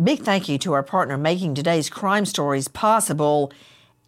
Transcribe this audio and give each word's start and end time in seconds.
Big 0.00 0.20
thank 0.20 0.48
you 0.48 0.58
to 0.58 0.74
our 0.74 0.84
partner 0.84 1.18
making 1.18 1.56
today's 1.56 1.90
crime 1.90 2.24
stories 2.24 2.68
possible. 2.68 3.52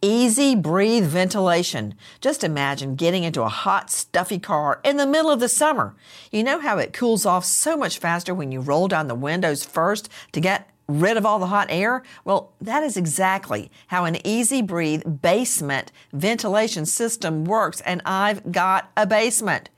Easy 0.00 0.54
breathe 0.54 1.04
ventilation. 1.04 1.94
Just 2.20 2.44
imagine 2.44 2.94
getting 2.94 3.24
into 3.24 3.42
a 3.42 3.48
hot, 3.48 3.90
stuffy 3.90 4.38
car 4.38 4.80
in 4.84 4.98
the 4.98 5.06
middle 5.06 5.32
of 5.32 5.40
the 5.40 5.48
summer. 5.48 5.96
You 6.30 6.44
know 6.44 6.60
how 6.60 6.78
it 6.78 6.92
cools 6.92 7.26
off 7.26 7.44
so 7.44 7.76
much 7.76 7.98
faster 7.98 8.32
when 8.32 8.52
you 8.52 8.60
roll 8.60 8.86
down 8.86 9.08
the 9.08 9.16
windows 9.16 9.64
first 9.64 10.08
to 10.30 10.40
get 10.40 10.70
rid 10.86 11.16
of 11.16 11.26
all 11.26 11.40
the 11.40 11.48
hot 11.48 11.66
air? 11.70 12.04
Well, 12.24 12.52
that 12.60 12.84
is 12.84 12.96
exactly 12.96 13.68
how 13.88 14.04
an 14.04 14.24
easy 14.24 14.62
breathe 14.62 15.20
basement 15.22 15.90
ventilation 16.12 16.86
system 16.86 17.44
works, 17.44 17.80
and 17.80 18.00
I've 18.04 18.52
got 18.52 18.92
a 18.96 19.08
basement. 19.08 19.70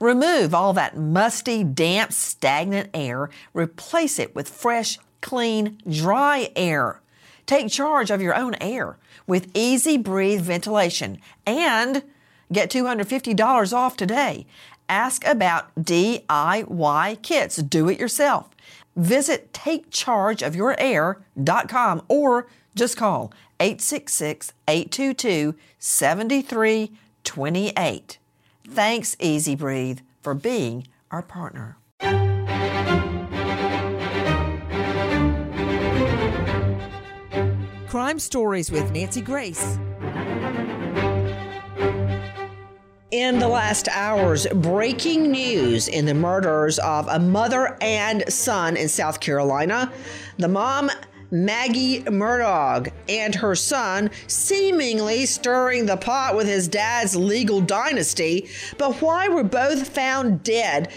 Remove 0.00 0.54
all 0.54 0.74
that 0.74 0.98
musty, 0.98 1.64
damp, 1.64 2.12
stagnant 2.12 2.90
air, 2.92 3.30
replace 3.54 4.18
it 4.18 4.34
with 4.34 4.50
fresh, 4.50 4.98
clean, 5.26 5.76
dry 5.90 6.48
air. 6.54 7.00
Take 7.46 7.68
charge 7.68 8.12
of 8.12 8.22
your 8.22 8.36
own 8.36 8.54
air 8.60 8.96
with 9.26 9.50
Easy 9.54 9.98
Breathe 9.98 10.40
ventilation 10.40 11.18
and 11.44 12.04
get 12.52 12.70
$250 12.70 13.72
off 13.72 13.96
today. 13.96 14.46
Ask 14.88 15.26
about 15.26 15.74
DIY 15.74 17.22
kits. 17.22 17.56
Do 17.56 17.88
it 17.88 17.98
yourself. 17.98 18.50
Visit 18.94 19.52
takechargeofyourair.com 19.52 22.02
or 22.08 22.46
just 22.76 22.96
call 22.96 23.32
866 23.58 24.52
822 24.68 25.56
7328. 25.80 28.18
Thanks, 28.68 29.16
Easy 29.18 29.56
Breathe, 29.56 29.98
for 30.22 30.34
being 30.34 30.86
our 31.10 31.22
partner. 31.22 31.78
Crime 37.96 38.18
Stories 38.18 38.70
with 38.70 38.92
Nancy 38.92 39.22
Grace. 39.22 39.78
In 43.10 43.38
the 43.38 43.48
last 43.48 43.88
hours, 43.88 44.46
breaking 44.48 45.30
news 45.30 45.88
in 45.88 46.04
the 46.04 46.12
murders 46.12 46.78
of 46.80 47.08
a 47.08 47.18
mother 47.18 47.78
and 47.80 48.22
son 48.30 48.76
in 48.76 48.90
South 48.90 49.20
Carolina. 49.20 49.90
The 50.36 50.46
mom, 50.46 50.90
Maggie 51.30 52.02
Murdaugh, 52.02 52.92
and 53.08 53.34
her 53.34 53.54
son 53.54 54.10
seemingly 54.26 55.24
stirring 55.24 55.86
the 55.86 55.96
pot 55.96 56.36
with 56.36 56.46
his 56.46 56.68
dad's 56.68 57.16
legal 57.16 57.62
dynasty. 57.62 58.50
But 58.76 59.00
why 59.00 59.28
were 59.28 59.42
both 59.42 59.88
found 59.88 60.42
dead 60.42 60.92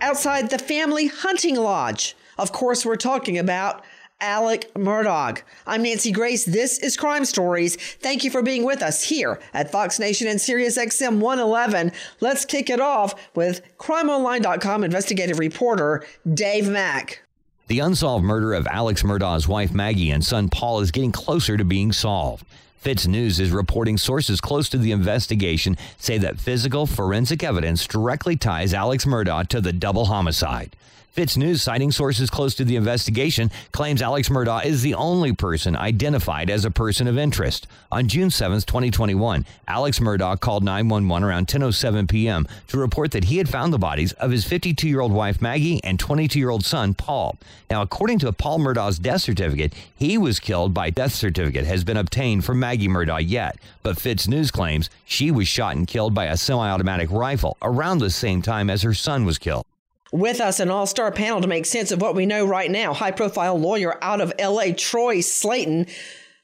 outside 0.00 0.50
the 0.50 0.60
family 0.60 1.08
hunting 1.08 1.56
lodge? 1.56 2.14
Of 2.38 2.52
course, 2.52 2.86
we're 2.86 2.94
talking 2.94 3.38
about 3.38 3.84
Alec 4.20 4.72
Murdaugh. 4.74 5.40
I'm 5.64 5.84
Nancy 5.84 6.10
Grace. 6.10 6.44
This 6.44 6.78
is 6.80 6.96
Crime 6.96 7.24
Stories. 7.24 7.76
Thank 7.76 8.24
you 8.24 8.30
for 8.30 8.42
being 8.42 8.64
with 8.64 8.82
us 8.82 9.04
here 9.04 9.38
at 9.54 9.70
Fox 9.70 10.00
Nation 10.00 10.26
and 10.26 10.40
Sirius 10.40 10.76
XM 10.76 11.20
111. 11.20 11.92
Let's 12.18 12.44
kick 12.44 12.68
it 12.68 12.80
off 12.80 13.14
with 13.36 13.60
CrimeOnline.com 13.78 14.82
investigative 14.82 15.38
reporter 15.38 16.04
Dave 16.34 16.68
Mack. 16.68 17.22
The 17.68 17.78
unsolved 17.78 18.24
murder 18.24 18.54
of 18.54 18.66
Alex 18.66 19.04
Murdaugh's 19.04 19.46
wife 19.46 19.72
Maggie 19.72 20.10
and 20.10 20.24
son 20.24 20.48
Paul 20.48 20.80
is 20.80 20.90
getting 20.90 21.12
closer 21.12 21.56
to 21.56 21.64
being 21.64 21.92
solved. 21.92 22.44
Fitz 22.78 23.06
News 23.06 23.38
is 23.38 23.52
reporting 23.52 23.98
sources 23.98 24.40
close 24.40 24.68
to 24.70 24.78
the 24.78 24.90
investigation 24.90 25.76
say 25.96 26.18
that 26.18 26.40
physical 26.40 26.86
forensic 26.86 27.44
evidence 27.44 27.86
directly 27.86 28.34
ties 28.34 28.74
Alex 28.74 29.04
Murdaugh 29.04 29.46
to 29.48 29.60
the 29.60 29.72
double 29.72 30.06
homicide. 30.06 30.74
Fitz 31.12 31.36
News, 31.36 31.62
citing 31.62 31.90
sources 31.90 32.30
close 32.30 32.54
to 32.54 32.64
the 32.64 32.76
investigation, 32.76 33.50
claims 33.72 34.00
Alex 34.00 34.28
Murdaugh 34.28 34.64
is 34.64 34.82
the 34.82 34.94
only 34.94 35.32
person 35.32 35.74
identified 35.74 36.48
as 36.48 36.64
a 36.64 36.70
person 36.70 37.08
of 37.08 37.18
interest. 37.18 37.66
On 37.90 38.06
June 38.06 38.30
7, 38.30 38.60
2021, 38.60 39.44
Alex 39.66 39.98
Murdaugh 39.98 40.38
called 40.38 40.62
911 40.62 41.28
around 41.28 41.48
10:07 41.48 42.08
p.m. 42.08 42.46
to 42.68 42.78
report 42.78 43.10
that 43.10 43.24
he 43.24 43.38
had 43.38 43.48
found 43.48 43.72
the 43.72 43.78
bodies 43.78 44.12
of 44.12 44.30
his 44.30 44.44
52-year-old 44.44 45.10
wife 45.10 45.42
Maggie 45.42 45.82
and 45.82 45.98
22-year-old 45.98 46.64
son 46.64 46.94
Paul. 46.94 47.36
Now, 47.68 47.82
according 47.82 48.20
to 48.20 48.32
Paul 48.32 48.60
Murdaugh's 48.60 48.98
death 48.98 49.22
certificate, 49.22 49.74
he 49.96 50.18
was 50.18 50.38
killed 50.38 50.72
by 50.72 50.90
death 50.90 51.14
certificate 51.14 51.66
has 51.66 51.82
been 51.82 51.96
obtained 51.96 52.44
for 52.44 52.54
Maggie 52.54 52.88
Murdaugh 52.88 53.26
yet, 53.26 53.58
but 53.82 53.98
Fitz 53.98 54.28
News 54.28 54.50
claims 54.50 54.88
she 55.04 55.30
was 55.30 55.48
shot 55.48 55.74
and 55.74 55.88
killed 55.88 56.14
by 56.14 56.26
a 56.26 56.36
semi-automatic 56.36 57.10
rifle 57.10 57.56
around 57.60 57.98
the 57.98 58.10
same 58.10 58.40
time 58.40 58.70
as 58.70 58.82
her 58.82 58.94
son 58.94 59.24
was 59.24 59.38
killed. 59.38 59.64
With 60.12 60.40
us, 60.40 60.58
an 60.58 60.70
all 60.70 60.86
star 60.86 61.12
panel 61.12 61.40
to 61.40 61.48
make 61.48 61.66
sense 61.66 61.90
of 61.90 62.00
what 62.00 62.14
we 62.14 62.24
know 62.24 62.46
right 62.46 62.70
now. 62.70 62.94
High 62.94 63.10
profile 63.10 63.58
lawyer 63.58 64.02
out 64.02 64.20
of 64.20 64.32
LA, 64.40 64.72
Troy 64.76 65.18
Slaten, 65.18 65.88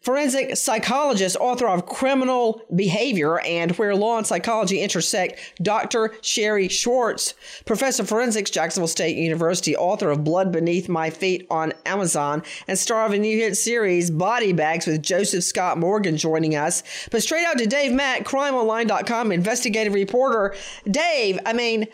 forensic 0.04 0.54
psychologist, 0.54 1.34
author 1.40 1.66
of 1.66 1.86
Criminal 1.86 2.60
Behavior 2.76 3.40
and 3.40 3.72
Where 3.72 3.96
Law 3.96 4.18
and 4.18 4.26
Psychology 4.26 4.82
Intersect, 4.82 5.40
Dr. 5.62 6.14
Sherry 6.20 6.68
Schwartz, 6.68 7.32
professor 7.64 8.02
of 8.02 8.08
forensics, 8.10 8.50
Jacksonville 8.50 8.86
State 8.86 9.16
University, 9.16 9.74
author 9.74 10.10
of 10.10 10.24
Blood 10.24 10.52
Beneath 10.52 10.90
My 10.90 11.08
Feet 11.08 11.46
on 11.50 11.72
Amazon, 11.86 12.42
and 12.68 12.78
star 12.78 13.06
of 13.06 13.12
a 13.12 13.18
new 13.18 13.38
hit 13.38 13.56
series, 13.56 14.10
Body 14.10 14.52
Bags, 14.52 14.86
with 14.86 15.02
Joseph 15.02 15.42
Scott 15.42 15.78
Morgan 15.78 16.18
joining 16.18 16.54
us. 16.54 16.82
But 17.10 17.22
straight 17.22 17.46
out 17.46 17.56
to 17.56 17.66
Dave 17.66 17.92
Mack, 17.92 18.24
crimeonline.com 18.24 19.32
investigative 19.32 19.94
reporter. 19.94 20.54
Dave, 20.90 21.38
I 21.46 21.54
mean, 21.54 21.86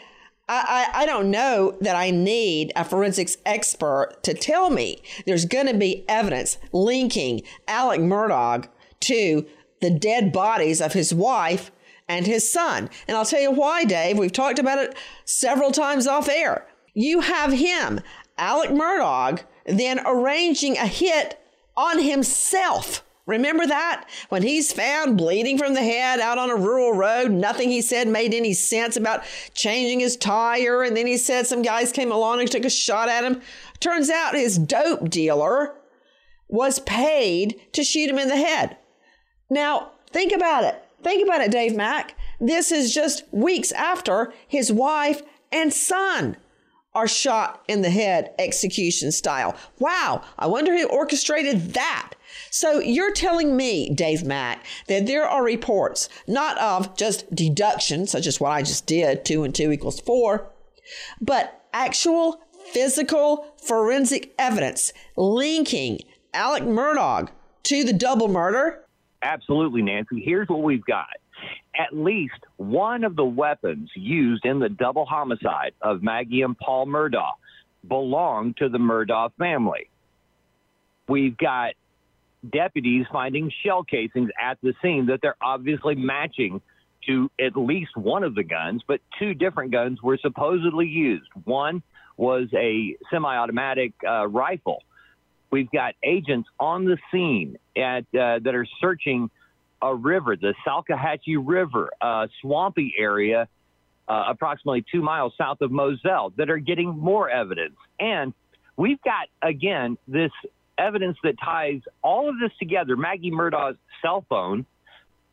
I, 0.53 1.03
I, 1.03 1.06
don't 1.06 1.31
know 1.31 1.77
that 1.81 1.94
I 1.94 2.11
need 2.11 2.72
a 2.75 2.84
forensics 2.84 3.37
expert 3.47 4.16
to 4.25 4.34
tell 4.34 4.69
me 4.69 5.00
there's 5.25 5.44
going 5.44 5.69
to 5.69 5.75
be 5.75 6.05
evidence 6.09 6.59
linking 6.72 7.43
Alec 7.69 8.00
Murdaugh 8.00 8.66
to 9.00 9.47
the 9.81 9.91
dead 9.91 10.33
bodies 10.33 10.81
of 10.81 10.93
his 10.93 11.15
wife 11.15 11.71
and 12.09 12.27
his 12.27 12.50
son. 12.50 12.91
And 13.06 13.16
I'll 13.16 13.25
tell 13.25 13.41
you 13.41 13.53
why, 13.53 13.84
Dave. 13.84 14.19
We've 14.19 14.33
talked 14.33 14.59
about 14.59 14.78
it 14.78 14.97
several 15.25 15.71
times 15.71 16.09
off 16.09 16.28
air. 16.28 16.67
You 16.94 17.21
have 17.21 17.53
him, 17.53 18.00
Alec 18.37 18.71
Murdaugh, 18.71 19.43
then 19.67 20.00
arranging 20.05 20.77
a 20.77 20.87
hit 20.87 21.41
on 21.77 22.00
himself 22.00 23.05
Remember 23.31 23.65
that? 23.65 24.09
When 24.29 24.43
he's 24.43 24.73
found 24.73 25.17
bleeding 25.17 25.57
from 25.57 25.75
the 25.75 25.83
head 25.83 26.19
out 26.19 26.37
on 26.37 26.51
a 26.51 26.57
rural 26.57 26.93
road, 26.93 27.31
nothing 27.31 27.71
he 27.71 27.81
said 27.81 28.09
made 28.09 28.35
any 28.35 28.53
sense 28.53 28.97
about 28.97 29.23
changing 29.55 30.00
his 30.00 30.17
tire. 30.17 30.82
And 30.82 30.97
then 30.97 31.06
he 31.06 31.17
said 31.17 31.47
some 31.47 31.62
guys 31.62 31.93
came 31.93 32.11
along 32.11 32.41
and 32.41 32.50
took 32.50 32.65
a 32.65 32.71
shot 32.71 33.09
at 33.09 33.23
him. 33.23 33.41
Turns 33.79 34.11
out 34.11 34.35
his 34.35 34.59
dope 34.59 35.09
dealer 35.09 35.77
was 36.49 36.81
paid 36.81 37.61
to 37.73 37.85
shoot 37.85 38.11
him 38.11 38.19
in 38.19 38.27
the 38.27 38.37
head. 38.37 38.77
Now, 39.49 39.93
think 40.11 40.33
about 40.33 40.65
it. 40.65 40.83
Think 41.05 41.25
about 41.25 41.41
it, 41.41 41.53
Dave 41.53 41.76
Mack. 41.76 42.17
This 42.41 42.73
is 42.73 42.93
just 42.93 43.23
weeks 43.31 43.71
after 43.71 44.33
his 44.49 44.73
wife 44.73 45.23
and 45.53 45.73
son 45.73 46.37
are 46.94 47.06
shot 47.06 47.62
in 47.69 47.83
the 47.83 47.91
head 47.91 48.35
execution 48.41 49.12
style. 49.12 49.55
Wow, 49.79 50.23
I 50.37 50.49
wonder 50.49 50.76
who 50.76 50.88
orchestrated 50.88 51.75
that. 51.75 52.15
So 52.50 52.81
you're 52.81 53.12
telling 53.12 53.56
me, 53.56 53.94
Dave 53.94 54.25
Mack, 54.25 54.64
that 54.88 55.06
there 55.06 55.25
are 55.25 55.44
reports 55.44 56.08
not 56.26 56.58
of 56.58 56.97
just 56.97 57.32
deduction, 57.35 58.06
such 58.06 58.26
as 58.26 58.41
what 58.41 58.50
I 58.50 58.62
just 58.62 58.87
did, 58.87 59.25
two 59.25 59.44
and 59.44 59.55
two 59.55 59.70
equals 59.70 60.00
four, 60.00 60.50
but 61.20 61.64
actual 61.73 62.41
physical 62.73 63.55
forensic 63.62 64.35
evidence 64.38 64.93
linking 65.17 66.00
Alec 66.35 66.64
Murdaugh 66.64 67.29
to 67.64 67.85
the 67.85 67.93
double 67.93 68.29
murder? 68.29 68.85
Absolutely, 69.23 69.82
Nancy. 69.82 70.23
Here's 70.25 70.49
what 70.49 70.62
we've 70.62 70.85
got. 70.85 71.08
At 71.75 71.97
least 71.97 72.35
one 72.56 73.05
of 73.05 73.17
the 73.17 73.25
weapons 73.25 73.91
used 73.94 74.44
in 74.44 74.58
the 74.58 74.69
double 74.69 75.06
homicide 75.06 75.73
of 75.81 76.02
Maggie 76.02 76.43
and 76.43 76.58
Paul 76.58 76.87
Murdaugh 76.87 77.32
belonged 77.87 78.56
to 78.58 78.69
the 78.69 78.79
Murdaugh 78.79 79.32
family. 79.38 79.88
We've 81.08 81.37
got 81.37 81.73
deputies 82.48 83.06
finding 83.12 83.52
shell 83.64 83.84
casings 83.84 84.31
at 84.40 84.58
the 84.62 84.75
scene 84.82 85.06
that 85.06 85.20
they're 85.22 85.37
obviously 85.42 85.94
matching 85.94 86.60
to 87.06 87.31
at 87.40 87.56
least 87.56 87.96
one 87.96 88.22
of 88.22 88.34
the 88.34 88.42
guns, 88.42 88.82
but 88.87 89.00
two 89.19 89.34
different 89.34 89.72
guns 89.72 90.02
were 90.02 90.19
supposedly 90.19 90.87
used. 90.87 91.28
One 91.44 91.82
was 92.16 92.48
a 92.54 92.96
semi 93.10 93.34
automatic 93.34 93.92
uh, 94.06 94.26
rifle. 94.28 94.82
We've 95.50 95.70
got 95.70 95.94
agents 96.02 96.48
on 96.58 96.84
the 96.84 96.98
scene 97.10 97.56
at, 97.76 98.02
uh, 98.14 98.38
that 98.44 98.54
are 98.54 98.66
searching 98.81 99.31
a 99.82 99.94
river, 99.94 100.37
the 100.37 100.54
Salkehatchie 100.66 101.42
River, 101.42 101.90
a 102.00 102.28
swampy 102.40 102.94
area 102.98 103.48
uh, 104.06 104.25
approximately 104.28 104.84
two 104.92 105.02
miles 105.02 105.32
south 105.38 105.60
of 105.60 105.70
Moselle, 105.70 106.32
that 106.37 106.50
are 106.50 106.58
getting 106.58 106.88
more 106.88 107.31
evidence. 107.31 107.76
And 107.98 108.34
we've 108.76 109.00
got, 109.02 109.28
again, 109.42 109.96
this 110.06 110.32
evidence 110.81 111.19
that 111.23 111.35
ties 111.38 111.81
all 112.03 112.29
of 112.29 112.37
this 112.41 112.50
together. 112.59 112.97
Maggie 112.97 113.31
Murdaugh's 113.31 113.77
cell 114.03 114.25
phone 114.29 114.67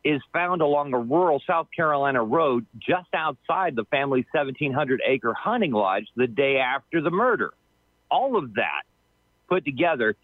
is 0.04 0.20
found 0.32 0.62
along 0.62 0.92
a 0.94 0.98
rural 0.98 1.42
South 1.46 1.66
Carolina 1.74 2.22
road 2.22 2.66
just 2.78 3.08
outside 3.12 3.74
the 3.74 3.84
family's 3.86 4.26
1,700 4.32 5.02
acre 5.04 5.34
hunting 5.34 5.72
lodge 5.72 6.06
the 6.14 6.26
day 6.26 6.58
after 6.58 7.00
the 7.00 7.10
murder. 7.10 7.52
All 8.10 8.36
of 8.36 8.54
that 8.54 8.82
put 9.48 9.64
together 9.64 10.14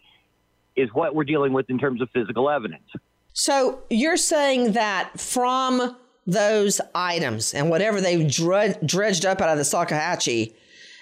is 0.75 0.89
what 0.93 1.13
we're 1.13 1.25
dealing 1.25 1.53
with 1.53 1.69
in 1.69 1.77
terms 1.77 2.01
of 2.01 2.09
physical 2.11 2.49
evidence. 2.49 2.87
So 3.33 3.83
you're 3.89 4.17
saying 4.17 4.73
that 4.73 5.19
from 5.19 5.95
those 6.25 6.79
items 6.95 7.53
and 7.53 7.69
whatever 7.69 7.99
they've 8.01 8.27
dredged 8.31 9.25
up 9.25 9.41
out 9.41 9.49
of 9.49 9.57
the 9.57 9.63
Salkehatchie, 9.63 10.53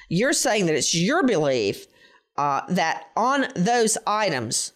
you're 0.09 0.33
saying 0.33 0.65
that 0.65 0.75
it's 0.75 0.95
your 0.95 1.23
belief 1.23 1.87
uh, 2.37 2.61
that 2.69 3.09
on 3.15 3.47
those 3.55 3.97
items 4.07 4.73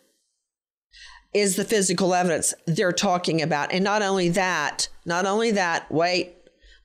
is 1.33 1.55
the 1.55 1.65
physical 1.65 2.13
evidence 2.13 2.53
they're 2.65 2.91
talking 2.91 3.41
about. 3.41 3.71
And 3.71 3.83
not 3.83 4.01
only 4.01 4.29
that, 4.29 4.89
not 5.05 5.25
only 5.25 5.51
that, 5.51 5.91
wait, 5.91 6.33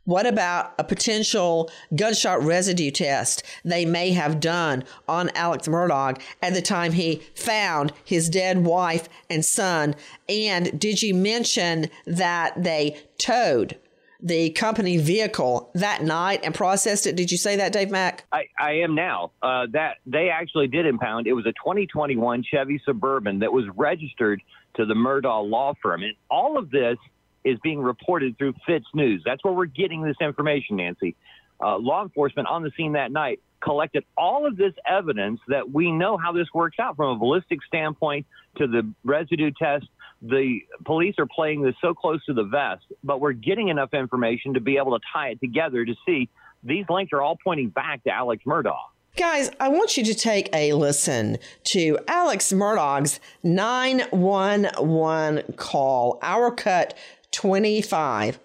what 0.04 0.26
about 0.26 0.74
a 0.78 0.84
potential 0.84 1.70
gunshot 1.94 2.42
residue 2.42 2.90
test 2.90 3.44
they 3.64 3.84
may 3.84 4.10
have 4.10 4.40
done 4.40 4.84
on 5.08 5.30
Alex 5.36 5.68
Murdaugh 5.68 6.20
at 6.42 6.54
the 6.54 6.62
time 6.62 6.92
he 6.92 7.22
found 7.36 7.92
his 8.04 8.28
dead 8.28 8.64
wife 8.64 9.08
and 9.30 9.44
son? 9.44 9.94
And 10.28 10.78
did 10.78 11.02
you 11.02 11.14
mention 11.14 11.88
that 12.06 12.60
they 12.62 12.98
towed 13.18 13.78
the 14.22 14.50
company 14.50 14.96
vehicle 14.98 15.70
that 15.74 16.02
night 16.02 16.40
and 16.44 16.54
processed 16.54 17.06
it? 17.06 17.16
Did 17.16 17.30
you 17.30 17.36
say 17.36 17.56
that, 17.56 17.72
Dave 17.72 17.90
Mack? 17.90 18.24
I, 18.32 18.44
I 18.58 18.72
am 18.74 18.94
now. 18.94 19.32
Uh, 19.42 19.66
that 19.72 19.96
they 20.06 20.30
actually 20.30 20.68
did 20.68 20.86
impound. 20.86 21.26
It 21.26 21.32
was 21.32 21.46
a 21.46 21.52
2021 21.52 22.44
Chevy 22.44 22.80
Suburban 22.84 23.40
that 23.40 23.52
was 23.52 23.64
registered 23.74 24.40
to 24.76 24.86
the 24.86 24.94
Murdaugh 24.94 25.48
law 25.48 25.74
firm, 25.82 26.02
and 26.02 26.14
all 26.30 26.56
of 26.56 26.70
this 26.70 26.96
is 27.44 27.58
being 27.62 27.80
reported 27.80 28.38
through 28.38 28.54
Fitz 28.66 28.86
News. 28.94 29.22
That's 29.24 29.42
where 29.42 29.52
we're 29.52 29.66
getting 29.66 30.02
this 30.02 30.16
information, 30.20 30.76
Nancy. 30.76 31.16
Uh, 31.60 31.76
law 31.76 32.02
enforcement 32.02 32.48
on 32.48 32.62
the 32.62 32.70
scene 32.76 32.92
that 32.92 33.10
night 33.10 33.40
collected 33.62 34.04
all 34.16 34.46
of 34.46 34.56
this 34.56 34.72
evidence 34.88 35.40
that 35.48 35.70
we 35.70 35.90
know 35.92 36.16
how 36.16 36.32
this 36.32 36.48
works 36.52 36.78
out 36.80 36.96
from 36.96 37.16
a 37.16 37.18
ballistic 37.18 37.60
standpoint 37.66 38.26
to 38.58 38.66
the 38.66 38.88
residue 39.04 39.50
test. 39.50 39.86
The 40.22 40.60
police 40.84 41.16
are 41.18 41.26
playing 41.26 41.62
this 41.62 41.74
so 41.80 41.94
close 41.94 42.24
to 42.26 42.32
the 42.32 42.44
vest, 42.44 42.84
but 43.02 43.20
we're 43.20 43.32
getting 43.32 43.68
enough 43.68 43.92
information 43.92 44.54
to 44.54 44.60
be 44.60 44.76
able 44.76 44.96
to 44.98 45.04
tie 45.12 45.30
it 45.30 45.40
together 45.40 45.84
to 45.84 45.94
see 46.06 46.28
these 46.62 46.84
links 46.88 47.12
are 47.12 47.20
all 47.20 47.36
pointing 47.42 47.70
back 47.70 48.04
to 48.04 48.10
Alex 48.10 48.44
Murdaugh. 48.46 48.76
Guys, 49.16 49.50
I 49.60 49.68
want 49.68 49.96
you 49.96 50.04
to 50.04 50.14
take 50.14 50.48
a 50.54 50.72
listen 50.74 51.38
to 51.64 51.98
Alex 52.08 52.52
Murdaugh's 52.52 53.18
911 53.42 55.54
call, 55.56 56.18
our 56.22 56.52
cut 56.52 56.96
25. 57.32 58.38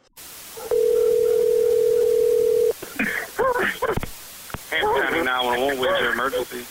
Hampton 4.69 5.01
County 5.01 5.24
911, 5.24 5.79
where's 5.79 6.01
your 6.01 6.12
emergency? 6.13 6.65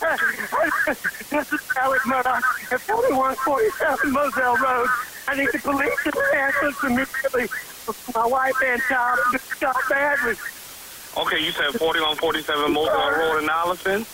This 0.00 1.52
is 1.52 1.60
Alex 1.76 2.04
Murdaugh 2.04 2.42
at 2.72 2.80
4147 2.80 4.12
Moselle 4.12 4.56
Road. 4.56 4.88
I 5.26 5.36
need 5.36 5.48
the 5.52 5.58
police 5.58 6.02
to 6.04 6.12
ambulance 6.34 6.84
immediately. 6.84 7.46
My 8.14 8.26
wife 8.26 8.54
and 8.64 8.80
child 8.88 9.18
just 9.32 9.60
got 9.60 9.76
badly. 9.88 10.34
Okay, 11.16 11.44
you 11.44 11.52
said 11.52 11.72
4147 11.78 12.72
Moselle 12.72 13.10
Road 13.12 13.42
in 13.42 13.48
Allison? 13.48 14.04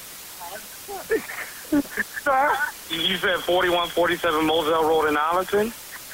Sir? 2.21 2.57
You 2.91 3.17
said 3.17 3.41
4147 3.41 4.47
Moselle 4.47 4.85
Road 4.85 5.07
in 5.09 5.17
Allison? 5.17 5.73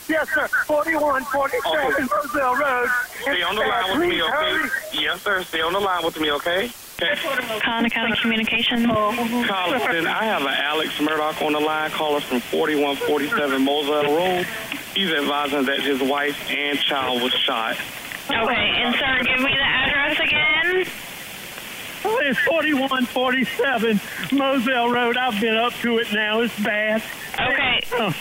Yes, 0.09 0.29
sir. 0.31 0.47
4147 0.47 1.59
okay. 1.67 2.07
Roselle 2.07 2.57
Road. 2.57 2.89
Stay 3.23 3.43
on 3.43 3.57
the 3.57 3.63
line 3.63 3.99
with 3.99 4.09
me, 4.09 4.23
okay? 4.23 4.31
Hurry. 4.31 4.71
Yes, 4.93 5.23
sir. 5.23 5.43
Stay 5.43 5.61
on 5.61 5.73
the 5.73 5.81
line 5.81 6.05
with 6.05 6.21
me, 6.21 6.31
okay? 6.33 6.71
Okay. 7.03 7.61
County 7.61 7.91
Communications. 8.23 8.87
Colleton, 8.87 10.07
I 10.07 10.25
have 10.25 10.43
an 10.43 10.49
Alex 10.49 10.97
Murdaugh 10.99 11.45
on 11.45 11.53
the 11.53 11.61
line, 11.61 11.91
caller 11.91 12.21
from 12.21 12.41
4147 12.41 13.63
Moselle 13.63 14.17
Road. 14.17 14.47
He's 14.95 15.13
advising 15.13 15.67
that 15.67 15.81
his 15.81 16.01
wife 16.01 16.39
and 16.51 16.79
child 16.79 17.21
was 17.21 17.33
shot. 17.35 17.77
Okay, 18.31 18.73
and 18.83 18.95
sir, 18.95 19.19
give 19.25 19.41
me 19.41 19.53
the 19.53 19.63
address 19.63 20.19
again. 20.21 20.87
It's 22.09 22.39
4147 22.41 24.01
Moselle 24.33 24.89
Road. 24.91 25.19
I've 25.19 25.39
been 25.39 25.57
up 25.57 25.75
to 25.83 25.99
it 25.99 26.11
now. 26.15 26.41
It's 26.41 26.59
bad. 26.61 27.03
Okay. 27.35 27.81
Oh. 27.93 28.15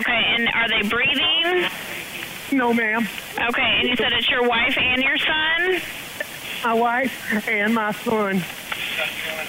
Okay, 0.00 0.22
and 0.36 0.48
are 0.48 0.68
they 0.68 0.82
breathing? 0.88 1.68
No, 2.50 2.74
ma'am. 2.74 3.06
Okay, 3.38 3.78
and 3.78 3.88
you 3.88 3.94
said 3.94 4.12
it's 4.12 4.28
your 4.28 4.48
wife 4.48 4.76
and 4.76 5.00
your 5.02 5.16
son? 5.18 5.80
My 6.64 6.74
wife 6.74 7.48
and 7.48 7.74
my 7.74 7.92
son. 7.92 8.42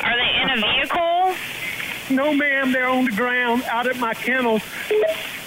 Are 0.03 0.15
they 0.15 0.41
in 0.43 0.49
a 0.51 0.55
vehicle? 0.61 1.35
No, 2.11 2.33
ma'am. 2.33 2.71
They're 2.71 2.87
on 2.87 3.05
the 3.05 3.11
ground 3.11 3.63
out 3.63 3.87
at 3.87 3.97
my 3.97 4.13
kennel. 4.13 4.59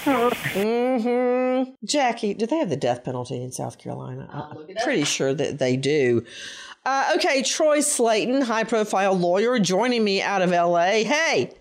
mm-hmm. 0.04 1.72
Jackie, 1.84 2.34
do 2.34 2.46
they 2.46 2.56
have 2.56 2.68
the 2.68 2.76
death 2.76 3.04
penalty 3.04 3.40
in 3.42 3.52
South 3.52 3.78
Carolina? 3.78 4.28
I'm 4.32 4.74
pretty 4.82 5.04
sure 5.04 5.32
that 5.32 5.58
they 5.58 5.76
do. 5.76 6.24
Uh, 6.84 7.12
okay, 7.16 7.42
Troy 7.42 7.78
Slaten, 7.78 8.42
high 8.42 8.64
profile 8.64 9.14
lawyer, 9.14 9.60
joining 9.60 10.02
me 10.02 10.20
out 10.20 10.42
of 10.42 10.50
LA. 10.50 11.04
Hey, 11.04 11.52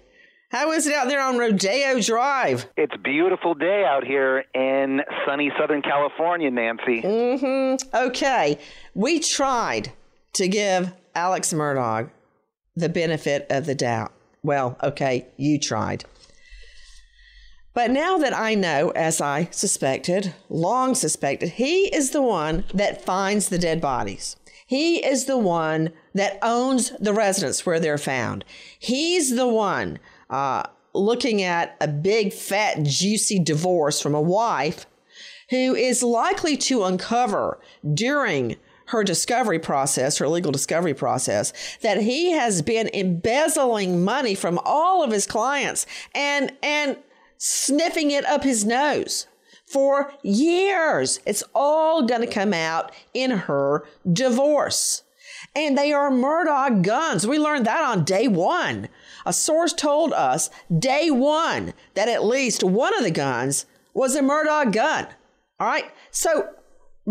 how 0.49 0.71
is 0.71 0.87
it 0.87 0.93
out 0.93 1.07
there 1.07 1.21
on 1.21 1.37
Rodeo 1.37 2.01
Drive? 2.01 2.67
It's 2.75 2.93
a 2.93 2.97
beautiful 2.97 3.53
day 3.53 3.85
out 3.87 4.03
here 4.03 4.43
in 4.53 5.01
sunny 5.25 5.51
Southern 5.59 5.81
California, 5.81 6.49
Nancy. 6.49 7.01
Mm-hmm. 7.01 7.95
Okay, 7.95 8.57
we 8.95 9.19
tried 9.19 9.93
to 10.33 10.47
give 10.47 10.93
Alex 11.15 11.53
Murdaugh 11.53 12.09
the 12.75 12.89
benefit 12.89 13.47
of 13.49 13.65
the 13.65 13.75
doubt. 13.75 14.13
Well, 14.43 14.77
okay, 14.81 15.27
you 15.37 15.59
tried. 15.59 16.05
But 17.73 17.91
now 17.91 18.17
that 18.17 18.37
I 18.37 18.55
know, 18.55 18.89
as 18.91 19.21
I 19.21 19.47
suspected, 19.51 20.33
long 20.49 20.93
suspected, 20.93 21.51
he 21.51 21.93
is 21.95 22.11
the 22.11 22.21
one 22.21 22.65
that 22.73 23.05
finds 23.05 23.47
the 23.49 23.59
dead 23.59 23.79
bodies. 23.79 24.35
He 24.67 25.05
is 25.05 25.25
the 25.25 25.37
one 25.37 25.91
that 26.13 26.39
owns 26.41 26.91
the 26.91 27.13
residence 27.13 27.65
where 27.65 27.79
they're 27.79 27.97
found. 27.97 28.45
He's 28.79 29.35
the 29.35 29.47
one 29.47 29.99
uh, 30.29 30.63
looking 30.93 31.41
at 31.41 31.75
a 31.79 31.87
big, 31.87 32.33
fat, 32.33 32.83
juicy 32.83 33.39
divorce 33.39 34.01
from 34.01 34.15
a 34.15 34.21
wife 34.21 34.85
who 35.49 35.75
is 35.75 36.03
likely 36.03 36.55
to 36.55 36.83
uncover 36.83 37.59
during 37.93 38.55
her 38.91 39.03
discovery 39.03 39.59
process, 39.59 40.17
her 40.17 40.27
legal 40.27 40.51
discovery 40.51 40.93
process, 40.93 41.53
that 41.81 42.01
he 42.01 42.31
has 42.31 42.61
been 42.61 42.89
embezzling 42.93 44.03
money 44.03 44.35
from 44.35 44.59
all 44.65 45.03
of 45.03 45.11
his 45.11 45.25
clients 45.25 45.85
and 46.13 46.51
and 46.61 46.97
sniffing 47.37 48.11
it 48.11 48.25
up 48.25 48.43
his 48.43 48.65
nose 48.65 49.27
for 49.65 50.13
years. 50.23 51.19
It's 51.25 51.43
all 51.55 52.05
going 52.05 52.21
to 52.21 52.27
come 52.27 52.53
out 52.53 52.91
in 53.13 53.31
her 53.31 53.85
divorce. 54.11 55.03
And 55.55 55.77
they 55.77 55.91
are 55.91 56.11
Murdaugh 56.11 56.83
guns. 56.83 57.25
We 57.25 57.39
learned 57.39 57.65
that 57.65 57.83
on 57.83 58.03
day 58.03 58.27
one. 58.27 58.89
A 59.25 59.33
source 59.33 59.73
told 59.73 60.13
us 60.13 60.49
day 60.77 61.09
one 61.09 61.73
that 61.93 62.09
at 62.09 62.25
least 62.25 62.63
one 62.63 62.95
of 62.97 63.03
the 63.03 63.11
guns 63.11 63.65
was 63.93 64.15
a 64.15 64.21
Murdaugh 64.21 64.71
gun. 64.71 65.07
All 65.59 65.67
right. 65.67 65.85
So, 66.11 66.49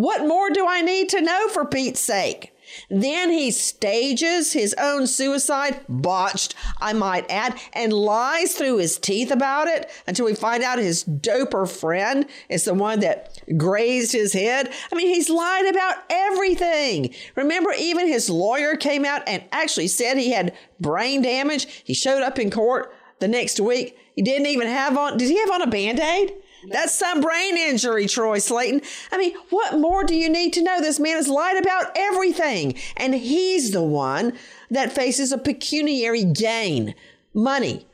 what 0.00 0.26
more 0.26 0.50
do 0.50 0.66
I 0.66 0.80
need 0.80 1.08
to 1.10 1.20
know 1.20 1.48
for 1.48 1.64
Pete's 1.64 2.00
sake? 2.00 2.52
Then 2.88 3.30
he 3.30 3.50
stages 3.50 4.52
his 4.52 4.74
own 4.78 5.06
suicide, 5.06 5.80
botched, 5.88 6.54
I 6.80 6.92
might 6.92 7.30
add, 7.30 7.58
and 7.72 7.92
lies 7.92 8.54
through 8.54 8.78
his 8.78 8.96
teeth 8.96 9.30
about 9.30 9.68
it 9.68 9.90
until 10.06 10.26
we 10.26 10.34
find 10.34 10.62
out 10.62 10.78
his 10.78 11.04
doper 11.04 11.68
friend 11.68 12.26
is 12.48 12.64
the 12.64 12.74
one 12.74 13.00
that 13.00 13.42
grazed 13.56 14.12
his 14.12 14.32
head. 14.32 14.72
I 14.92 14.94
mean, 14.94 15.08
he's 15.08 15.28
lied 15.28 15.66
about 15.66 15.96
everything. 16.08 17.14
Remember, 17.34 17.72
even 17.78 18.06
his 18.06 18.30
lawyer 18.30 18.76
came 18.76 19.04
out 19.04 19.22
and 19.26 19.42
actually 19.52 19.88
said 19.88 20.16
he 20.16 20.30
had 20.30 20.56
brain 20.78 21.22
damage. 21.22 21.82
He 21.84 21.94
showed 21.94 22.22
up 22.22 22.38
in 22.38 22.50
court 22.50 22.94
the 23.18 23.28
next 23.28 23.60
week. 23.60 23.98
He 24.14 24.22
didn't 24.22 24.46
even 24.46 24.68
have 24.68 24.96
on, 24.96 25.18
did 25.18 25.28
he 25.28 25.38
have 25.38 25.50
on 25.50 25.62
a 25.62 25.66
band 25.66 25.98
aid? 26.00 26.34
That's 26.68 26.94
some 26.94 27.20
brain 27.20 27.56
injury, 27.56 28.06
Troy 28.06 28.38
Slaten. 28.38 28.84
I 29.10 29.18
mean, 29.18 29.34
what 29.50 29.78
more 29.78 30.04
do 30.04 30.14
you 30.14 30.28
need 30.28 30.52
to 30.54 30.62
know? 30.62 30.80
This 30.80 31.00
man 31.00 31.16
has 31.16 31.28
lied 31.28 31.56
about 31.56 31.92
everything, 31.96 32.74
and 32.96 33.14
he's 33.14 33.70
the 33.72 33.82
one 33.82 34.34
that 34.70 34.92
faces 34.92 35.32
a 35.32 35.38
pecuniary 35.38 36.24
gain, 36.24 36.94
money, 37.34 37.86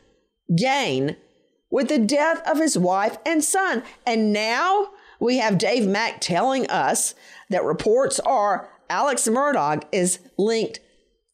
gain 0.57 1.17
with 1.71 1.89
the 1.89 1.99
death 1.99 2.41
of 2.49 2.59
his 2.59 2.77
wife 2.79 3.19
and 3.25 3.43
son. 3.43 3.83
And 4.07 4.33
now 4.33 4.91
we 5.21 5.39
have 5.39 5.59
Dave 5.59 5.87
Mack 5.87 6.21
telling 6.21 6.67
us 6.69 7.15
that 7.51 7.65
reports 7.65 8.21
are 8.21 8.69
Alex 8.89 9.27
Murdaugh 9.29 9.83
is 9.93 10.19
linked 10.39 10.81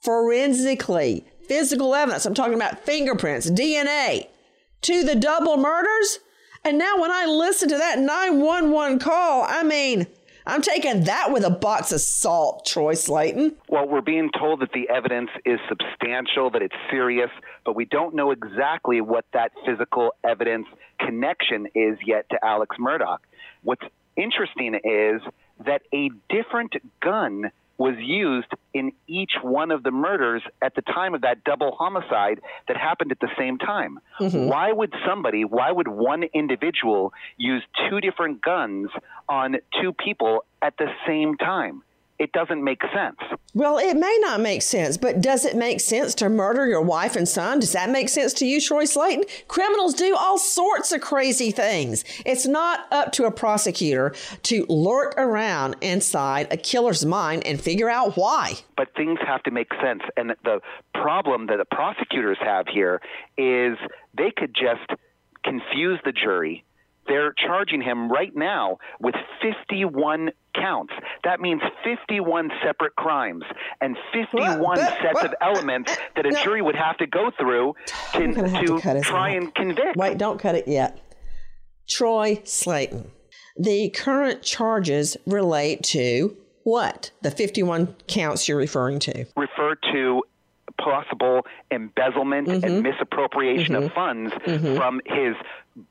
forensically, 0.02 1.26
physical 1.46 1.94
evidence. 1.94 2.26
I'm 2.26 2.34
talking 2.34 2.54
about 2.54 2.84
fingerprints, 2.84 3.50
DNA, 3.50 4.28
to 4.82 5.04
the 5.04 5.14
double 5.14 5.56
murders. 5.56 6.18
And 6.64 6.78
now 6.78 7.00
when 7.00 7.10
I 7.10 7.26
listen 7.26 7.68
to 7.70 7.78
that 7.78 7.98
911 7.98 9.00
call, 9.00 9.44
I 9.48 9.64
mean, 9.64 10.06
I'm 10.46 10.62
taking 10.62 11.04
that 11.04 11.32
with 11.32 11.44
a 11.44 11.50
box 11.50 11.90
of 11.92 12.00
salt, 12.00 12.64
Troy 12.66 12.94
Slaten. 12.94 13.54
Well, 13.68 13.88
we're 13.88 14.00
being 14.00 14.30
told 14.38 14.60
that 14.60 14.72
the 14.72 14.88
evidence 14.88 15.30
is 15.44 15.58
substantial, 15.68 16.50
that 16.50 16.62
it's 16.62 16.74
serious, 16.90 17.30
but 17.64 17.74
we 17.74 17.84
don't 17.84 18.14
know 18.14 18.30
exactly 18.30 19.00
what 19.00 19.24
that 19.32 19.50
physical 19.66 20.14
evidence 20.22 20.66
connection 21.00 21.66
is 21.74 21.98
yet 22.06 22.28
to 22.30 22.44
Alex 22.44 22.76
Murdaugh. 22.78 23.18
What's 23.62 23.84
interesting 24.16 24.74
is 24.74 25.20
that 25.64 25.82
a 25.92 26.10
different 26.28 26.74
gun 27.00 27.50
was 27.78 27.94
used 27.98 28.48
in 28.74 28.92
each 29.06 29.32
one 29.42 29.70
of 29.70 29.82
the 29.82 29.90
murders 29.90 30.42
at 30.60 30.74
the 30.74 30.82
time 30.82 31.14
of 31.14 31.22
that 31.22 31.44
double 31.44 31.72
homicide 31.72 32.40
that 32.68 32.76
happened 32.76 33.12
at 33.12 33.20
the 33.20 33.30
same 33.38 33.58
time. 33.58 33.98
Mm-hmm. 34.20 34.46
Why 34.46 34.72
would 34.72 34.94
somebody, 35.06 35.44
why 35.44 35.70
would 35.70 35.88
one 35.88 36.24
individual 36.34 37.12
use 37.36 37.62
two 37.88 38.00
different 38.00 38.42
guns 38.42 38.90
on 39.28 39.56
two 39.80 39.92
people 39.92 40.44
at 40.60 40.76
the 40.76 40.88
same 41.06 41.36
time? 41.36 41.82
It 42.22 42.30
doesn't 42.30 42.62
make 42.62 42.82
sense. 42.94 43.16
Well, 43.52 43.78
it 43.78 43.96
may 43.96 44.16
not 44.20 44.38
make 44.38 44.62
sense, 44.62 44.96
but 44.96 45.20
does 45.20 45.44
it 45.44 45.56
make 45.56 45.80
sense 45.80 46.14
to 46.14 46.28
murder 46.28 46.68
your 46.68 46.80
wife 46.80 47.16
and 47.16 47.28
son? 47.28 47.58
Does 47.58 47.72
that 47.72 47.90
make 47.90 48.08
sense 48.08 48.32
to 48.34 48.46
you, 48.46 48.60
Troy 48.60 48.84
Slaten? 48.84 49.24
Criminals 49.48 49.92
do 49.92 50.14
all 50.14 50.38
sorts 50.38 50.92
of 50.92 51.00
crazy 51.00 51.50
things. 51.50 52.04
It's 52.24 52.46
not 52.46 52.86
up 52.92 53.10
to 53.14 53.24
a 53.24 53.32
prosecutor 53.32 54.14
to 54.44 54.64
lurk 54.68 55.14
around 55.18 55.74
inside 55.80 56.46
a 56.52 56.56
killer's 56.56 57.04
mind 57.04 57.44
and 57.44 57.60
figure 57.60 57.90
out 57.90 58.16
why. 58.16 58.52
But 58.76 58.94
things 58.94 59.18
have 59.26 59.42
to 59.42 59.50
make 59.50 59.72
sense. 59.82 60.02
And 60.16 60.32
the 60.44 60.60
problem 60.94 61.48
that 61.48 61.56
the 61.56 61.64
prosecutors 61.64 62.38
have 62.40 62.68
here 62.68 63.00
is 63.36 63.76
they 64.16 64.30
could 64.30 64.54
just 64.54 64.88
confuse 65.42 65.98
the 66.04 66.12
jury 66.12 66.64
they're 67.06 67.32
charging 67.32 67.80
him 67.80 68.10
right 68.10 68.34
now 68.34 68.78
with 69.00 69.14
51 69.42 70.30
counts. 70.54 70.92
That 71.24 71.40
means 71.40 71.62
51 71.84 72.50
separate 72.64 72.94
crimes 72.96 73.44
and 73.80 73.96
51 74.12 74.60
what? 74.60 74.78
sets 74.78 75.14
what? 75.14 75.26
of 75.26 75.34
elements 75.40 75.96
that 76.16 76.26
a 76.26 76.30
no. 76.30 76.42
jury 76.42 76.62
would 76.62 76.76
have 76.76 76.96
to 76.98 77.06
go 77.06 77.30
through 77.38 77.74
to, 78.12 78.32
to, 78.32 78.80
to 78.80 79.00
try 79.02 79.30
and 79.30 79.54
convict. 79.54 79.96
Wait, 79.96 80.18
don't 80.18 80.38
cut 80.38 80.54
it 80.54 80.68
yet. 80.68 81.00
Troy 81.88 82.36
Slaten. 82.44 83.08
The 83.56 83.90
current 83.90 84.42
charges 84.42 85.16
relate 85.26 85.82
to 85.84 86.36
what? 86.64 87.10
The 87.22 87.30
51 87.30 87.96
counts 88.06 88.48
you're 88.48 88.56
referring 88.56 88.98
to? 89.00 89.26
Refer 89.36 89.74
to 89.92 90.22
possible 90.80 91.42
embezzlement 91.70 92.48
mm-hmm. 92.48 92.64
and 92.64 92.82
misappropriation 92.82 93.74
mm-hmm. 93.74 93.84
of 93.84 93.92
funds 93.92 94.32
mm-hmm. 94.32 94.76
from 94.76 95.00
his 95.06 95.34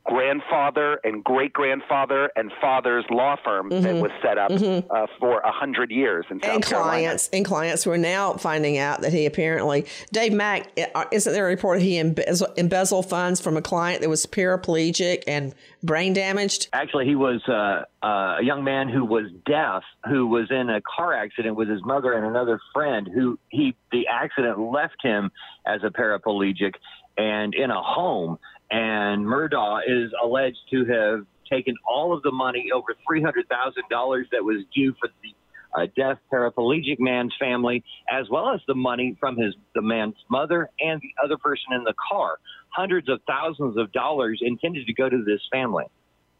grandfather 0.03 0.99
and 1.03 1.23
great 1.23 1.53
grandfather 1.53 2.29
and 2.35 2.51
father's 2.61 3.05
law 3.09 3.35
firm 3.43 3.69
mm-hmm. 3.69 3.83
that 3.83 3.95
was 3.95 4.11
set 4.21 4.37
up 4.37 4.51
mm-hmm. 4.51 4.91
uh, 4.91 5.07
for 5.19 5.39
a 5.39 5.51
hundred 5.51 5.89
years 5.89 6.25
in 6.29 6.39
South 6.41 6.55
and 6.55 6.63
clients 6.63 7.27
Carolina. 7.27 7.37
and 7.37 7.45
clients 7.45 7.83
who 7.83 7.91
are 7.91 7.97
now 7.97 8.33
finding 8.33 8.77
out 8.77 9.01
that 9.01 9.11
he 9.11 9.25
apparently 9.25 9.85
Dave 10.11 10.33
Mack 10.33 10.69
uh, 10.93 11.05
isn't 11.11 11.33
there 11.33 11.47
a 11.47 11.49
report 11.49 11.81
he 11.81 11.97
embezzled, 11.97 12.51
embezzled 12.57 13.09
funds 13.09 13.41
from 13.41 13.57
a 13.57 13.61
client 13.61 14.01
that 14.01 14.09
was 14.09 14.25
paraplegic 14.25 15.23
and 15.27 15.55
brain 15.83 16.13
damaged? 16.13 16.67
Actually, 16.73 17.05
he 17.05 17.15
was 17.15 17.41
uh, 17.47 17.83
uh, 18.05 18.37
a 18.39 18.43
young 18.43 18.63
man 18.63 18.87
who 18.87 19.03
was 19.03 19.31
deaf 19.45 19.83
who 20.07 20.27
was 20.27 20.51
in 20.51 20.69
a 20.69 20.81
car 20.81 21.13
accident 21.13 21.55
with 21.55 21.69
his 21.69 21.83
mother 21.83 22.13
and 22.13 22.25
another 22.25 22.59
friend 22.73 23.09
who 23.11 23.39
he 23.49 23.75
the 23.91 24.07
accident 24.07 24.59
left 24.59 24.97
him 25.01 25.31
as 25.65 25.81
a 25.83 25.89
paraplegic 25.89 26.73
and 27.17 27.53
in 27.53 27.71
a 27.71 27.81
home 27.81 28.37
and 28.71 29.25
Murdaugh 29.25 29.81
is 29.85 30.11
alleged 30.23 30.57
to 30.71 30.85
have 30.85 31.25
taken 31.51 31.75
all 31.85 32.15
of 32.15 32.23
the 32.23 32.31
money, 32.31 32.69
over 32.73 32.95
$300,000 33.09 34.23
that 34.31 34.43
was 34.43 34.63
due 34.73 34.93
for 34.99 35.09
the 35.21 35.35
uh, 35.77 35.87
deaf 35.95 36.17
paraplegic 36.31 36.99
man's 36.99 37.33
family, 37.39 37.83
as 38.11 38.29
well 38.29 38.49
as 38.53 38.61
the 38.67 38.75
money 38.75 39.15
from 39.19 39.37
his 39.37 39.53
the 39.75 39.81
man's 39.81 40.15
mother 40.29 40.69
and 40.79 41.01
the 41.01 41.11
other 41.23 41.37
person 41.37 41.73
in 41.73 41.83
the 41.83 41.93
car. 42.11 42.37
Hundreds 42.69 43.09
of 43.09 43.19
thousands 43.27 43.77
of 43.77 43.91
dollars 43.91 44.39
intended 44.41 44.85
to 44.87 44.93
go 44.93 45.09
to 45.09 45.23
this 45.25 45.41
family. 45.51 45.85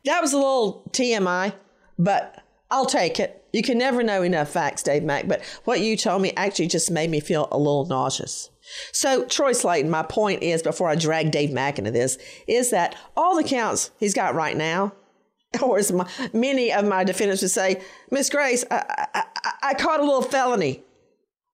That 0.06 0.22
was 0.22 0.34
a 0.34 0.38
little 0.38 0.90
TMI, 0.92 1.54
but 2.00 2.44
I'll 2.70 2.86
take 2.86 3.20
it. 3.20 3.46
You 3.54 3.62
can 3.62 3.78
never 3.78 4.02
know 4.02 4.24
enough 4.24 4.50
facts, 4.50 4.84
Dave 4.84 5.04
Mack, 5.04 5.28
but 5.28 5.42
what 5.66 5.82
you 5.82 5.98
told 5.98 6.22
me 6.22 6.32
actually 6.38 6.68
just 6.68 6.90
made 6.90 7.10
me 7.10 7.20
feel 7.20 7.50
a 7.52 7.58
little 7.58 7.86
nauseous. 7.86 8.50
So, 8.92 9.26
Troy 9.26 9.52
Slaten, 9.52 9.90
my 9.90 10.04
point 10.04 10.44
is, 10.44 10.64
before 10.64 10.90
I 10.90 10.96
drag 10.96 11.32
Dave 11.32 11.52
Mack 11.52 11.80
into 11.80 11.92
this, 11.92 12.18
is 12.48 12.70
that 12.72 12.96
all 13.16 13.36
the 13.36 13.44
counts 13.44 13.92
he's 13.98 14.14
got 14.14 14.36
right 14.36 14.56
now, 14.56 14.94
or 15.62 15.78
as 15.78 15.92
my, 15.92 16.10
many 16.34 16.72
of 16.72 16.86
my 16.86 17.04
defendants 17.04 17.42
would 17.42 17.52
say, 17.52 17.82
Miss 18.10 18.30
Grace, 18.30 18.64
I, 18.72 19.08
I, 19.14 19.54
I 19.64 19.74
caught 19.74 20.00
a 20.00 20.04
little 20.04 20.22
felony. 20.22 20.84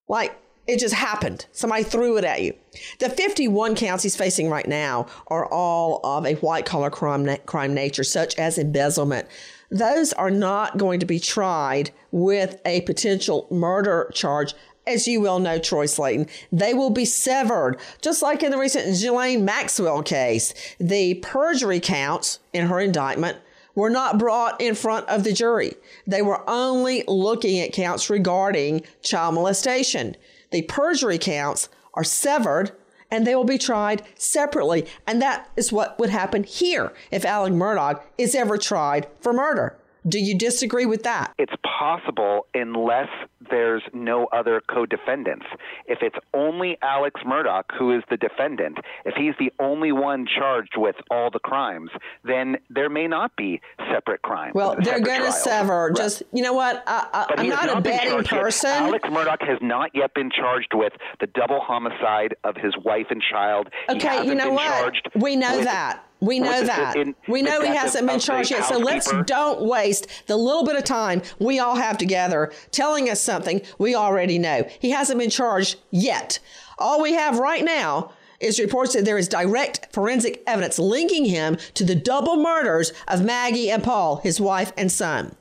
Like, 0.07 0.39
it 0.67 0.79
just 0.79 0.93
happened. 0.93 1.45
Somebody 1.53 1.83
threw 1.83 2.17
it 2.17 2.25
at 2.25 2.41
you. 2.41 2.53
The 2.99 3.09
51 3.09 3.75
counts 3.75 4.03
he's 4.03 4.17
facing 4.17 4.49
right 4.49 4.67
now 4.67 5.07
are 5.27 5.45
all 5.45 6.01
of 6.03 6.25
a 6.25 6.35
white 6.35 6.65
collar 6.65 6.89
crime, 6.89 7.37
crime 7.45 7.73
nature, 7.73 8.03
such 8.03 8.35
as 8.35 8.57
embezzlement. 8.57 9.27
Those 9.71 10.13
are 10.13 10.31
not 10.31 10.77
going 10.77 10.99
to 10.99 11.05
be 11.05 11.19
tried 11.19 11.91
with 12.11 12.59
a 12.65 12.81
potential 12.81 13.47
murder 13.49 14.11
charge 14.13 14.53
as 14.87 15.07
you 15.07 15.21
well 15.21 15.39
know, 15.39 15.59
Troy 15.59 15.85
Slaten, 15.85 16.29
they 16.51 16.73
will 16.73 16.89
be 16.89 17.05
severed. 17.05 17.77
Just 18.01 18.21
like 18.21 18.43
in 18.43 18.51
the 18.51 18.57
recent 18.57 18.85
Ghislaine 18.85 19.45
Maxwell 19.45 20.01
case, 20.01 20.53
the 20.79 21.15
perjury 21.15 21.79
counts 21.79 22.39
in 22.53 22.67
her 22.67 22.79
indictment 22.79 23.37
were 23.75 23.89
not 23.89 24.17
brought 24.17 24.59
in 24.59 24.73
front 24.73 25.07
of 25.07 25.23
the 25.23 25.31
jury. 25.31 25.73
They 26.07 26.23
were 26.23 26.47
only 26.49 27.03
looking 27.07 27.59
at 27.59 27.73
counts 27.73 28.09
regarding 28.09 28.81
child 29.03 29.35
molestation. 29.35 30.15
The 30.51 30.63
perjury 30.63 31.19
counts 31.19 31.69
are 31.93 32.03
severed 32.03 32.71
and 33.11 33.25
they 33.25 33.35
will 33.35 33.43
be 33.43 33.57
tried 33.57 34.01
separately. 34.15 34.85
And 35.05 35.21
that 35.21 35.49
is 35.55 35.71
what 35.71 35.97
would 35.99 36.09
happen 36.09 36.43
here 36.43 36.93
if 37.11 37.23
Alec 37.23 37.53
Murdaugh 37.53 38.01
is 38.17 38.35
ever 38.35 38.57
tried 38.57 39.07
for 39.21 39.31
murder. 39.31 39.77
Do 40.07 40.19
you 40.19 40.37
disagree 40.37 40.85
with 40.85 41.03
that? 41.03 41.33
It's 41.37 41.53
possible 41.63 42.47
unless 42.53 43.09
there's 43.49 43.83
no 43.93 44.25
other 44.27 44.61
co-defendants. 44.69 45.45
If 45.85 45.99
it's 46.01 46.17
only 46.33 46.77
Alex 46.81 47.21
Murdaugh 47.25 47.63
who 47.77 47.95
is 47.95 48.03
the 48.09 48.17
defendant, 48.17 48.77
if 49.05 49.15
he's 49.15 49.33
the 49.39 49.51
only 49.59 49.91
one 49.91 50.25
charged 50.27 50.75
with 50.77 50.95
all 51.09 51.29
the 51.31 51.39
crimes, 51.39 51.89
then 52.23 52.57
there 52.69 52.89
may 52.89 53.07
not 53.07 53.35
be 53.35 53.61
separate 53.91 54.21
crimes. 54.21 54.53
Well, 54.53 54.75
they're 54.81 54.99
going 54.99 55.23
to 55.23 55.31
sever. 55.31 55.87
Right. 55.87 55.95
Just 55.95 56.23
you 56.31 56.43
know 56.43 56.53
what? 56.53 56.83
I, 56.87 57.33
am 57.37 57.47
not, 57.47 57.65
not, 57.65 57.77
a 57.77 57.81
betting 57.81 58.23
person. 58.23 58.69
Yet. 58.69 58.81
Alex 58.83 59.09
Murdaugh 59.09 59.47
has 59.47 59.59
not 59.61 59.91
yet 59.93 60.13
been 60.13 60.29
charged 60.29 60.73
with 60.73 60.93
the 61.19 61.27
double 61.27 61.59
homicide 61.59 62.35
of 62.43 62.55
his 62.55 62.75
wife 62.83 63.07
and 63.09 63.21
child. 63.21 63.69
Okay, 63.89 64.25
you 64.25 64.35
know 64.35 64.51
what? 64.51 64.93
We 65.15 65.35
know 65.35 65.63
that. 65.63 66.03
We 66.19 66.39
know 66.39 66.63
that. 66.63 66.95
In, 66.95 67.15
we 67.27 67.41
know 67.41 67.61
he 67.61 67.67
hasn't 67.67 68.07
been 68.07 68.19
charged 68.19 68.51
yet. 68.51 68.65
So 68.65 68.77
let's 68.77 69.11
don't 69.25 69.61
waste 69.61 70.07
the 70.27 70.35
little 70.35 70.65
bit 70.65 70.75
of 70.75 70.83
time 70.83 71.21
we 71.39 71.59
all 71.59 71.75
have 71.75 71.97
together 71.97 72.51
telling 72.71 73.09
us 73.09 73.21
something 73.21 73.61
we 73.77 73.93
already 73.93 74.39
know. 74.39 74.67
He 74.79 74.91
hasn't 74.91 75.19
been 75.19 75.29
charged 75.29 75.77
yet. 75.91 76.39
All 76.79 77.01
we 77.01 77.13
have 77.13 77.39
right 77.39 77.63
now 77.63 78.11
is 78.39 78.59
reports 78.59 78.93
that 78.93 79.05
there 79.05 79.17
is 79.17 79.27
direct 79.27 79.91
forensic 79.93 80.43
evidence 80.45 80.77
linking 80.77 81.25
him 81.25 81.57
to 81.73 81.83
the 81.83 81.95
double 81.95 82.37
murders 82.37 82.93
of 83.07 83.23
Maggie 83.23 83.69
and 83.71 83.83
Paul, 83.83 84.17
his 84.17 84.39
wife 84.39 84.71
and 84.77 84.91
son. 84.91 85.35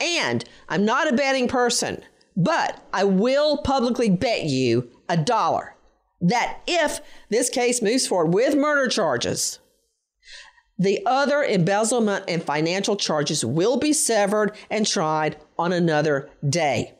And 0.00 0.44
I'm 0.68 0.84
not 0.84 1.10
a 1.10 1.16
betting 1.16 1.48
person, 1.48 2.02
But 2.36 2.82
I 2.92 3.04
will 3.04 3.58
publicly 3.58 4.10
bet 4.10 4.44
you 4.44 4.90
a 5.08 5.16
dollar 5.16 5.76
that 6.20 6.60
if 6.66 7.00
this 7.28 7.50
case 7.50 7.82
moves 7.82 8.06
forward 8.06 8.32
with 8.32 8.54
murder 8.54 8.88
charges, 8.88 9.58
the 10.78 11.02
other 11.06 11.42
embezzlement 11.42 12.24
and 12.28 12.42
financial 12.42 12.96
charges 12.96 13.44
will 13.44 13.76
be 13.76 13.92
severed 13.92 14.56
and 14.70 14.86
tried 14.86 15.36
on 15.58 15.72
another 15.72 16.30
day. 16.48 16.94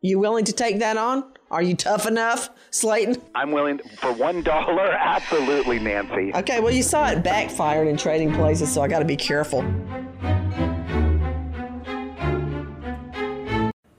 You 0.00 0.18
willing 0.18 0.44
to 0.46 0.52
take 0.52 0.78
that 0.78 0.96
on? 0.96 1.32
Are 1.50 1.62
you 1.62 1.74
tough 1.74 2.06
enough, 2.06 2.50
Slaten? 2.70 3.20
I'm 3.34 3.52
willing 3.52 3.80
for 4.00 4.12
one 4.12 4.42
dollar. 4.42 4.92
Absolutely, 4.92 5.78
Nancy. 5.78 6.32
Okay, 6.34 6.60
well, 6.60 6.72
you 6.72 6.82
saw 6.82 7.08
it 7.08 7.24
backfired 7.24 7.88
in 7.88 7.96
trading 7.96 8.32
places, 8.34 8.70
so 8.72 8.82
I 8.82 8.88
got 8.88 8.98
to 8.98 9.04
be 9.04 9.16
careful. 9.16 9.62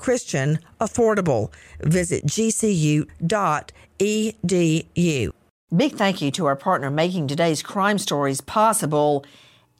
Christian, 0.00 0.58
affordable. 0.80 1.52
Visit 1.80 2.26
gcu.edu. 2.26 3.06
Big 5.76 5.92
thank 5.94 6.20
you 6.20 6.32
to 6.32 6.46
our 6.46 6.56
partner 6.56 6.90
making 6.90 7.28
today's 7.28 7.62
crime 7.62 7.98
stories 7.98 8.40
possible. 8.40 9.24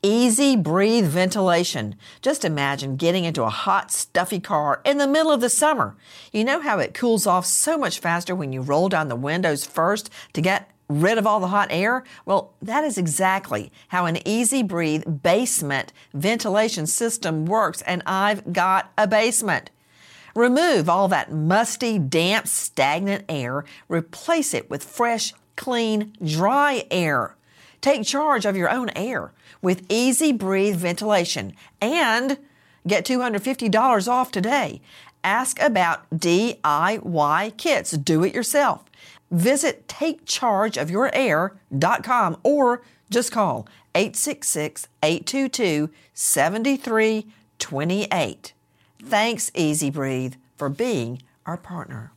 Easy 0.02 0.56
breathe 0.56 1.06
ventilation. 1.06 1.96
Just 2.22 2.44
imagine 2.44 2.96
getting 2.96 3.24
into 3.24 3.42
a 3.42 3.50
hot, 3.50 3.90
stuffy 3.90 4.38
car 4.38 4.80
in 4.84 4.98
the 4.98 5.08
middle 5.08 5.32
of 5.32 5.40
the 5.40 5.50
summer. 5.50 5.96
You 6.32 6.44
know 6.44 6.60
how 6.60 6.78
it 6.78 6.94
cools 6.94 7.26
off 7.26 7.44
so 7.44 7.76
much 7.76 7.98
faster 7.98 8.34
when 8.34 8.52
you 8.52 8.60
roll 8.60 8.88
down 8.88 9.08
the 9.08 9.16
windows 9.16 9.66
first 9.66 10.08
to 10.34 10.40
get 10.40 10.70
rid 10.88 11.18
of 11.18 11.26
all 11.26 11.40
the 11.40 11.48
hot 11.48 11.68
air? 11.70 12.04
Well, 12.24 12.54
that 12.62 12.84
is 12.84 12.96
exactly 12.98 13.72
how 13.88 14.06
an 14.06 14.26
Easy 14.26 14.62
Breathe 14.62 15.22
basement 15.22 15.92
ventilation 16.14 16.86
system 16.86 17.46
works, 17.46 17.82
and 17.82 18.02
I've 18.06 18.52
got 18.52 18.92
a 18.96 19.06
basement. 19.06 19.70
Remove 20.34 20.88
all 20.88 21.08
that 21.08 21.32
musty, 21.32 21.98
damp, 21.98 22.46
stagnant 22.46 23.24
air, 23.28 23.64
replace 23.88 24.54
it 24.54 24.70
with 24.70 24.84
fresh, 24.84 25.34
clean, 25.56 26.12
dry 26.24 26.84
air. 26.90 27.36
Take 27.80 28.04
charge 28.04 28.44
of 28.44 28.56
your 28.56 28.70
own 28.70 28.90
air 28.90 29.32
with 29.62 29.86
Easy 29.88 30.32
Breathe 30.32 30.76
ventilation 30.76 31.54
and 31.80 32.38
get 32.86 33.04
$250 33.04 34.08
off 34.08 34.30
today. 34.30 34.80
Ask 35.22 35.60
about 35.60 36.08
DIY 36.10 37.56
kits. 37.56 37.90
Do 37.92 38.24
it 38.24 38.34
yourself. 38.34 38.84
Visit 39.30 39.86
takechargeofyourair.com 39.86 42.36
or 42.42 42.82
just 43.10 43.30
call 43.32 43.68
866 43.94 44.88
822 45.02 45.90
7328. 46.14 48.52
Thanks, 49.02 49.50
Easy 49.54 49.90
Breathe, 49.90 50.34
for 50.56 50.68
being 50.68 51.22
our 51.46 51.56
partner. 51.56 52.12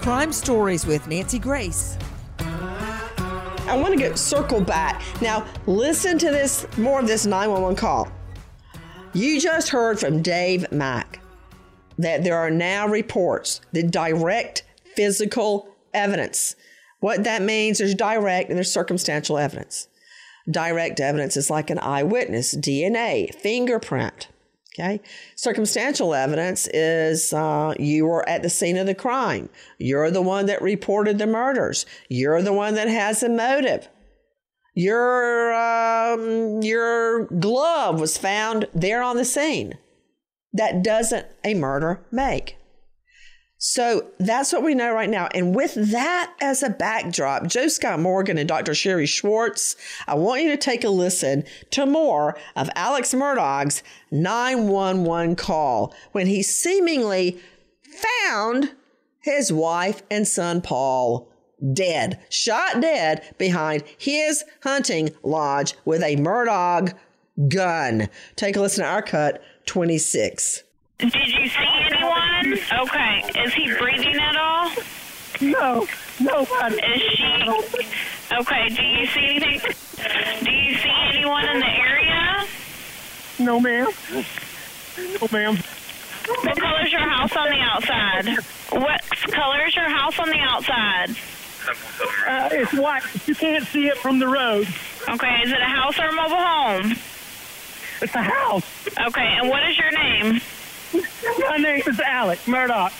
Crime 0.00 0.32
Stories 0.32 0.86
with 0.86 1.06
Nancy 1.08 1.38
Grace. 1.38 1.98
I 2.38 3.76
want 3.76 3.92
to 3.92 3.98
get 3.98 4.16
circle 4.18 4.60
back. 4.60 5.02
Now, 5.20 5.46
listen 5.66 6.16
to 6.18 6.30
this 6.30 6.66
more 6.78 7.00
of 7.00 7.06
this 7.06 7.26
911 7.26 7.76
call. 7.76 8.10
You 9.12 9.40
just 9.40 9.68
heard 9.68 9.98
from 10.00 10.22
Dave 10.22 10.70
Mack 10.72 11.20
that 11.98 12.24
there 12.24 12.38
are 12.38 12.50
now 12.50 12.86
reports, 12.86 13.60
the 13.72 13.82
direct 13.82 14.62
physical 14.94 15.74
evidence. 15.92 16.54
What 17.00 17.24
that 17.24 17.42
means, 17.42 17.78
there's 17.78 17.94
direct 17.94 18.48
and 18.48 18.56
there's 18.56 18.72
circumstantial 18.72 19.36
evidence. 19.36 19.88
Direct 20.50 21.00
evidence 21.00 21.36
is 21.36 21.50
like 21.50 21.70
an 21.70 21.78
eyewitness, 21.78 22.54
DNA, 22.54 23.34
fingerprint. 23.34 24.28
Okay. 24.78 25.00
Circumstantial 25.34 26.14
evidence 26.14 26.68
is 26.68 27.32
uh, 27.32 27.74
you 27.80 28.06
were 28.06 28.28
at 28.28 28.42
the 28.42 28.50
scene 28.50 28.76
of 28.76 28.86
the 28.86 28.94
crime. 28.94 29.48
You're 29.78 30.10
the 30.10 30.22
one 30.22 30.46
that 30.46 30.62
reported 30.62 31.18
the 31.18 31.26
murders. 31.26 31.84
You're 32.08 32.42
the 32.42 32.52
one 32.52 32.74
that 32.74 32.88
has 32.88 33.20
the 33.20 33.28
motive. 33.28 33.88
Your 34.74 35.52
um, 35.54 36.62
your 36.62 37.24
glove 37.24 37.98
was 37.98 38.16
found 38.16 38.68
there 38.72 39.02
on 39.02 39.16
the 39.16 39.24
scene. 39.24 39.74
That 40.52 40.84
doesn't 40.84 41.26
a 41.44 41.54
murder 41.54 42.06
make. 42.12 42.57
So 43.60 44.06
that's 44.18 44.52
what 44.52 44.62
we 44.62 44.76
know 44.76 44.92
right 44.92 45.10
now. 45.10 45.28
And 45.34 45.52
with 45.52 45.74
that 45.90 46.32
as 46.40 46.62
a 46.62 46.70
backdrop, 46.70 47.48
Joe 47.48 47.66
Scott 47.66 47.98
Morgan 47.98 48.38
and 48.38 48.48
Dr. 48.48 48.72
Sherry 48.72 49.06
Schwartz, 49.06 49.74
I 50.06 50.14
want 50.14 50.42
you 50.42 50.48
to 50.50 50.56
take 50.56 50.84
a 50.84 50.88
listen 50.88 51.42
to 51.72 51.84
more 51.84 52.38
of 52.54 52.70
Alex 52.76 53.12
Murdaugh's 53.12 53.82
911 54.12 55.34
call 55.34 55.92
when 56.12 56.28
he 56.28 56.40
seemingly 56.40 57.40
found 57.82 58.70
his 59.18 59.52
wife 59.52 60.02
and 60.08 60.26
son 60.26 60.60
Paul 60.60 61.28
dead, 61.72 62.20
shot 62.30 62.80
dead 62.80 63.34
behind 63.38 63.82
his 63.98 64.44
hunting 64.62 65.10
lodge 65.24 65.74
with 65.84 66.04
a 66.04 66.14
Murdaugh 66.14 66.94
gun. 67.48 68.08
Take 68.36 68.54
a 68.54 68.60
listen 68.60 68.84
to 68.84 68.90
our 68.90 69.02
cut 69.02 69.42
26. 69.66 70.62
Did 70.98 71.14
you 71.14 71.48
see 71.48 71.80
anyone? 71.92 72.58
Okay. 72.72 73.22
Is 73.44 73.54
he 73.54 73.72
breathing 73.78 74.16
at 74.16 74.34
all? 74.34 74.68
No, 75.40 75.86
nobody. 76.18 76.74
Is 76.74 77.02
she? 77.12 77.86
Okay. 78.32 78.68
Do 78.70 78.82
you 78.82 79.06
see 79.06 79.36
anything? 79.36 79.60
Do 80.44 80.50
you 80.50 80.74
see 80.78 80.92
anyone 81.12 81.48
in 81.50 81.60
the 81.60 81.70
area? 81.70 82.44
No, 83.38 83.60
ma'am. 83.60 83.86
No, 84.98 85.28
ma'am. 85.30 85.56
What 86.42 86.58
color 86.58 86.84
is 86.84 86.90
your 86.90 87.08
house 87.08 87.36
on 87.36 87.48
the 87.48 87.60
outside? 87.60 88.36
What 88.72 89.00
color 89.30 89.66
is 89.66 89.76
your 89.76 89.88
house 89.88 90.18
on 90.18 90.28
the 90.28 90.40
outside? 90.40 91.10
Uh, 92.26 92.48
it's 92.50 92.74
white. 92.74 93.04
You 93.28 93.36
can't 93.36 93.64
see 93.68 93.86
it 93.86 93.98
from 93.98 94.18
the 94.18 94.26
road. 94.26 94.66
Okay. 95.08 95.42
Is 95.44 95.52
it 95.52 95.60
a 95.60 95.64
house 95.64 95.96
or 96.00 96.08
a 96.08 96.12
mobile 96.12 96.36
home? 96.36 96.96
It's 98.02 98.14
a 98.16 98.22
house. 98.22 98.64
Okay. 99.06 99.36
And 99.38 99.48
what 99.48 99.62
is 99.68 99.78
your 99.78 99.92
name? 99.92 100.40
My 100.92 101.56
name 101.58 101.82
is 101.86 102.00
Alex 102.00 102.44
Murdaugh. 102.46 102.92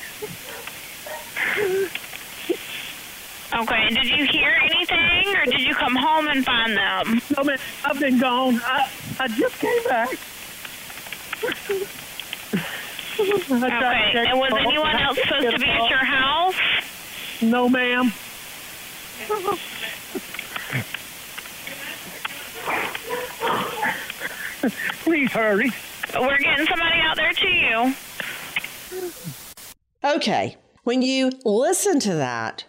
Okay. 3.54 3.86
And 3.86 3.96
did 3.96 4.04
you 4.04 4.26
hear 4.26 4.54
anything, 4.62 5.34
or 5.34 5.44
did 5.46 5.60
you 5.60 5.74
come 5.74 5.96
home 5.96 6.28
and 6.28 6.44
find 6.44 6.76
them? 6.76 7.20
No, 7.36 7.44
man. 7.44 7.58
I've 7.84 7.98
been 7.98 8.18
gone. 8.18 8.60
I, 8.62 8.90
I 9.20 9.28
just 9.28 9.58
came 9.58 9.82
back. 9.84 10.10
Okay. 13.20 14.26
And 14.28 14.38
was 14.38 14.52
anyone 14.58 14.96
else 14.96 15.18
supposed 15.22 15.50
to 15.50 15.58
be 15.58 15.68
at 15.68 15.88
your 15.88 16.04
house? 16.04 16.54
No, 17.40 17.68
ma'am. 17.68 18.12
Please 25.02 25.32
hurry. 25.32 25.72
We're 26.14 26.38
getting 26.38 26.66
somebody 26.66 27.00
out 27.00 27.16
there 27.16 27.32
to 27.32 27.48
you. 27.48 27.94
Okay. 30.04 30.56
When 30.84 31.02
you 31.02 31.30
listen 31.44 32.00
to 32.00 32.14
that, 32.14 32.64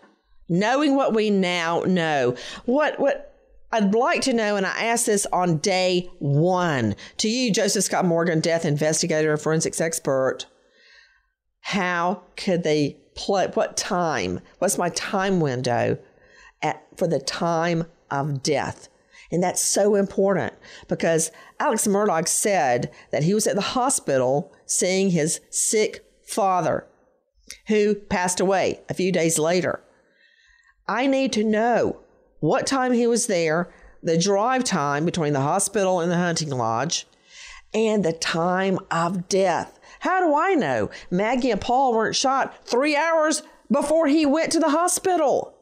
knowing 0.50 0.96
what 0.96 1.14
we 1.14 1.30
now 1.30 1.82
know, 1.82 2.36
what 2.66 3.00
what 3.00 3.34
I'd 3.72 3.94
like 3.94 4.22
to 4.24 4.34
know, 4.34 4.56
and 4.56 4.66
I 4.66 4.86
asked 4.86 5.06
this 5.06 5.26
on 5.32 5.58
day 5.58 6.10
one 6.20 6.96
to 7.18 7.30
you, 7.30 7.54
Joseph 7.54 7.84
Scott 7.84 8.06
Morgan, 8.06 8.40
death 8.40 8.66
investigator 8.66 9.32
and 9.32 9.42
forensics 9.42 9.80
expert. 9.80 10.48
How 11.62 12.24
could 12.36 12.64
they 12.64 12.98
play? 13.16 13.48
What 13.48 13.78
time? 13.78 14.40
What's 14.58 14.78
my 14.78 14.90
time 14.90 15.40
window 15.40 15.98
at 16.62 16.84
for 16.98 17.08
the 17.08 17.20
time 17.20 17.86
of 18.10 18.42
death? 18.42 18.90
And 19.32 19.44
that's 19.44 19.62
so 19.62 19.96
important 19.96 20.54
because 20.88 21.32
Alex 21.60 21.88
Murdaugh 21.88 22.28
said 22.28 22.92
that 23.12 23.24
he 23.24 23.34
was 23.34 23.46
at 23.46 23.56
the 23.56 23.62
hospital 23.62 24.52
seeing 24.66 25.10
his 25.10 25.42
sick 25.50 26.06
father 26.24 26.86
who 27.68 27.96
passed 27.96 28.40
away 28.40 28.80
a 28.90 28.94
few 28.94 29.12
days 29.12 29.38
later. 29.38 29.82
I 30.88 31.08
need 31.08 31.34
to 31.34 31.44
know 31.44 32.00
what 32.40 32.66
time 32.66 32.94
he 32.94 33.08
was 33.08 33.28
there, 33.28 33.70
the 34.02 34.18
drive 34.18 34.64
time 34.64 35.06
between 35.06 35.34
the 35.34 35.42
hospital 35.42 36.00
and 36.00 36.12
the 36.12 36.18
hunting 36.18 36.50
lodge, 36.50 37.06
and 37.74 38.04
the 38.04 38.14
time 38.14 38.80
of 38.90 39.28
death. 39.28 39.80
How 40.00 40.20
do 40.20 40.36
I 40.36 40.54
know 40.54 40.90
Maggie 41.12 41.52
and 41.52 41.60
Paul 41.60 41.94
weren't 41.94 42.16
shot 42.16 42.66
three 42.66 42.96
hours 42.96 43.44
before 43.70 44.08
he 44.08 44.26
went 44.26 44.52
to 44.54 44.60
the 44.60 44.70
hospital? 44.70 45.54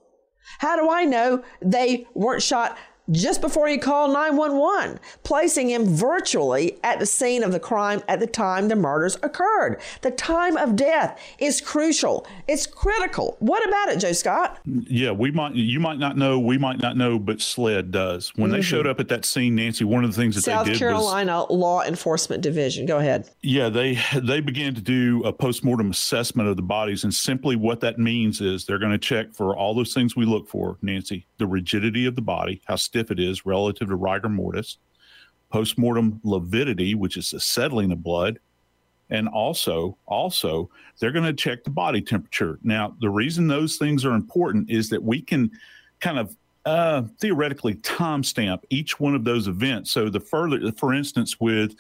How 0.59 0.75
do 0.77 0.89
I 0.89 1.05
know 1.05 1.43
they 1.61 2.07
weren't 2.13 2.43
shot 2.43 2.77
just 3.11 3.41
before 3.41 3.67
he 3.67 3.77
called 3.77 4.11
911, 4.11 4.99
placing 5.23 5.69
him 5.69 5.85
virtually 5.85 6.77
at 6.83 6.99
the 6.99 7.05
scene 7.05 7.43
of 7.43 7.51
the 7.51 7.59
crime 7.59 8.01
at 8.07 8.19
the 8.19 8.27
time 8.27 8.67
the 8.67 8.75
murders 8.75 9.17
occurred. 9.23 9.81
The 10.01 10.11
time 10.11 10.57
of 10.57 10.75
death 10.75 11.19
is 11.39 11.61
crucial. 11.61 12.27
It's 12.47 12.65
critical. 12.65 13.37
What 13.39 13.67
about 13.67 13.89
it, 13.89 13.99
Joe 13.99 14.11
Scott? 14.11 14.59
Yeah, 14.65 15.11
we 15.11 15.31
might 15.31 15.55
you 15.55 15.79
might 15.79 15.99
not 15.99 16.17
know, 16.17 16.39
we 16.39 16.57
might 16.57 16.79
not 16.79 16.97
know, 16.97 17.19
but 17.19 17.41
SLED 17.41 17.91
does. 17.91 18.33
When 18.35 18.49
mm-hmm. 18.49 18.57
they 18.57 18.61
showed 18.61 18.87
up 18.87 18.99
at 18.99 19.07
that 19.09 19.25
scene, 19.25 19.55
Nancy, 19.55 19.85
one 19.85 20.03
of 20.03 20.13
the 20.13 20.21
things 20.21 20.35
that 20.35 20.43
South 20.43 20.65
they 20.65 20.73
did 20.73 20.79
Carolina 20.79 21.45
was, 21.49 21.57
Law 21.57 21.83
Enforcement 21.83 22.41
Division. 22.41 22.85
Go 22.85 22.97
ahead. 22.97 23.29
Yeah, 23.41 23.69
they 23.69 23.99
they 24.15 24.41
began 24.41 24.75
to 24.75 24.81
do 24.81 25.23
a 25.23 25.31
postmortem 25.31 25.91
assessment 25.91 26.49
of 26.49 26.55
the 26.55 26.61
bodies, 26.61 27.03
and 27.03 27.13
simply 27.13 27.55
what 27.55 27.79
that 27.81 27.99
means 27.99 28.41
is 28.41 28.65
they're 28.65 28.79
going 28.79 28.91
to 28.91 28.97
check 28.97 29.33
for 29.33 29.55
all 29.55 29.73
those 29.73 29.93
things 29.93 30.15
we 30.15 30.25
look 30.25 30.47
for, 30.47 30.77
Nancy, 30.81 31.27
the 31.37 31.47
rigidity 31.47 32.05
of 32.05 32.15
the 32.15 32.21
body, 32.21 32.61
how 32.65 32.75
stiff 32.75 32.96
it 33.11 33.19
is 33.19 33.45
relative 33.45 33.89
to 33.89 33.95
rigor 33.95 34.29
mortis, 34.29 34.77
postmortem 35.51 36.19
lividity, 36.23 36.95
which 36.95 37.17
is 37.17 37.31
the 37.31 37.39
settling 37.39 37.91
of 37.91 38.03
blood, 38.03 38.39
and 39.09 39.27
also 39.27 39.97
also 40.05 40.69
they're 40.99 41.11
going 41.11 41.25
to 41.25 41.33
check 41.33 41.63
the 41.63 41.69
body 41.69 42.01
temperature. 42.01 42.59
Now, 42.63 42.95
the 42.99 43.09
reason 43.09 43.47
those 43.47 43.77
things 43.77 44.03
are 44.03 44.13
important 44.13 44.69
is 44.69 44.89
that 44.89 45.01
we 45.01 45.21
can 45.21 45.51
kind 45.99 46.19
of 46.19 46.35
uh, 46.65 47.03
theoretically 47.19 47.75
timestamp 47.75 48.63
each 48.69 48.99
one 48.99 49.15
of 49.15 49.23
those 49.23 49.47
events. 49.47 49.91
So 49.91 50.09
the 50.09 50.19
further, 50.19 50.71
for 50.73 50.93
instance, 50.93 51.39
with 51.39 51.75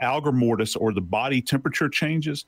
algor 0.00 0.32
mortis 0.32 0.76
or 0.76 0.92
the 0.92 1.00
body 1.00 1.42
temperature 1.42 1.88
changes, 1.88 2.46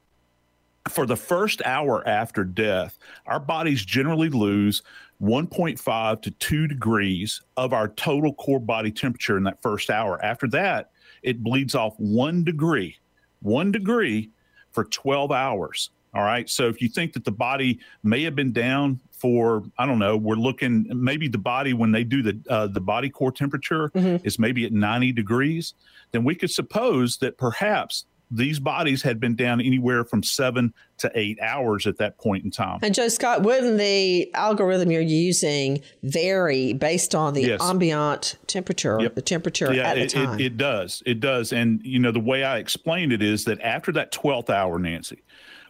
for 0.89 1.07
the 1.07 1.17
first 1.17 1.63
hour 1.65 2.07
after 2.07 2.45
death, 2.45 2.99
our 3.27 3.41
bodies 3.41 3.85
generally 3.85 4.29
lose 4.29 4.83
1.5 5.23 6.23
to 6.23 6.31
2 6.33 6.67
degrees 6.67 7.41
of 7.57 7.73
our 7.73 7.89
total 7.89 8.35
core 8.35 8.59
body 8.59 8.91
temperature 8.91 9.37
in 9.37 9.45
that 9.45 9.63
first 9.63 9.89
hour. 9.89 10.23
After 10.25 10.49
that, 10.49 10.91
it 11.23 11.43
bleeds 11.43 11.75
off 11.75 11.95
one 11.99 12.43
degree, 12.43 12.97
one 13.41 13.71
degree 13.71 14.31
for 14.73 14.85
12 14.85 15.31
hours. 15.31 15.91
All 16.15 16.23
right. 16.25 16.49
So 16.51 16.69
if 16.69 16.83
you 16.83 16.89
think 16.89 17.15
that 17.15 17.25
the 17.25 17.33
body 17.33 17.79
may 18.03 18.23
have 18.25 18.35
been 18.35 18.53
down 18.53 19.01
for, 19.13 19.63
I 19.79 19.87
don't 19.87 19.99
know, 19.99 20.17
we're 20.17 20.35
looking 20.35 20.87
maybe 20.93 21.29
the 21.29 21.39
body 21.39 21.73
when 21.73 21.93
they 21.93 22.05
do 22.05 22.23
the 22.23 22.39
uh, 22.51 22.67
the 22.67 22.81
body 22.81 23.09
core 23.09 23.33
temperature 23.33 23.89
mm-hmm. 23.91 24.27
is 24.27 24.39
maybe 24.39 24.67
at 24.67 24.73
90 24.73 25.13
degrees, 25.13 25.75
then 26.11 26.23
we 26.25 26.35
could 26.35 26.51
suppose 26.51 27.17
that 27.19 27.39
perhaps 27.39 28.05
these 28.33 28.59
bodies 28.59 29.03
had 29.03 29.21
been 29.21 29.37
down 29.37 29.61
anywhere 29.61 30.05
from 30.05 30.23
seven 30.23 30.73
to 30.99 31.11
eight 31.15 31.39
hours 31.41 31.87
at 31.87 31.99
that 31.99 32.19
point 32.19 32.45
in 32.45 32.51
time. 32.51 32.79
And 32.83 32.95
Joe 32.95 33.09
Scott, 33.09 33.43
wouldn't 33.43 33.79
the 33.79 34.33
algorithm 34.35 34.91
you're 34.91 35.03
using 35.03 35.83
vary 36.03 36.73
based 36.73 37.15
on 37.15 37.35
the 37.35 37.43
yes. 37.43 37.61
ambient 37.63 38.39
temperature, 38.47 38.99
yep. 39.01 39.15
the 39.15 39.23
temperature 39.23 39.73
yeah, 39.73 39.91
at 39.91 39.99
it, 39.99 40.13
the 40.13 40.25
time? 40.25 40.41
It, 40.41 40.47
it 40.47 40.57
does. 40.57 41.03
It 41.05 41.21
does. 41.21 41.53
And, 41.53 41.85
you 41.85 41.99
know, 41.99 42.11
the 42.11 42.21
way 42.21 42.43
I 42.43 42.57
explained 42.57 43.13
it 43.13 43.23
is 43.23 43.45
that 43.45 43.61
after 43.61 43.93
that 43.93 44.13
12th 44.13 44.49
hour, 44.49 44.79
Nancy, 44.79 45.23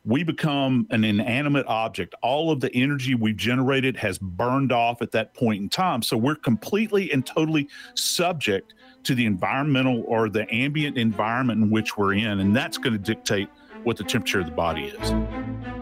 we 0.04 0.22
become 0.22 0.86
an 0.90 1.04
inanimate 1.04 1.66
object. 1.66 2.14
All 2.22 2.50
of 2.50 2.60
the 2.60 2.74
energy 2.74 3.14
we've 3.14 3.36
generated 3.36 3.96
has 3.96 4.18
burned 4.18 4.72
off 4.72 5.02
at 5.02 5.12
that 5.12 5.34
point 5.34 5.62
in 5.62 5.68
time. 5.68 6.02
So 6.02 6.16
we're 6.16 6.34
completely 6.34 7.12
and 7.12 7.24
totally 7.24 7.68
subject 7.94 8.74
to 9.04 9.14
the 9.14 9.26
environmental 9.26 10.04
or 10.06 10.28
the 10.28 10.52
ambient 10.54 10.96
environment 10.96 11.62
in 11.62 11.70
which 11.70 11.96
we're 11.96 12.14
in. 12.14 12.40
And 12.40 12.54
that's 12.54 12.78
going 12.78 12.92
to 12.92 12.98
dictate 12.98 13.48
what 13.82 13.96
the 13.96 14.04
temperature 14.04 14.40
of 14.40 14.46
the 14.46 14.52
body 14.52 14.84
is. 14.84 15.81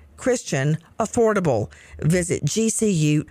Christian, 0.21 0.77
affordable. 0.99 1.71
Visit 1.99 2.45
gcu.edu. 2.45 3.25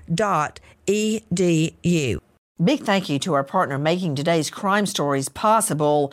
Big 2.62 2.80
thank 2.82 3.08
you 3.08 3.18
to 3.20 3.32
our 3.32 3.44
partner 3.44 3.78
making 3.78 4.16
today's 4.16 4.50
crime 4.50 4.86
stories 4.86 5.28
possible. 5.28 6.12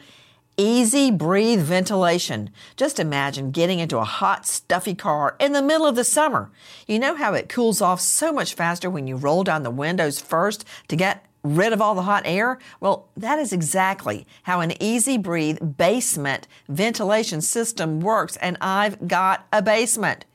Easy 0.56 1.10
breathe 1.10 1.62
ventilation. 1.62 2.52
Just 2.76 3.00
imagine 3.00 3.50
getting 3.50 3.80
into 3.80 3.98
a 3.98 4.04
hot, 4.04 4.46
stuffy 4.46 4.94
car 4.94 5.36
in 5.40 5.52
the 5.54 5.64
middle 5.64 5.88
of 5.88 5.96
the 5.96 6.04
summer. 6.04 6.52
You 6.88 7.00
know 7.00 7.16
how 7.16 7.34
it 7.34 7.50
cools 7.50 7.82
off 7.82 8.00
so 8.00 8.32
much 8.32 8.54
faster 8.54 8.90
when 8.90 9.08
you 9.08 9.16
roll 9.16 9.44
down 9.44 9.64
the 9.64 9.72
windows 9.72 10.22
first 10.22 10.64
to 10.90 10.96
get 10.96 11.26
rid 11.44 11.74
of 11.74 11.82
all 11.82 11.96
the 11.96 12.04
hot 12.04 12.24
air? 12.26 12.60
Well, 12.80 13.10
that 13.18 13.40
is 13.40 13.52
exactly 13.52 14.28
how 14.44 14.62
an 14.62 14.82
Easy 14.82 15.18
Breathe 15.18 15.58
basement 15.78 16.48
ventilation 16.70 17.42
system 17.42 18.00
works, 18.00 18.38
and 18.38 18.58
I've 18.62 19.08
got 19.08 19.48
a 19.52 19.64
basement. 19.64 20.26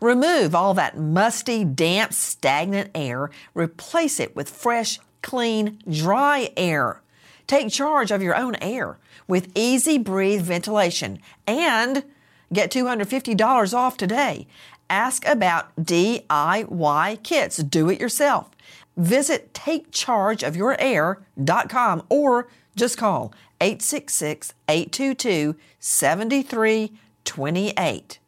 Remove 0.00 0.54
all 0.54 0.74
that 0.74 0.96
musty, 0.98 1.64
damp, 1.64 2.12
stagnant 2.12 2.90
air. 2.94 3.30
Replace 3.54 4.20
it 4.20 4.36
with 4.36 4.48
fresh, 4.48 5.00
clean, 5.22 5.78
dry 5.90 6.50
air. 6.56 7.02
Take 7.46 7.70
charge 7.70 8.10
of 8.10 8.22
your 8.22 8.36
own 8.36 8.54
air 8.56 8.98
with 9.26 9.50
Easy 9.54 9.96
Breathe 9.98 10.42
ventilation 10.42 11.18
and 11.46 12.04
get 12.52 12.70
$250 12.70 13.74
off 13.74 13.96
today. 13.96 14.46
Ask 14.90 15.26
about 15.26 15.74
DIY 15.76 17.22
kits. 17.22 17.56
Do 17.58 17.88
it 17.90 18.00
yourself. 18.00 18.50
Visit 18.96 19.52
takechargeofyourair.com 19.54 22.02
or 22.08 22.48
just 22.74 22.96
call 22.96 23.34
866 23.60 24.54
822 24.68 25.56
7328. 25.78 28.18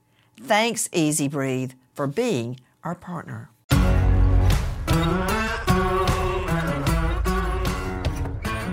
Thanks, 0.42 0.88
Easy 0.92 1.28
Breathe, 1.28 1.72
for 1.94 2.06
being 2.06 2.58
our 2.82 2.94
partner. 2.94 3.50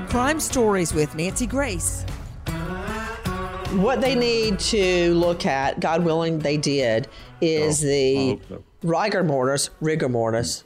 Crime 0.09 0.39
Stories 0.39 0.93
with 0.93 1.13
Nancy 1.15 1.45
Grace. 1.45 2.03
What 3.73 4.01
they 4.01 4.15
need 4.15 4.57
to 4.59 5.13
look 5.13 5.45
at, 5.45 5.79
God 5.79 6.03
willing, 6.03 6.39
they 6.39 6.57
did, 6.57 7.07
is 7.41 7.83
Oh, 7.83 7.87
the 7.87 8.39
so. 8.49 8.63
rigor 8.81 9.23
mortis, 9.23 9.69
rigor 9.81 10.09
mortis, 10.09 10.63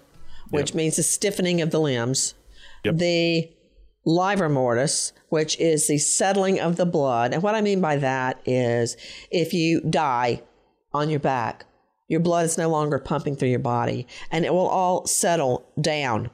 which 0.52 0.70
Yep. 0.70 0.76
means 0.76 0.96
the 0.96 1.04
stiffening 1.04 1.62
of 1.62 1.72
the 1.72 1.80
limbs. 1.80 2.36
Yep. 2.86 2.98
The 2.98 3.50
livor 4.06 4.48
mortis, 4.50 5.12
which 5.30 5.60
is 5.60 5.88
the 5.88 5.98
settling 5.98 6.60
of 6.60 6.76
the 6.78 6.86
blood. 6.86 7.34
And 7.34 7.44
what 7.44 7.56
I 7.56 7.62
mean 7.62 7.82
by 7.82 7.98
that 7.98 8.40
is 8.46 8.96
if 9.32 9.54
you 9.54 9.82
die 9.82 10.42
on 10.94 11.10
your 11.10 11.20
back, 11.20 11.66
your 12.08 12.20
blood 12.20 12.46
is 12.46 12.58
no 12.58 12.70
longer 12.70 13.00
pumping 13.00 13.36
through 13.36 13.50
your 13.50 13.60
body 13.60 14.08
and 14.32 14.46
it 14.46 14.54
will 14.54 14.68
all 14.68 15.06
settle 15.08 15.66
down 15.80 16.30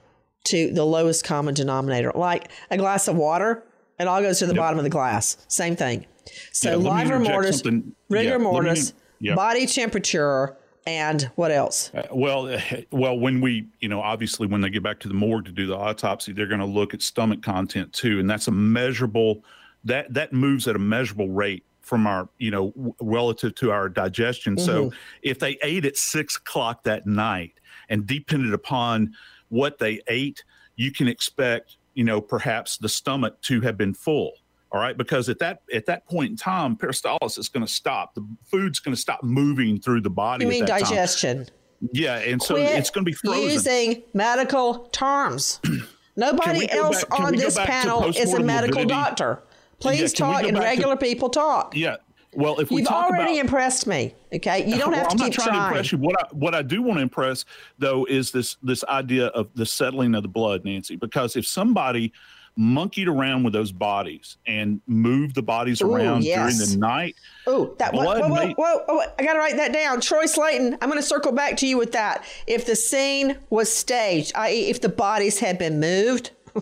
to 0.46 0.72
the 0.74 0.86
lowest 0.86 1.24
common 1.24 1.54
denominator. 1.54 2.12
Like 2.15 2.50
a 2.72 2.78
glass 2.78 3.08
of 3.08 3.15
water, 3.15 3.63
it 4.00 4.08
all 4.08 4.22
goes 4.22 4.39
to 4.39 4.46
the 4.46 4.54
bottom 4.54 4.80
of 4.80 4.84
the 4.84 4.89
glass. 4.89 5.38
Same 5.48 5.76
thing. 5.76 6.06
So 6.52 6.72
Yeah, 6.72 6.89
livor 6.89 7.20
mortis, 7.20 7.63
rigor 7.63 7.84
Yeah, 8.10 8.38
mortis, 8.38 8.93
yeah. 9.20 9.36
body 9.36 9.65
temperature, 9.65 10.56
and 10.86 11.24
what 11.36 11.52
else? 11.52 11.91
Uh, 11.93 12.08
well, 12.12 12.48
eh, 12.48 12.84
well, 12.91 13.17
when 13.17 13.41
we, 13.41 13.67
you 13.80 13.89
know, 13.89 14.02
obviously 14.02 14.48
when 14.48 14.62
they 14.62 14.70
get 14.70 14.84
back 14.84 15.00
to 15.02 15.08
the 15.08 15.13
morgue 15.13 15.46
to 15.46 15.52
do 15.52 15.67
the 15.67 15.76
autopsy, 15.76 16.32
they're 16.32 16.48
going 16.48 16.60
to 16.60 16.65
look 16.65 16.93
at 16.93 17.02
stomach 17.02 17.41
content 17.41 17.91
too, 17.93 18.20
and 18.20 18.30
that's 18.30 18.48
a 18.48 18.52
measurable. 18.52 19.43
That 19.84 20.13
that 20.13 20.34
moves 20.34 20.67
at 20.67 20.76
a 20.76 20.80
measurable 20.80 21.30
rate 21.30 21.63
from 21.88 22.06
our, 22.06 22.30
you 22.38 22.52
know, 22.52 22.71
w- 22.71 22.93
relative 23.02 23.56
to 23.56 23.71
our 23.71 23.89
digestion. 23.89 24.58
So 24.58 24.86
mm-hmm. 24.86 24.97
if 25.21 25.39
they 25.39 25.58
ate 25.63 25.86
at 25.86 25.97
six 25.97 26.36
o'clock 26.36 26.84
that 26.84 27.08
night, 27.08 27.54
and 27.89 28.06
depended 28.06 28.54
upon 28.54 29.13
what 29.50 29.78
they 29.78 30.02
ate, 30.08 30.43
you 30.76 30.91
can 30.91 31.08
expect, 31.08 31.78
you 31.93 32.04
know, 32.04 32.21
perhaps 32.21 32.78
the 32.78 32.89
stomach 32.89 33.41
to 33.43 33.62
have 33.62 33.78
been 33.78 33.93
full. 33.93 34.34
All 34.69 34.82
right, 34.82 34.97
because 34.97 35.30
at 35.30 35.39
that 35.39 35.62
at 35.73 35.86
that 35.86 36.06
point 36.08 36.32
in 36.32 36.36
time, 36.36 36.76
peristalsis 36.76 37.39
is 37.39 37.47
going 37.47 37.65
to 37.65 37.71
stop. 37.71 38.13
The 38.15 38.28
food's 38.43 38.80
going 38.80 38.93
to 38.93 39.00
stop 39.00 39.23
moving 39.23 39.80
through 39.80 40.02
the 40.02 40.10
body. 40.10 40.43
You 40.43 40.50
at 40.50 40.52
mean 40.52 40.65
that 40.65 40.82
time. 40.82 40.89
digestion? 40.89 41.47
Yeah, 41.93 42.17
and 42.17 42.41
so 42.41 42.56
Quit 42.56 42.78
it's 42.78 42.89
going 42.89 43.06
to 43.06 43.10
be 43.10 43.15
frozen. 43.15 43.50
Using 43.50 44.04
medical 44.13 44.88
terms. 44.88 45.62
Nobody 46.17 46.69
else 46.69 47.06
back- 47.06 47.19
on 47.19 47.36
this 47.36 47.58
panel 47.58 48.04
is 48.10 48.34
a 48.34 48.41
medical 48.41 48.84
doctor. 48.84 49.41
Please 49.79 50.11
we 50.13 50.17
talk 50.17 50.43
and 50.43 50.53
back 50.53 50.61
to- 50.63 50.69
regular 50.69 50.97
people 50.97 51.29
talk. 51.29 51.75
yeah. 51.75 51.97
Well, 52.33 52.59
if 52.59 52.69
we 52.69 52.81
You've 52.81 52.89
already 52.89 53.33
about, 53.39 53.45
impressed 53.45 53.87
me. 53.87 54.13
Okay, 54.33 54.67
you 54.69 54.77
don't 54.77 54.91
Well, 54.91 54.99
have 54.99 55.07
to 55.07 55.13
I'm 55.13 55.17
keep 55.31 55.37
not 55.39 55.45
trying, 55.45 55.59
to 55.59 55.67
impress 55.67 55.91
you. 55.91 55.97
What 55.97 56.15
I 56.21 56.27
what 56.35 56.53
I 56.53 56.61
do 56.61 56.81
want 56.83 56.97
to 56.99 57.01
impress 57.01 57.45
though 57.79 58.05
is 58.05 58.31
this 58.31 58.57
this 58.61 58.83
idea 58.83 59.27
of 59.27 59.49
the 59.55 59.65
settling 59.65 60.13
of 60.13 60.21
the 60.23 60.29
blood, 60.29 60.63
Nancy. 60.65 60.97
Because 60.97 61.35
if 61.35 61.47
somebody 61.47 62.11
monkeyed 62.55 63.07
around 63.07 63.43
with 63.43 63.53
those 63.53 63.71
bodies 63.71 64.37
and 64.45 64.81
moved 64.87 65.35
the 65.35 65.41
bodies 65.41 65.81
Ooh, 65.81 65.93
around 65.93 66.25
yes. 66.25 66.57
during 66.57 66.71
the 66.71 66.77
night, 66.85 67.15
Oh, 67.47 67.73
that 67.79 67.91
Blood 67.93 68.19
whoa, 68.21 68.29
whoa, 68.29 68.53
whoa, 68.57 68.83
whoa, 68.87 69.01
I 69.17 69.23
got 69.23 69.33
to 69.33 69.39
write 69.39 69.55
that 69.57 69.71
down. 69.73 70.01
Troy 70.01 70.25
Slaten, 70.25 70.73
I'm 70.81 70.89
going 70.89 71.01
to 71.01 71.07
circle 71.07 71.31
back 71.31 71.55
to 71.57 71.67
you 71.67 71.77
with 71.77 71.91
that. 71.93 72.23
If 72.45 72.65
the 72.65 72.75
scene 72.75 73.37
was 73.49 73.71
staged, 73.71 74.33
i.e., 74.35 74.69
if 74.69 74.81
the 74.81 74.89
bodies 74.89 75.39
had 75.39 75.57
been 75.59 75.79
moved, 75.79 76.31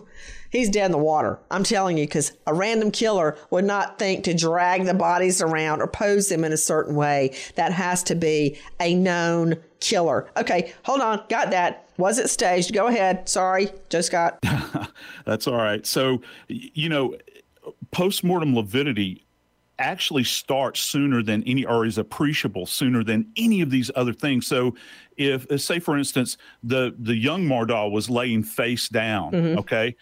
he's 0.56 0.70
dead 0.70 0.86
in 0.86 0.92
the 0.92 0.98
water. 0.98 1.38
I'm 1.50 1.64
telling 1.64 1.98
you, 1.98 2.06
because 2.06 2.32
a 2.46 2.54
random 2.54 2.90
killer 2.90 3.36
would 3.50 3.64
not 3.64 3.98
think 3.98 4.24
to 4.24 4.34
drag 4.34 4.84
the 4.84 4.94
bodies 4.94 5.40
around 5.40 5.80
or 5.80 5.86
pose 5.86 6.28
them 6.28 6.44
in 6.44 6.52
a 6.52 6.56
certain 6.56 6.94
way. 6.94 7.34
That 7.54 7.72
has 7.72 8.02
to 8.04 8.14
be 8.14 8.58
a 8.80 8.94
known 8.94 9.56
killer. 9.80 10.28
Okay, 10.36 10.72
hold 10.84 11.00
on. 11.00 11.22
Got 11.28 11.50
that. 11.50 11.88
Was 11.98 12.18
it 12.18 12.28
staged? 12.28 12.74
Go 12.74 12.88
ahead. 12.88 13.28
Sorry, 13.28 13.70
Joe 13.88 14.00
Scott. 14.02 14.38
That's 15.24 15.46
all 15.46 15.56
right. 15.56 15.86
So, 15.86 16.20
you 16.48 16.88
know, 16.88 17.16
postmortem 17.90 18.54
lividity 18.54 19.26
actually 19.78 20.24
starts 20.24 20.80
sooner 20.80 21.22
than 21.22 21.42
any, 21.44 21.64
or 21.64 21.84
is 21.84 21.98
appreciable 21.98 22.66
sooner 22.66 23.04
than 23.04 23.30
any 23.36 23.60
of 23.60 23.70
these 23.70 23.90
other 23.94 24.12
things. 24.12 24.46
So, 24.46 24.74
if, 25.16 25.46
say, 25.60 25.78
for 25.78 25.96
instance, 25.96 26.36
the 26.62 26.94
the 26.98 27.16
young 27.16 27.46
Murdaugh 27.46 27.90
was 27.90 28.10
laying 28.10 28.42
face 28.42 28.88
down, 28.88 29.32
mm-hmm. 29.32 29.58
okay, 29.58 29.96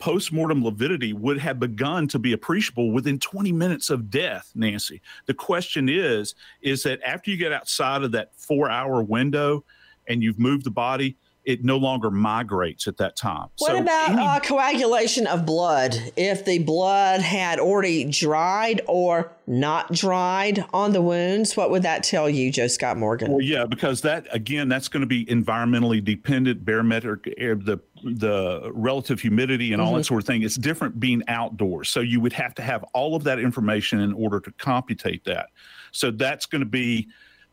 postmortem 0.00 0.64
lividity 0.64 1.12
would 1.12 1.38
have 1.38 1.60
begun 1.60 2.08
to 2.08 2.18
be 2.18 2.32
appreciable 2.32 2.90
within 2.90 3.18
20 3.18 3.52
minutes 3.52 3.90
of 3.90 4.10
death. 4.10 4.50
Nancy, 4.54 5.00
the 5.26 5.34
question 5.34 5.88
is, 5.88 6.34
is 6.60 6.82
that 6.82 7.00
after 7.02 7.30
you 7.30 7.36
get 7.36 7.52
outside 7.52 8.02
of 8.02 8.10
that 8.12 8.32
four 8.34 8.68
hour 8.68 9.02
window, 9.02 9.64
and 10.10 10.22
you've 10.22 10.38
moved 10.38 10.64
the 10.64 10.70
body. 10.70 11.16
It 11.42 11.64
no 11.64 11.78
longer 11.78 12.10
migrates 12.10 12.86
at 12.86 12.98
that 12.98 13.16
time. 13.16 13.48
What 13.58 13.70
So 13.70 13.78
about 13.78 14.10
any- 14.10 14.22
uh, 14.22 14.40
coagulation 14.40 15.26
of 15.26 15.46
blood? 15.46 15.96
If 16.14 16.44
the 16.44 16.58
blood 16.58 17.22
had 17.22 17.58
already 17.58 18.04
dried 18.04 18.82
or 18.86 19.32
not 19.46 19.90
dried 19.92 20.64
on 20.74 20.92
the 20.92 21.00
wounds, 21.00 21.56
what 21.56 21.70
would 21.70 21.82
that 21.84 22.02
tell 22.02 22.28
you, 22.28 22.52
Joe 22.52 22.66
Scott 22.66 22.98
Morgan? 22.98 23.32
Well, 23.32 23.40
yeah, 23.40 23.64
because 23.64 24.02
that 24.02 24.26
again, 24.30 24.68
that's 24.68 24.88
going 24.88 25.00
to 25.00 25.06
be 25.06 25.24
environmentally 25.24 26.04
dependent, 26.04 26.64
barometric 26.64 27.32
air, 27.38 27.54
the 27.54 27.78
the 28.02 28.70
relative 28.74 29.20
humidity 29.20 29.72
and 29.72 29.80
all 29.80 29.92
that 29.92 30.00
mm-hmm. 30.00 30.04
sort 30.04 30.22
of 30.22 30.26
thing. 30.26 30.42
It's 30.42 30.56
different 30.56 30.98
being 31.00 31.22
outdoors, 31.28 31.88
so 31.88 32.00
you 32.00 32.20
would 32.20 32.32
have 32.32 32.54
to 32.56 32.62
have 32.62 32.82
all 32.94 33.14
of 33.14 33.24
that 33.24 33.38
information 33.38 34.00
in 34.00 34.12
order 34.12 34.40
to 34.40 34.50
computate 34.52 35.24
that. 35.24 35.48
So 35.92 36.10
that's 36.10 36.46
going 36.46 36.60
to 36.60 36.68
be 36.68 37.08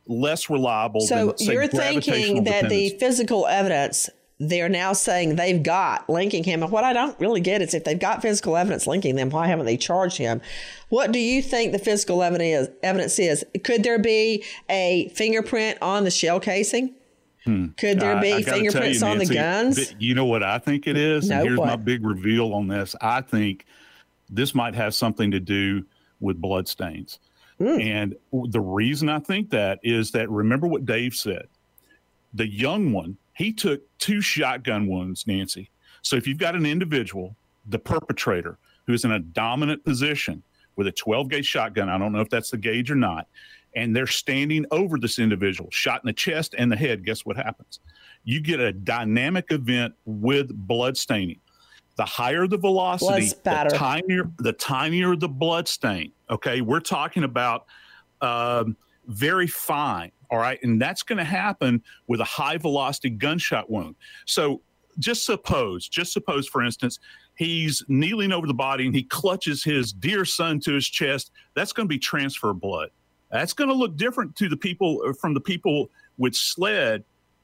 less 0.07 0.49
reliable. 0.49 1.01
So 1.01 1.27
than, 1.27 1.37
say, 1.37 1.53
you're 1.53 1.67
thinking 1.67 2.43
that 2.45 2.69
the 2.69 2.89
physical 2.99 3.45
evidence 3.47 4.09
they're 4.39 4.69
now 4.69 4.93
saying 4.93 5.35
they've 5.35 5.63
got 5.63 6.07
linking 6.09 6.43
him. 6.43 6.61
And 6.61 6.71
what 6.71 6.83
I 6.83 6.93
don't 6.93 7.19
really 7.19 7.41
get 7.41 7.61
is 7.61 7.73
if 7.73 7.83
they've 7.83 7.97
got 7.97 8.21
physical 8.21 8.55
evidence 8.55 8.85
linking 8.85 9.15
them, 9.15 9.29
why 9.29 9.47
haven't 9.47 9.65
they 9.65 9.77
charged 9.77 10.17
him? 10.17 10.41
What 10.89 11.11
do 11.11 11.19
you 11.19 11.41
think 11.41 11.71
the 11.71 11.79
physical 11.79 12.21
evidence? 12.21 12.69
Evidence 12.83 13.17
is? 13.17 13.43
Could 13.63 13.83
there 13.83 13.99
be 13.99 14.43
a 14.69 15.09
fingerprint 15.09 15.79
on 15.81 16.03
the 16.03 16.11
shell 16.11 16.39
casing? 16.39 16.93
Could 17.77 17.99
there 17.99 18.19
be 18.21 18.33
I 18.33 18.41
gotta 18.41 18.57
fingerprints 18.57 19.01
you, 19.01 19.07
on 19.07 19.17
the 19.17 19.25
guns? 19.25 19.95
you 19.99 20.13
know 20.13 20.25
what 20.25 20.43
I 20.43 20.59
think 20.59 20.87
it 20.87 20.97
is? 20.97 21.29
No, 21.29 21.39
and 21.39 21.47
here's 21.47 21.59
my 21.59 21.75
big 21.75 22.05
reveal 22.05 22.53
on 22.53 22.67
this. 22.67 22.95
I 23.01 23.21
think 23.21 23.65
this 24.29 24.53
might 24.53 24.75
have 24.75 24.93
something 24.93 25.31
to 25.31 25.39
do 25.39 25.85
with 26.19 26.39
blood 26.39 26.67
stains. 26.67 27.19
Hmm. 27.59 27.79
And 27.79 28.15
the 28.31 28.61
reason 28.61 29.09
I 29.09 29.19
think 29.19 29.49
that 29.51 29.79
is 29.83 30.11
that 30.11 30.29
remember 30.29 30.67
what 30.67 30.85
Dave 30.85 31.15
said. 31.15 31.47
The 32.33 32.47
young 32.47 32.91
one, 32.91 33.17
he 33.33 33.51
took 33.51 33.81
two 33.97 34.21
shotgun 34.21 34.87
wounds, 34.87 35.25
Nancy. 35.25 35.71
So 36.01 36.15
if 36.15 36.27
you've 36.27 36.37
got 36.37 36.55
an 36.55 36.65
individual, 36.65 37.35
the 37.67 37.79
perpetrator, 37.79 38.57
who 38.85 38.93
is 38.93 39.05
in 39.05 39.11
a 39.11 39.19
dominant 39.19 39.83
position 39.83 40.43
with 40.75 40.87
a 40.87 40.91
12 40.91 41.29
gauge 41.29 41.45
shotgun, 41.45 41.89
I 41.89 41.97
don't 41.97 42.11
know 42.11 42.21
if 42.21 42.29
that's 42.29 42.51
the 42.51 42.57
gauge 42.57 42.91
or 42.91 42.95
not, 42.95 43.27
and 43.77 43.95
they're 43.95 44.07
standing 44.07 44.65
over 44.71 44.97
this 44.97 45.19
individual, 45.19 45.69
shot 45.71 46.01
in 46.03 46.07
the 46.07 46.13
chest 46.13 46.55
and 46.57 46.71
the 46.71 46.75
head, 46.75 47.05
guess 47.05 47.25
what 47.25 47.37
happens? 47.37 47.79
You 48.23 48.41
get 48.41 48.59
a 48.59 48.73
dynamic 48.73 49.51
event 49.51 49.93
with 50.05 50.51
blood 50.51 50.97
staining. 50.97 51.39
The 51.95 52.05
higher 52.05 52.47
the 52.47 52.57
velocity, 52.57 53.27
the 53.71 53.77
tinier 53.77 54.31
the 54.39 54.53
tinier 54.53 55.15
the 55.15 55.29
blood 55.29 55.67
stain. 55.67 56.11
Okay, 56.29 56.61
we're 56.61 56.79
talking 56.79 57.23
about 57.23 57.65
um, 58.21 58.75
very 59.05 59.47
fine. 59.47 60.11
All 60.31 60.39
right, 60.39 60.59
and 60.63 60.81
that's 60.81 61.03
going 61.03 61.17
to 61.17 61.23
happen 61.23 61.81
with 62.07 62.19
a 62.19 62.25
high 62.25 62.57
velocity 62.57 63.11
gunshot 63.11 63.69
wound. 63.69 63.95
So 64.25 64.61
just 64.99 65.23
suppose, 65.23 65.87
just 65.87 66.13
suppose, 66.13 66.47
for 66.47 66.63
instance, 66.63 66.99
he's 67.35 67.83
kneeling 67.87 68.31
over 68.31 68.47
the 68.47 68.53
body 68.53 68.87
and 68.87 68.95
he 68.95 69.03
clutches 69.03 69.63
his 69.63 69.93
dear 69.93 70.25
son 70.25 70.59
to 70.61 70.73
his 70.73 70.87
chest. 70.87 71.31
That's 71.55 71.73
going 71.73 71.87
to 71.87 71.89
be 71.89 71.99
transfer 71.99 72.53
blood. 72.53 72.89
That's 73.31 73.53
going 73.53 73.69
to 73.69 73.73
look 73.73 73.97
different 73.97 74.35
to 74.37 74.49
the 74.49 74.57
people 74.57 75.01
uh, 75.05 75.13
from 75.13 75.33
the 75.33 75.41
people 75.41 75.89
with 76.17 76.35
sled 76.35 77.03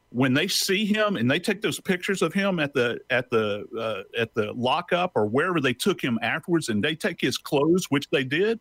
when 0.10 0.34
they 0.34 0.48
see 0.48 0.86
him 0.86 1.16
and 1.16 1.30
they 1.30 1.40
take 1.40 1.62
those 1.62 1.80
pictures 1.80 2.22
of 2.22 2.34
him 2.34 2.60
at 2.60 2.74
the 2.74 3.00
at 3.10 3.30
the 3.32 3.66
uh, 3.78 4.20
at 4.20 4.34
the 4.36 4.54
lockup 4.54 5.12
or 5.16 5.26
wherever 5.26 5.60
they 5.60 5.74
took 5.74 6.02
him 6.02 6.20
afterwards, 6.22 6.70
and 6.70 6.84
they 6.84 6.96
take 6.96 7.20
his 7.20 7.38
clothes, 7.38 7.88
which 7.90 8.10
they 8.12 8.24
did. 8.24 8.60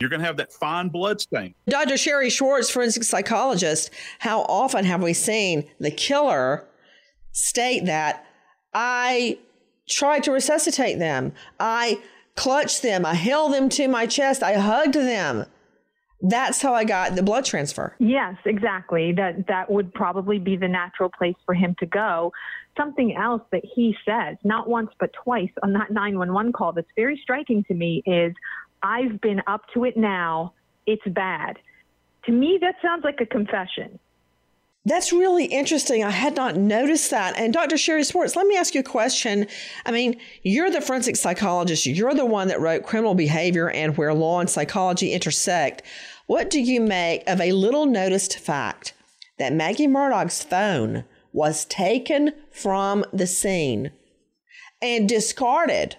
You're 0.00 0.10
going 0.10 0.20
to 0.20 0.26
have 0.26 0.38
that 0.38 0.50
fine 0.50 0.88
blood 0.88 1.20
stain. 1.20 1.54
Dr. 1.68 1.98
Sherry 1.98 2.30
Schwartz, 2.30 2.70
forensic 2.70 3.04
psychologist, 3.04 3.90
how 4.18 4.42
often 4.42 4.86
have 4.86 5.02
we 5.02 5.12
seen 5.12 5.68
the 5.78 5.90
killer 5.90 6.66
state 7.32 7.84
that 7.84 8.24
I 8.72 9.38
tried 9.88 10.24
to 10.24 10.32
resuscitate 10.32 10.98
them, 10.98 11.32
I 11.58 12.00
clutched 12.34 12.82
them, 12.82 13.04
I 13.04 13.14
held 13.14 13.52
them 13.52 13.68
to 13.70 13.88
my 13.88 14.06
chest, 14.06 14.42
I 14.42 14.54
hugged 14.54 14.94
them. 14.94 15.44
That's 16.22 16.60
how 16.60 16.74
I 16.74 16.84
got 16.84 17.16
the 17.16 17.22
blood 17.22 17.44
transfer. 17.44 17.94
Yes, 17.98 18.36
exactly. 18.44 19.12
That 19.12 19.46
that 19.48 19.70
would 19.70 19.92
probably 19.94 20.38
be 20.38 20.56
the 20.56 20.68
natural 20.68 21.08
place 21.08 21.36
for 21.46 21.54
him 21.54 21.74
to 21.80 21.86
go. 21.86 22.32
Something 22.76 23.16
else 23.16 23.42
that 23.52 23.62
he 23.64 23.96
says, 24.04 24.36
not 24.44 24.68
once 24.68 24.90
but 24.98 25.12
twice 25.12 25.50
on 25.62 25.72
that 25.72 25.90
911 25.90 26.52
call 26.52 26.72
that's 26.72 26.88
very 26.94 27.18
striking 27.22 27.64
to 27.64 27.74
me 27.74 28.02
is 28.06 28.34
I've 28.82 29.20
been 29.20 29.40
up 29.46 29.62
to 29.74 29.84
it 29.84 29.96
now. 29.96 30.52
It's 30.86 31.06
bad. 31.06 31.58
To 32.26 32.32
me 32.32 32.58
that 32.60 32.74
sounds 32.82 33.02
like 33.02 33.20
a 33.20 33.26
confession. 33.26 33.98
That's 34.86 35.12
really 35.12 35.44
interesting. 35.44 36.02
I 36.02 36.10
had 36.10 36.36
not 36.36 36.56
noticed 36.56 37.10
that. 37.10 37.38
And 37.38 37.52
Dr. 37.52 37.76
Sherry 37.76 38.02
Schwartz, 38.02 38.34
let 38.34 38.46
me 38.46 38.56
ask 38.56 38.74
you 38.74 38.80
a 38.80 38.84
question. 38.84 39.46
I 39.84 39.92
mean, 39.92 40.18
you're 40.42 40.70
the 40.70 40.80
forensic 40.80 41.16
psychologist, 41.16 41.84
you're 41.84 42.14
the 42.14 42.24
one 42.24 42.48
that 42.48 42.60
wrote 42.60 42.84
Criminal 42.84 43.14
Behavior 43.14 43.68
and 43.68 43.96
Where 43.98 44.14
Law 44.14 44.40
and 44.40 44.48
Psychology 44.48 45.12
Intersect. 45.12 45.82
What 46.30 46.48
do 46.48 46.60
you 46.60 46.80
make 46.80 47.28
of 47.28 47.40
a 47.40 47.50
little 47.50 47.86
noticed 47.86 48.38
fact 48.38 48.94
that 49.38 49.52
Maggie 49.52 49.88
Murdaugh's 49.88 50.44
phone 50.44 51.02
was 51.32 51.64
taken 51.64 52.34
from 52.52 53.04
the 53.12 53.26
scene 53.26 53.90
and 54.80 55.08
discarded 55.08 55.96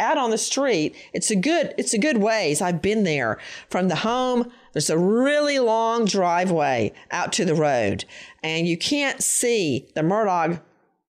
out 0.00 0.16
on 0.16 0.30
the 0.30 0.38
street? 0.38 0.96
It's 1.12 1.30
a 1.30 1.36
good 1.36 1.74
it's 1.76 1.92
a 1.92 1.98
good 1.98 2.16
ways. 2.16 2.62
I've 2.62 2.80
been 2.80 3.04
there 3.04 3.38
from 3.68 3.88
the 3.88 3.96
home 3.96 4.50
there's 4.72 4.88
a 4.88 4.96
really 4.96 5.58
long 5.58 6.06
driveway 6.06 6.94
out 7.10 7.30
to 7.34 7.44
the 7.44 7.54
road, 7.54 8.06
and 8.42 8.66
you 8.66 8.78
can't 8.78 9.22
see 9.22 9.90
the 9.94 10.00
Murdaugh 10.00 10.62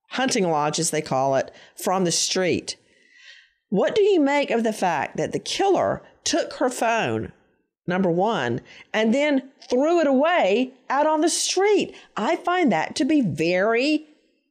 hunting 0.09 0.49
lodge, 0.49 0.79
as 0.79 0.89
they 0.89 1.01
call 1.01 1.35
it, 1.35 1.49
from 1.81 2.03
the 2.03 2.11
street. 2.11 2.75
What 3.69 3.95
do 3.95 4.01
you 4.01 4.19
make 4.19 4.51
of 4.51 4.65
the 4.65 4.73
fact 4.73 5.15
that 5.15 5.31
the 5.31 5.39
killer 5.39 6.03
took 6.25 6.55
her 6.55 6.69
phone, 6.69 7.31
number 7.87 8.09
one, 8.09 8.61
and 8.93 9.13
then 9.13 9.49
threw 9.69 9.99
it 9.99 10.07
away 10.07 10.73
out 10.89 11.07
on 11.07 11.21
the 11.21 11.29
street? 11.29 11.95
I 12.17 12.35
find 12.37 12.71
that 12.71 12.95
to 12.97 13.05
be 13.05 13.21
very 13.21 14.07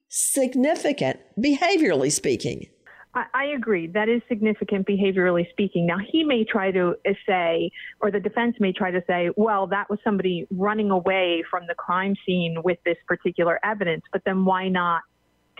significant, 0.08 1.20
behaviorally 1.38 2.12
speaking. 2.12 2.68
I, 3.14 3.24
I 3.34 3.44
agree. 3.46 3.86
That 3.86 4.08
is 4.08 4.22
significant 4.28 4.86
behaviorally 4.86 5.48
speaking. 5.50 5.86
Now, 5.86 5.98
he 5.98 6.24
may 6.24 6.44
try 6.44 6.70
to 6.72 6.94
uh, 7.08 7.12
say, 7.26 7.70
or 8.00 8.10
the 8.10 8.20
defense 8.20 8.56
may 8.60 8.72
try 8.72 8.90
to 8.90 9.02
say, 9.06 9.30
well, 9.36 9.66
that 9.68 9.88
was 9.88 9.98
somebody 10.04 10.46
running 10.50 10.90
away 10.90 11.44
from 11.50 11.66
the 11.66 11.74
crime 11.74 12.14
scene 12.26 12.56
with 12.64 12.78
this 12.84 12.96
particular 13.06 13.58
evidence, 13.64 14.02
but 14.12 14.22
then 14.24 14.44
why 14.44 14.68
not 14.68 15.02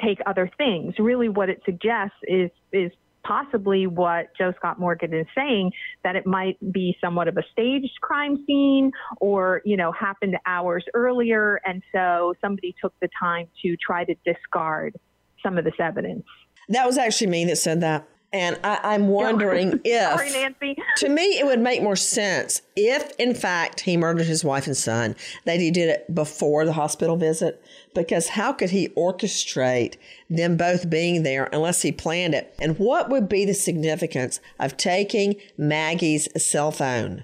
take 0.03 0.19
other 0.27 0.51
things? 0.57 0.95
Really, 0.99 1.29
what 1.29 1.49
it 1.49 1.63
suggests 1.65 2.17
is, 2.25 2.51
is 2.73 2.91
possibly 3.25 3.87
what 3.87 4.29
Joe 4.39 4.53
Scott 4.57 4.79
Morgan 4.79 5.13
is 5.13 5.27
saying 5.35 5.73
that 6.03 6.17
it 6.17 6.27
might 6.27 6.57
be 6.73 6.97
somewhat 7.01 7.29
of 7.29 7.37
a 7.37 7.43
staged 7.53 8.01
crime 8.01 8.45
scene 8.47 8.93
or, 9.21 9.63
you 9.65 9.77
know, 9.77 9.93
happened 9.93 10.37
hours 10.47 10.85
earlier. 10.95 11.61
And 11.65 11.83
so 11.93 12.35
somebody 12.41 12.75
took 12.81 12.95
the 13.01 13.09
time 13.19 13.49
to 13.63 13.77
try 13.77 14.05
to 14.05 14.15
discard 14.25 14.97
some 15.43 15.59
of 15.59 15.65
this 15.65 15.75
evidence. 15.79 16.25
That 16.69 16.87
was 16.87 16.97
actually 16.97 17.27
me 17.29 17.45
that 17.47 17.57
said 17.57 17.81
that. 17.81 18.09
And 18.35 18.59
I, 18.65 18.97
am 18.97 19.07
wondering 19.07 19.81
if, 19.85 20.11
Sorry, 20.11 20.31
Nancy. 20.33 20.77
to 20.97 21.09
me, 21.09 21.39
it 21.39 21.47
would 21.47 21.61
make 21.61 21.83
more 21.83 21.95
sense 21.95 22.63
if, 22.75 23.13
in 23.17 23.33
fact, 23.33 23.83
he 23.83 23.97
murdered 23.97 24.27
his 24.27 24.43
wife 24.43 24.67
and 24.67 24.77
son, 24.77 25.15
that 25.45 25.61
he 25.61 25.71
did 25.71 25.89
it 25.89 26.13
before 26.13 26.65
the 26.65 26.73
hospital 26.73 27.17
visit. 27.17 27.63
Because 27.95 28.31
how 28.31 28.53
could 28.53 28.71
he 28.71 28.89
orchestrate 28.89 29.99
them 30.29 30.57
both 30.57 30.91
being 30.91 31.23
there 31.23 31.49
unless 31.53 31.83
he 31.83 31.93
planned 31.93 32.35
it? 32.35 32.53
And 32.59 32.77
what 32.77 33.09
would 33.09 33.29
be 33.29 33.45
the 33.45 33.55
significance 33.55 34.41
of 34.59 34.77
taking 34.77 35.37
Maggie's 35.57 36.27
cell 36.37 36.73
phone 36.73 37.23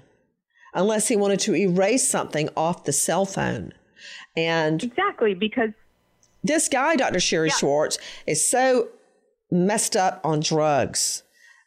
unless 0.73 1.09
he 1.09 1.17
wanted 1.17 1.41
to 1.41 1.53
erase 1.53 2.09
something 2.09 2.47
off 2.55 2.85
the 2.85 2.93
cell 2.93 3.25
phone? 3.25 3.73
And 4.37 4.81
exactly 4.81 5.33
because 5.33 5.71
this 6.41 6.69
guy, 6.69 6.95
Dr. 6.95 7.19
Sherry 7.19 7.49
yeah. 7.49 7.55
Schwartz, 7.55 7.97
is 8.25 8.49
so 8.49 8.87
messed 9.51 9.95
up 9.95 10.21
on 10.23 10.39
drugs. 10.39 11.23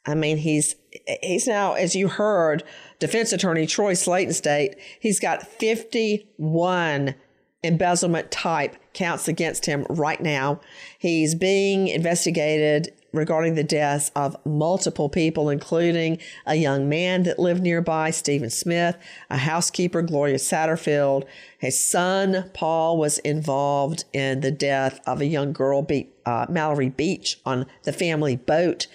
I 0.07 0.15
mean, 0.15 0.37
he's 0.39 0.77
he's 1.23 1.47
now, 1.47 1.75
as 1.75 1.95
you 1.95 2.09
heard, 2.09 2.63
defense 2.99 3.33
attorney 3.33 3.67
Troy 3.67 3.93
Slaten 3.93 4.35
state, 4.35 4.77
he's 5.01 5.19
got 5.21 5.47
51 5.47 7.15
embezzlement 7.63 8.31
type 8.31 8.77
counts 8.93 9.27
against 9.27 9.67
him 9.67 9.87
right 9.89 10.21
now. 10.21 10.61
He's 10.99 11.35
being 11.35 11.89
investigated 11.89 12.93
regarding 13.15 13.55
the 13.55 13.65
deaths 13.65 14.11
of 14.15 14.37
multiple 14.45 15.09
people, 15.09 15.49
including 15.49 16.19
a 16.47 16.57
young 16.57 16.89
man 16.89 17.23
that 17.23 17.39
lived 17.39 17.63
nearby, 17.63 18.11
Stephen 18.11 18.51
Smith, 18.51 18.97
a 19.31 19.39
housekeeper, 19.39 20.03
Gloria 20.03 20.37
Satterfield. 20.37 21.25
His 21.59 21.87
son, 21.87 22.51
Paul, 22.55 22.99
was 22.99 23.19
involved 23.19 24.05
in 24.13 24.41
the 24.41 24.51
death 24.51 25.01
of 25.07 25.21
a 25.21 25.27
young 25.27 25.53
girl, 25.53 25.87
uh, 26.27 26.47
Mallory 26.49 26.91
Beach, 26.91 27.41
on 27.47 27.67
the 27.85 27.93
family 27.93 28.37
boat. 28.37 28.87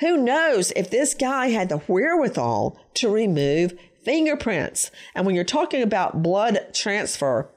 Who 0.00 0.16
knows 0.16 0.72
if 0.72 0.90
this 0.90 1.14
guy 1.14 1.48
had 1.48 1.68
the 1.68 1.78
wherewithal 1.78 2.78
to 2.94 3.08
remove 3.08 3.78
fingerprints? 4.04 4.90
And 5.14 5.24
when 5.24 5.36
you're 5.36 5.44
talking 5.44 5.80
about 5.80 6.24
blood 6.24 6.58
transfer, 6.72 7.48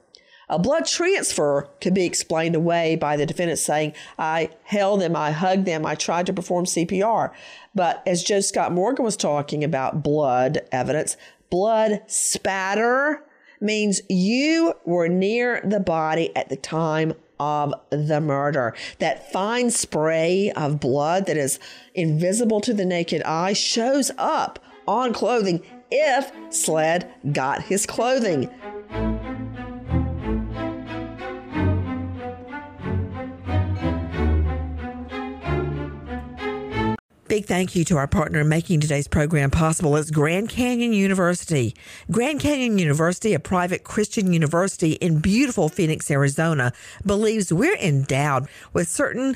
a 0.50 0.60
blood 0.60 0.86
transfer 0.86 1.68
could 1.82 1.94
be 1.94 2.06
explained 2.06 2.56
away 2.56 2.96
by 2.96 3.18
the 3.18 3.26
defendant 3.26 3.60
saying, 3.60 3.94
I 4.18 4.50
held 4.64 5.02
them, 5.02 5.16
I 5.16 5.32
hugged 5.32 5.66
them, 5.66 5.86
I 5.86 5.96
tried 5.96 6.26
to 6.28 6.34
perform 6.34 6.66
CPR. 6.66 7.32
But 7.74 8.04
as 8.06 8.24
Joe 8.24 8.42
Scott 8.42 8.72
Morgan 8.72 9.04
was 9.04 9.18
talking 9.18 9.64
about 9.64 10.04
blood 10.04 10.60
evidence, 10.72 11.18
blood 11.50 12.02
spatter 12.08 13.24
means 13.62 14.02
you 14.10 14.74
were 14.86 15.08
near 15.08 15.62
the 15.64 15.80
body 15.80 16.36
at 16.36 16.50
the 16.50 16.56
time 16.56 17.14
of 17.40 17.74
the 17.90 18.22
murder. 18.22 18.76
That 19.00 19.32
fine 19.32 19.72
spray 19.72 20.52
of 20.56 20.80
blood 20.80 21.26
that 21.26 21.38
is 21.38 21.60
invisible 21.94 22.62
to 22.62 22.74
the 22.74 22.86
naked 22.86 23.22
eye 23.24 23.54
shows 23.54 24.12
up 24.18 24.60
on 24.88 25.14
clothing 25.14 25.62
if 25.92 26.32
SLED 26.50 27.08
got 27.34 27.64
his 27.64 27.86
clothing. 27.86 28.50
Big 37.36 37.48
thank 37.48 37.76
you 37.76 37.84
to 37.84 37.98
our 37.98 38.08
partner 38.08 38.40
in 38.40 38.48
making 38.48 38.80
today's 38.80 39.10
program 39.10 39.52
possible 39.52 39.98
is 39.98 40.10
Grand 40.10 40.48
Canyon 40.48 40.94
University. 40.94 41.76
Grand 42.10 42.40
Canyon 42.40 42.78
University, 42.78 43.34
a 43.34 43.42
private 43.42 43.84
Christian 43.84 44.32
university 44.32 44.94
in 44.94 45.20
beautiful 45.20 45.68
Phoenix, 45.68 46.10
Arizona, 46.10 46.72
believes 47.06 47.52
we're 47.52 47.76
endowed 47.76 48.48
with 48.72 48.88
certain 48.88 49.36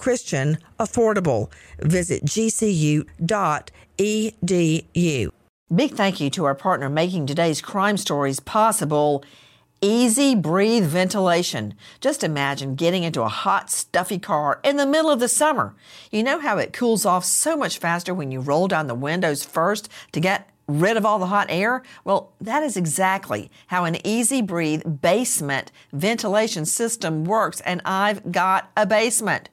Christian, 0.00 0.56
affordable. 0.78 1.50
Visit 1.78 2.24
gcu.edu. 2.24 3.06
Big 5.72 5.92
thank 5.92 6.20
you 6.20 6.30
to 6.30 6.44
our 6.46 6.54
partner 6.54 6.88
making 6.88 7.26
today's 7.26 7.60
crime 7.60 7.98
stories 7.98 8.40
possible. 8.40 9.22
Easy 9.82 10.34
breathe 10.34 10.86
ventilation. 10.86 11.74
Just 12.00 12.24
imagine 12.24 12.76
getting 12.76 13.02
into 13.02 13.20
a 13.20 13.28
hot, 13.28 13.70
stuffy 13.70 14.18
car 14.18 14.58
in 14.64 14.78
the 14.78 14.86
middle 14.86 15.10
of 15.10 15.20
the 15.20 15.28
summer. 15.28 15.74
You 16.10 16.22
know 16.22 16.38
how 16.38 16.56
it 16.56 16.72
cools 16.72 17.04
off 17.04 17.26
so 17.26 17.54
much 17.54 17.76
faster 17.76 18.14
when 18.14 18.32
you 18.32 18.40
roll 18.40 18.68
down 18.68 18.86
the 18.86 18.94
windows 18.94 19.44
first 19.44 19.90
to 20.12 20.20
get 20.20 20.48
rid 20.66 20.96
of 20.96 21.04
all 21.04 21.18
the 21.18 21.26
hot 21.26 21.48
air? 21.50 21.82
Well, 22.04 22.32
that 22.40 22.62
is 22.62 22.78
exactly 22.78 23.50
how 23.66 23.84
an 23.84 23.98
easy 24.06 24.40
breathe 24.40 25.02
basement 25.02 25.70
ventilation 25.92 26.64
system 26.64 27.24
works, 27.24 27.60
and 27.60 27.82
I've 27.84 28.32
got 28.32 28.70
a 28.78 28.86
basement. 28.86 29.50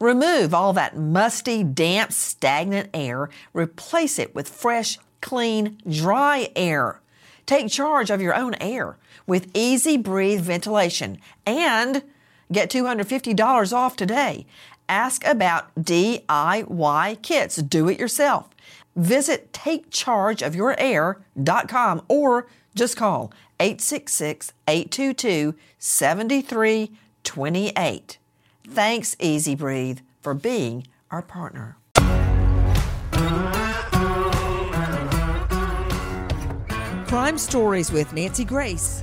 Remove 0.00 0.54
all 0.54 0.72
that 0.74 0.96
musty, 0.96 1.64
damp, 1.64 2.12
stagnant 2.12 2.90
air. 2.92 3.30
Replace 3.52 4.18
it 4.18 4.34
with 4.34 4.48
fresh, 4.48 4.98
clean, 5.20 5.78
dry 5.88 6.50
air. 6.56 7.00
Take 7.46 7.70
charge 7.70 8.10
of 8.10 8.20
your 8.20 8.34
own 8.34 8.54
air 8.54 8.98
with 9.26 9.50
Easy 9.54 9.96
Breathe 9.96 10.40
Ventilation 10.40 11.18
and 11.46 12.02
get 12.52 12.70
$250 12.70 13.72
off 13.72 13.96
today. 13.96 14.46
Ask 14.88 15.26
about 15.26 15.74
DIY 15.74 17.22
kits. 17.22 17.56
Do 17.56 17.88
it 17.88 17.98
yourself. 17.98 18.50
Visit 18.94 19.52
takechargeofyourair.com 19.52 22.02
or 22.08 22.46
just 22.74 22.96
call 22.96 23.32
866 23.58 24.52
822 24.68 25.54
7328. 25.78 28.18
Thanks, 28.68 29.16
Easy 29.20 29.54
Breathe, 29.54 30.00
for 30.20 30.34
being 30.34 30.86
our 31.10 31.22
partner. 31.22 31.76
Crime 37.06 37.38
Stories 37.38 37.92
with 37.92 38.12
Nancy 38.12 38.44
Grace. 38.44 39.02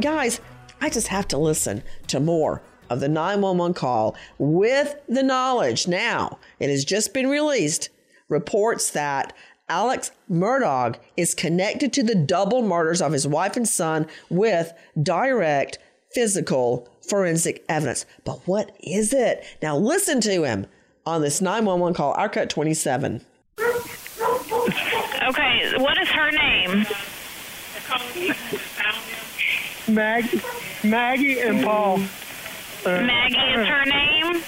Guys, 0.00 0.40
I 0.80 0.90
just 0.90 1.08
have 1.08 1.28
to 1.28 1.38
listen 1.38 1.82
to 2.08 2.18
more 2.18 2.60
of 2.88 3.00
the 3.00 3.08
911 3.08 3.74
call 3.74 4.16
with 4.38 4.96
the 5.08 5.22
knowledge 5.22 5.86
now 5.86 6.38
it 6.58 6.68
has 6.68 6.84
just 6.84 7.14
been 7.14 7.28
released 7.28 7.88
reports 8.28 8.90
that 8.90 9.32
Alex 9.70 10.10
Murdaugh 10.28 10.96
is 11.16 11.32
connected 11.32 11.92
to 11.92 12.02
the 12.02 12.16
double 12.16 12.60
murders 12.60 13.00
of 13.00 13.12
his 13.12 13.26
wife 13.26 13.56
and 13.56 13.68
son 13.68 14.08
with 14.28 14.72
direct 15.00 15.78
physical 16.12 16.88
forensic 17.08 17.64
evidence. 17.68 18.04
But 18.24 18.40
what 18.48 18.76
is 18.80 19.14
it? 19.14 19.44
Now 19.62 19.76
listen 19.76 20.20
to 20.22 20.42
him 20.42 20.66
on 21.06 21.22
this 21.22 21.40
911 21.40 21.94
call, 21.94 22.12
our 22.14 22.28
cut 22.28 22.50
27. 22.50 23.24
Okay, 23.60 25.72
what 25.76 25.96
is 25.98 26.08
her 26.08 26.32
name? 26.32 26.84
Maggie, 29.88 30.40
Maggie 30.82 31.40
and 31.40 31.64
Paul. 31.64 31.98
Maggie 32.84 33.36
is 33.36 33.68
her 33.68 33.84
name? 33.84 34.42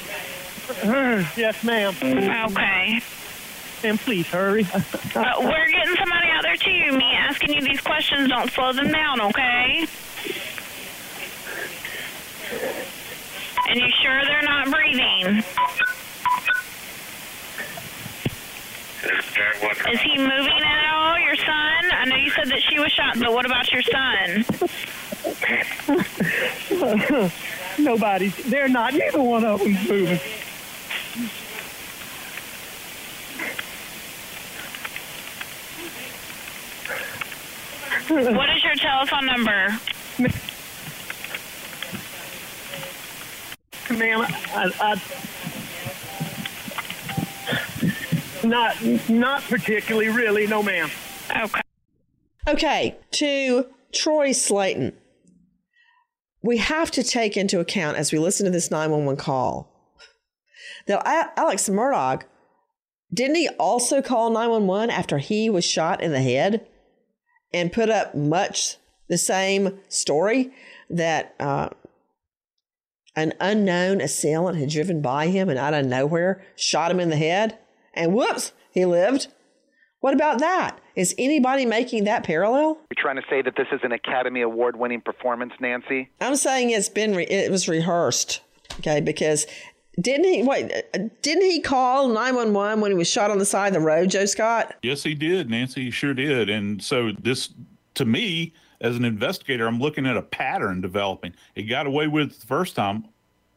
yes, 1.37 1.63
ma'am. 1.63 1.95
Okay. 2.51 3.01
And 3.85 3.99
please 3.99 4.27
hurry. 4.29 4.67
Uh, 5.15 5.35
we're 5.41 5.67
getting 5.69 5.95
somebody 5.97 6.29
out 6.31 6.43
there 6.43 6.57
too. 6.57 6.97
Me 6.97 7.13
asking 7.15 7.53
you 7.53 7.61
these 7.61 7.83
questions 7.83 8.31
don't 8.31 8.51
slow 8.51 8.73
them 8.73 8.91
down, 8.91 9.21
okay? 9.21 9.87
And 13.69 13.79
you 13.79 13.89
sure 14.03 14.25
they're 14.25 14.43
not 14.43 14.71
breathing? 14.71 15.45
Is 19.93 20.01
he 20.01 20.17
moving 20.17 20.63
at 20.65 20.95
all, 20.95 21.19
your 21.19 21.37
son? 21.37 21.93
I 21.93 22.07
know 22.07 22.17
you 22.17 22.31
said 22.31 22.49
that 22.49 22.63
she 22.63 22.79
was 22.79 22.91
shot, 22.93 23.19
but 23.19 23.35
what 23.35 23.45
about 23.45 23.71
your 23.71 23.83
son? 23.83 24.45
Nobody's. 27.79 28.35
They're 28.45 28.69
not. 28.69 28.95
Neither 28.95 29.23
one 29.23 29.45
of 29.45 29.61
them's 29.61 29.89
moving. 29.89 30.21
What 38.13 38.51
is 38.51 38.63
your 38.63 38.75
telephone 38.75 39.25
number? 39.25 39.69
Ma'am, 43.91 44.27
I, 44.55 44.71
I, 44.81 45.01
not, 48.47 48.77
not 49.09 49.43
particularly, 49.45 50.11
really. 50.11 50.47
No, 50.47 50.63
ma'am. 50.63 50.91
Okay. 51.35 51.61
Okay, 52.49 52.97
to 53.13 53.67
Troy 53.93 54.31
Slaten. 54.31 54.93
We 56.43 56.59
have 56.59 56.91
to 56.91 57.03
take 57.03 57.39
into 57.39 57.61
account 57.61 57.97
as 57.97 58.13
we 58.13 58.19
listen 58.19 58.45
to 58.45 58.53
this 58.53 58.71
911 58.71 59.17
call 59.17 59.73
that 60.87 61.33
Alex 61.39 61.67
Murdaugh 61.71 62.25
didn't 63.15 63.37
he 63.37 63.49
also 63.59 64.03
call 64.03 64.29
911 64.29 64.91
after 64.91 65.17
he 65.17 65.49
was 65.49 65.65
shot 65.65 66.03
in 66.03 66.13
the 66.13 66.21
head 66.21 66.67
and 67.53 67.73
put 67.73 67.91
up 67.91 68.15
much 68.15 68.77
the 69.09 69.19
same 69.19 69.79
story 69.89 70.53
that 70.89 71.35
uh, 71.39 71.69
an 73.15 73.33
unknown 73.41 74.01
assailant 74.01 74.59
had 74.59 74.71
driven 74.71 75.03
by 75.03 75.29
him 75.29 75.49
and 75.49 75.59
out 75.59 75.75
of 75.75 75.87
nowhere 75.87 76.43
shot 76.57 76.91
him 76.91 77.01
in 77.01 77.11
the 77.11 77.17
head 77.17 77.59
and 77.95 78.15
whoops, 78.15 78.53
he 78.71 78.85
lived. 78.85 79.29
What 80.01 80.15
about 80.15 80.41
that? 80.41 80.81
Is 80.97 81.15
anybody 81.17 81.65
making 81.65 82.05
that 82.05 82.25
parallel? 82.25 82.79
You're 82.91 83.01
trying 83.01 83.17
to 83.17 83.23
say 83.31 83.41
that 83.43 83.55
this 83.57 83.69
is 83.71 83.81
an 83.83 83.93
Academy 83.93 84.41
Award 84.41 84.77
winning 84.77 85.01
performance, 85.01 85.53
Nancy? 85.61 86.11
I'm 86.21 86.37
saying 86.37 86.71
it's 86.71 86.89
been 86.89 87.15
re- 87.15 87.27
it 87.27 87.51
was 87.51 87.69
rehearsed. 87.69 88.41
Okay, 88.81 89.01
because 89.01 89.47
didn't 90.01 90.25
he 90.25 90.43
wait? 90.43 90.73
Didn't 91.21 91.43
he 91.43 91.61
call 91.61 92.09
911 92.09 92.81
when 92.81 92.91
he 92.91 92.97
was 92.97 93.09
shot 93.09 93.31
on 93.31 93.39
the 93.39 93.45
side 93.45 93.69
of 93.69 93.75
the 93.75 93.81
road, 93.81 94.11
Joe 94.11 94.25
Scott? 94.25 94.75
Yes, 94.83 95.03
he 95.03 95.15
did. 95.15 95.51
Nancy 95.51 95.85
he 95.85 95.91
sure 95.91 96.15
did. 96.15 96.49
And 96.49 96.83
so 96.83 97.13
this, 97.13 97.51
to 97.95 98.07
me, 98.07 98.55
as 98.81 98.97
an 98.97 99.05
investigator, 99.05 99.67
I'm 99.67 99.79
looking 99.79 100.07
at 100.07 100.17
a 100.17 100.23
pattern 100.23 100.81
developing. 100.81 101.35
He 101.55 101.65
got 101.65 101.87
away 101.87 102.09
with 102.09 102.31
it 102.33 102.41
the 102.41 102.47
first 102.47 102.75
time, 102.75 103.07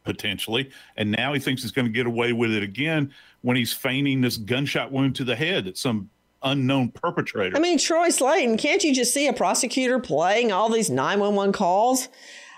potentially, 0.04 0.70
and 0.96 1.10
now 1.10 1.32
he 1.32 1.40
thinks 1.40 1.62
he's 1.62 1.72
going 1.72 1.86
to 1.86 1.92
get 1.92 2.06
away 2.06 2.32
with 2.32 2.52
it 2.52 2.62
again 2.62 3.12
when 3.40 3.56
he's 3.56 3.72
feigning 3.72 4.20
this 4.20 4.36
gunshot 4.36 4.92
wound 4.92 5.16
to 5.16 5.24
the 5.24 5.36
head 5.36 5.64
that 5.64 5.78
some 5.78 6.10
unknown 6.42 6.90
perpetrator. 6.90 7.56
I 7.56 7.60
mean, 7.60 7.78
Troy 7.78 8.08
Slaten, 8.08 8.58
can't 8.58 8.84
you 8.84 8.94
just 8.94 9.12
see 9.14 9.26
a 9.26 9.32
prosecutor 9.32 9.98
playing 9.98 10.52
all 10.52 10.68
these 10.68 10.90
911 10.90 11.52
calls? 11.52 12.08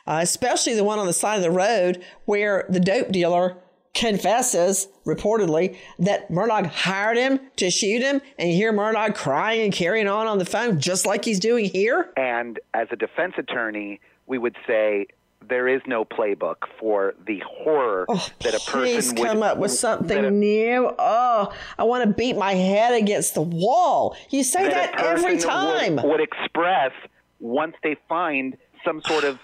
Uh, 0.07 0.21
especially 0.23 0.75
the 0.75 0.85
one 0.85 0.99
on 0.99 1.07
the 1.07 1.13
side 1.13 1.37
of 1.37 1.43
the 1.43 1.51
road 1.51 2.03
where 2.25 2.65
the 2.71 2.81
dope 2.81 3.13
dealer 3.13 3.59
confesses 3.95 4.89
reportedly 5.07 5.77
that 5.99 6.31
Murdaugh 6.31 6.67
hired 6.67 7.17
him 7.17 7.41
to 7.57 7.71
shoot 7.71 8.03
him, 8.03 8.21
and 8.39 8.51
you 8.51 8.55
hear 8.55 8.73
Murdaugh 8.73 9.15
crying 9.15 9.63
and 9.63 9.73
carrying 9.73 10.09
on 10.09 10.27
on 10.27 10.39
the 10.39 10.45
phone 10.45 10.81
just 10.81 11.07
like 11.07 11.25
he's 11.25 11.41
doing 11.41 11.65
here. 11.65 12.13
And 12.17 12.61
as 12.75 12.89
a 12.91 12.97
defense 12.97 13.35
attorney, 13.39 14.01
we 14.27 14.39
would 14.39 14.57
say 14.67 15.07
there 15.49 15.69
is 15.69 15.81
no 15.87 16.05
playbook 16.05 16.57
for 16.79 17.15
the 17.27 17.43
horror 17.47 18.05
oh, 18.09 18.29
that 18.41 18.55
a 18.55 18.71
person 18.71 19.17
would 19.17 19.27
come 19.27 19.43
up 19.43 19.59
with 19.59 19.71
something 19.71 20.25
a, 20.25 20.31
new. 20.31 20.93
Oh, 20.99 21.53
I 21.79 21.85
want 21.85 22.05
to 22.05 22.13
beat 22.13 22.37
my 22.37 22.53
head 22.53 23.01
against 23.01 23.35
the 23.35 23.43
wall. 23.43 24.17
You 24.31 24.45
say 24.45 24.69
that, 24.69 24.93
that 24.93 25.05
every 25.05 25.39
time. 25.39 25.97
Would, 25.97 26.05
would 26.05 26.21
express 26.21 26.93
once 27.41 27.75
they 27.83 27.97
find 28.09 28.57
some 28.85 29.01
sort 29.03 29.25
of 29.25 29.39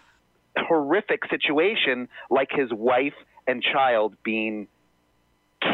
horrific 0.56 1.22
situation 1.30 2.08
like 2.30 2.50
his 2.50 2.72
wife 2.72 3.14
and 3.46 3.62
child 3.62 4.14
being 4.22 4.68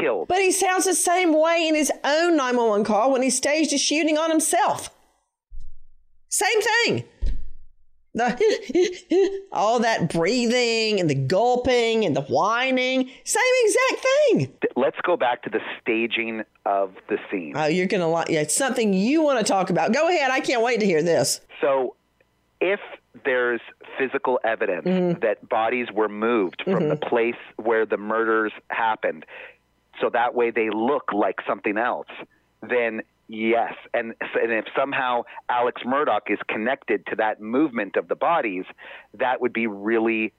killed. 0.01 0.29
But 0.29 0.39
he 0.39 0.53
sounds 0.53 0.85
the 0.85 0.95
same 0.95 1.33
way 1.33 1.67
in 1.69 1.75
his 1.75 1.91
own 2.05 2.37
911 2.37 2.85
call 2.85 3.13
when 3.13 3.23
he 3.23 3.31
staged 3.31 3.73
a 3.73 3.79
shooting 3.79 4.19
on 4.19 4.31
himself. 4.31 4.91
Same 6.29 6.61
thing. 6.61 7.05
The 8.13 9.43
all 9.53 9.81
that 9.81 10.13
breathing 10.13 10.99
and 10.99 11.09
the 11.09 11.15
gulping 11.15 12.05
and 12.05 12.17
the 12.17 12.23
whining, 12.23 13.09
same 13.25 13.43
exact 13.65 14.07
thing. 14.07 14.53
Let's 14.75 14.97
go 15.05 15.17
back 15.17 15.43
to 15.43 15.51
the 15.51 15.61
staging 15.81 16.43
of 16.67 16.93
the 17.09 17.19
scene. 17.31 17.53
Oh, 17.55 17.67
you're 17.67 17.87
gonna 17.87 18.09
like 18.09 18.29
yeah, 18.29 18.41
it's 18.41 18.57
something 18.57 18.93
you 18.93 19.23
want 19.23 19.39
to 19.39 19.45
talk 19.45 19.71
about. 19.71 19.93
Go 19.93 20.09
ahead, 20.09 20.33
I 20.33 20.41
can't 20.41 20.63
wait 20.63 20.81
to 20.81 20.87
hear 20.87 21.03
this. 21.03 21.41
So, 21.61 21.95
if 22.61 22.81
there's 23.25 23.61
physical 23.99 24.39
evidence 24.45 24.87
mm-hmm. 24.87 25.21
that 25.21 25.49
bodies 25.49 25.89
were 25.93 26.09
moved 26.09 26.63
from 26.65 26.75
mm-hmm. 26.75 26.89
the 26.91 26.97
place 26.97 27.35
where 27.57 27.87
the 27.87 27.97
murders 27.97 28.53
happened, 28.69 29.25
so 30.01 30.11
that 30.11 30.35
way 30.35 30.51
they 30.51 30.71
look 30.71 31.13
like 31.13 31.37
something 31.47 31.77
else, 31.77 32.09
then 32.63 33.03
Yes, 33.33 33.75
and 33.95 34.13
and 34.21 34.53
if 34.53 34.65
somehow 34.77 35.23
Alex 35.49 35.83
Murdaugh 35.87 36.19
is 36.27 36.41
connected 36.49 37.07
to 37.07 37.17
that 37.17 37.41
movement 37.41 37.95
of 37.95 38.09
the 38.09 38.17
bodies, 38.17 38.65
that 39.15 39.41
would 39.41 39.53
be 39.53 39.69
really 39.69 40.33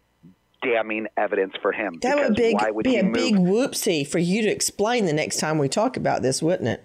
damning 0.61 1.07
evidence 1.15 1.53
for 1.61 1.72
him. 1.72 1.99
That 2.01 2.17
would, 2.17 2.36
big, 2.36 2.57
would 2.59 2.84
be 2.84 2.97
a 2.97 3.03
move? 3.03 3.13
big 3.13 3.36
whoopsie 3.36 4.05
for 4.05 4.19
you 4.19 4.41
to 4.41 4.49
explain 4.49 5.05
the 5.05 5.13
next 5.13 5.39
time 5.39 5.57
we 5.57 5.69
talk 5.69 5.95
about 5.95 6.22
this, 6.22 6.41
wouldn't 6.41 6.67
it? 6.67 6.84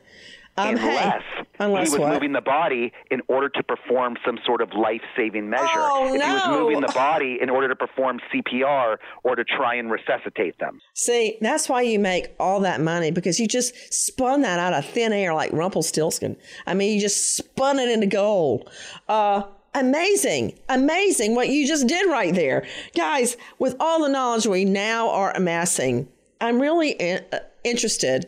Um, 0.59 0.68
unless, 0.76 1.22
hey, 1.22 1.44
unless 1.61 1.88
he 1.88 1.98
was 1.98 2.00
what? 2.00 2.14
moving 2.14 2.32
the 2.32 2.40
body 2.40 2.92
in 3.11 3.20
order 3.28 3.48
to 3.50 3.62
perform 3.62 4.16
some 4.24 4.38
sort 4.46 4.62
of 4.62 4.72
life-saving 4.72 5.50
measure. 5.50 5.66
Oh, 5.66 6.14
if 6.14 6.20
no. 6.20 6.26
he 6.26 6.32
was 6.32 6.48
moving 6.48 6.80
the 6.80 6.92
body 6.92 7.38
in 7.40 7.50
order 7.50 7.68
to 7.68 7.76
perform 7.76 8.20
CPR 8.32 8.96
or 9.22 9.36
to 9.36 9.44
try 9.44 9.74
and 9.74 9.90
resuscitate 9.90 10.59
them. 10.59 10.80
See, 10.94 11.36
that's 11.40 11.68
why 11.68 11.82
you 11.82 11.98
make 11.98 12.34
all 12.40 12.61
that 12.61 12.80
money 12.80 13.11
because 13.11 13.38
you 13.38 13.46
just 13.46 13.92
spun 13.92 14.42
that 14.42 14.59
out 14.59 14.72
of 14.72 14.86
thin 14.86 15.12
air 15.12 15.34
like 15.34 15.52
Rumpelstiltskin. 15.52 16.36
I 16.66 16.74
mean, 16.74 16.94
you 16.94 17.00
just 17.00 17.36
spun 17.36 17.78
it 17.78 17.90
into 17.90 18.07
gold. 18.07 18.70
Uh, 19.09 19.42
amazing, 19.74 20.59
amazing 20.68 21.34
what 21.34 21.48
you 21.48 21.66
just 21.66 21.86
did 21.86 22.11
right 22.11 22.34
there. 22.34 22.66
Guys, 22.96 23.36
with 23.59 23.76
all 23.78 24.02
the 24.02 24.09
knowledge 24.09 24.46
we 24.46 24.64
now 24.64 25.11
are 25.11 25.36
amassing, 25.36 26.09
I'm 26.40 26.61
really 26.61 26.90
in, 26.92 27.24
uh, 27.32 27.40
interested 27.64 28.26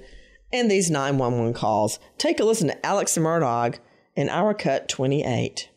in 0.53 0.69
these 0.69 0.91
911 0.91 1.53
calls. 1.55 1.99
Take 2.17 2.41
a 2.41 2.45
listen 2.45 2.69
to 2.69 2.87
Alex 2.87 3.17
Murdaugh 3.17 3.79
in 4.17 4.29
Our 4.29 4.55
Cut 4.55 4.89
28. 4.89 5.69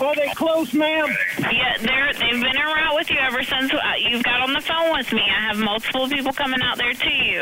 Are 0.00 0.14
they 0.14 0.28
close, 0.28 0.72
ma'am? 0.72 1.08
Yeah, 1.40 1.76
they're 1.80 2.12
they've 2.12 2.40
been 2.40 2.56
en 2.56 2.66
route 2.66 2.94
with 2.94 3.10
you 3.10 3.18
ever 3.18 3.42
since 3.42 3.72
uh, 3.74 3.80
you've 3.98 4.22
got 4.22 4.40
on 4.40 4.52
the 4.52 4.60
phone 4.60 4.92
with 4.96 5.12
me. 5.12 5.22
I 5.22 5.48
have 5.48 5.58
multiple 5.58 6.08
people 6.08 6.32
coming 6.32 6.62
out 6.62 6.78
there 6.78 6.94
to 6.94 7.10
you. 7.10 7.40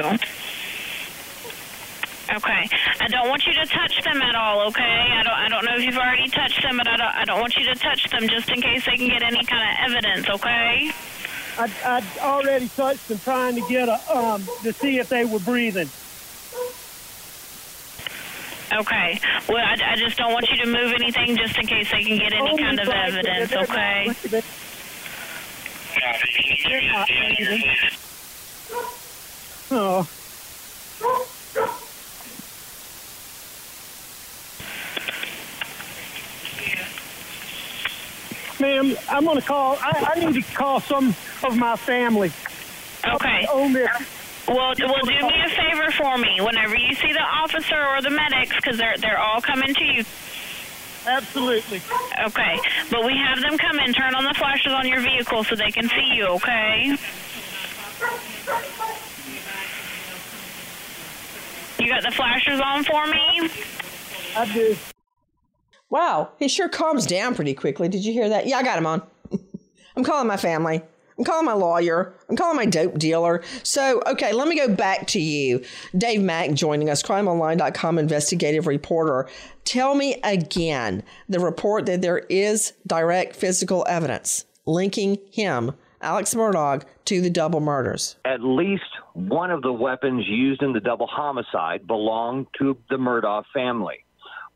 Okay. 2.35 2.69
I 3.01 3.09
don't 3.09 3.29
want 3.29 3.47
you 3.47 3.53
to 3.53 3.67
touch 3.67 4.03
them 4.03 4.21
at 4.21 4.35
all, 4.35 4.67
okay? 4.69 4.83
I 4.83 5.23
don't 5.23 5.35
I 5.35 5.49
don't 5.49 5.65
know 5.65 5.77
if 5.77 5.85
you've 5.85 5.97
already 5.97 6.29
touched 6.29 6.63
them, 6.63 6.79
but 6.79 6.89
I 6.89 6.97
don't 6.97 7.15
I 7.15 7.25
don't 7.25 7.41
want 7.41 7.57
you 7.57 7.65
to 7.67 7.75
touch 7.75 8.09
them 8.11 8.27
just 8.27 8.49
in 8.49 8.61
case 8.63 8.85
they 8.87 8.97
can 8.97 9.09
get 9.09 9.23
any 9.23 9.45
kind 9.45 9.71
of 9.71 9.93
evidence, 9.93 10.29
okay? 10.31 10.91
I 11.59 11.71
I 11.85 12.03
already 12.21 12.69
touched 12.69 13.09
them, 13.09 13.19
trying 13.19 13.55
to 13.55 13.69
get 13.69 13.89
a 13.89 14.17
um 14.17 14.43
to 14.63 14.73
see 14.73 14.99
if 14.99 15.09
they 15.11 15.25
were 15.27 15.39
breathing. 15.41 15.89
Okay. 18.81 19.19
Well, 19.49 19.59
I, 19.65 19.93
I 19.93 19.97
just 19.97 20.19
don't 20.19 20.33
want 20.33 20.51
you 20.51 20.57
to 20.59 20.67
move 20.67 20.93
anything 20.93 21.37
just 21.37 21.57
in 21.59 21.67
case 21.67 21.91
they 21.91 22.03
can 22.05 22.19
get 22.19 22.33
any 22.33 22.51
Only 22.51 22.63
kind 22.63 22.79
of 22.81 22.89
like- 22.89 23.09
evidence, 23.09 23.51
they're 23.51 23.63
okay? 23.63 24.11
breathing. 24.23 24.43
They're 26.69 26.93
not 26.93 27.09
breathing. 27.09 27.63
Oh. 29.71 30.07
Ma'am, 38.59 38.97
I'm 39.11 39.25
going 39.25 39.41
to 39.41 39.47
call. 39.47 39.77
I, 39.81 40.15
I 40.17 40.19
need 40.21 40.43
to 40.43 40.55
call 40.55 40.81
some 40.81 41.09
of 41.45 41.57
my 41.57 41.77
family. 41.77 42.33
Okay. 43.07 43.47
On 43.53 43.73
this. 43.73 43.91
Well, 44.49 44.57
well, 44.57 44.75
do 44.77 45.27
me 45.27 45.43
a 45.45 45.49
favor 45.49 45.91
for 45.91 46.17
me. 46.19 46.41
Whenever 46.41 46.77
you 46.77 46.95
see 46.95 47.13
the 47.13 47.21
officer 47.21 47.85
or 47.87 48.01
the 48.01 48.11
medics, 48.11 48.55
because 48.55 48.79
they're 48.79 48.97
they're 48.99 49.19
all 49.19 49.41
coming 49.41 49.75
to 49.75 49.85
you. 49.85 50.05
Absolutely. 51.07 51.81
Okay, 52.27 52.59
but 52.91 53.05
we 53.05 53.17
have 53.17 53.41
them 53.41 53.59
come 53.59 53.79
in, 53.81 53.93
turn 53.93 54.15
on 54.15 54.25
the 54.25 54.35
flashes 54.35 54.73
on 54.73 54.87
your 54.87 55.01
vehicle 55.01 55.45
so 55.45 55.55
they 55.55 55.71
can 55.71 55.89
see 55.89 56.15
you. 56.15 56.27
Okay. 56.27 56.97
You 61.79 61.89
got 61.89 62.03
the 62.03 62.11
flashers 62.11 62.61
on 62.61 62.85
for 62.85 63.07
me? 63.07 63.51
I 64.37 64.53
do. 64.53 64.77
Wow, 65.91 66.31
he 66.39 66.49
sure 66.49 66.69
calms 66.69 67.07
down 67.07 67.35
pretty 67.35 67.55
quickly. 67.55 67.89
Did 67.89 68.05
you 68.05 68.13
hear 68.13 68.29
that? 68.29 68.47
Yeah, 68.47 68.59
I 68.59 68.63
got 68.63 68.79
him 68.79 68.87
on. 68.87 69.03
I'm 69.97 70.03
calling 70.03 70.27
my 70.27 70.37
family. 70.37 70.83
I'm 71.19 71.25
calling 71.25 71.47
my 71.47 71.55
lawyer. 71.55 72.15
I'm 72.29 72.37
calling 72.37 72.57
my 72.57 72.67
dope 72.67 72.99
dealer. 72.99 73.43
So, 73.63 74.03
okay, 74.07 74.33
let 74.33 74.49
me 74.49 74.57
go 74.57 74.75
back 74.75 75.07
to 75.09 75.21
you. 75.21 75.65
Dave 75.97 76.23
Mack 76.23 76.53
joining 76.53 76.91
us, 76.91 77.03
crimeonline.com 77.03 77.99
investigative 77.99 78.67
reporter. 78.67 79.29
Tell 79.65 79.95
me 79.95 80.21
again 80.23 81.03
the 81.29 81.41
report 81.41 81.87
that 81.87 82.03
there 82.03 82.19
is 82.19 82.75
direct 82.87 83.35
physical 83.35 83.85
evidence 83.89 84.45
linking 84.67 85.19
him, 85.31 85.73
Alex 86.01 86.35
Murdaugh, 86.35 86.83
to 87.07 87.21
the 87.21 87.31
double 87.31 87.61
murders. 87.61 88.17
At 88.25 88.43
least 88.43 88.83
one 89.15 89.51
of 89.51 89.63
the 89.63 89.73
weapons 89.73 90.27
used 90.27 90.63
in 90.63 90.73
the 90.73 90.81
double 90.81 91.07
homicide 91.07 91.87
belonged 91.87 92.49
to 92.59 92.77
the 92.91 92.97
Murdaugh 92.97 93.45
family. 93.55 94.05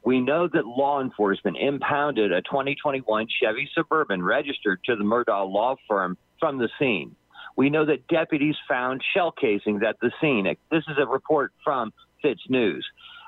We 0.04 0.20
know 0.20 0.48
that 0.48 0.66
law 0.66 1.00
enforcement 1.00 1.56
impounded 1.58 2.32
a 2.32 2.42
2021 2.42 3.26
Chevy 3.40 3.68
Suburban 3.74 4.22
registered 4.22 4.80
to 4.84 4.96
the 4.96 5.04
Murdaugh 5.04 5.50
law 5.50 5.76
firm 5.88 6.16
from 6.40 6.58
the 6.58 6.68
scene. 6.78 7.14
We 7.56 7.70
know 7.70 7.84
that 7.86 8.08
deputies 8.08 8.56
found 8.68 9.02
shell 9.14 9.32
casings 9.32 9.82
at 9.86 9.96
the 10.00 10.10
scene. 10.20 10.44
This 10.70 10.84
is 10.88 10.96
a 10.98 11.06
report 11.06 11.52
from 11.62 11.92
FITSNews. 12.24 12.82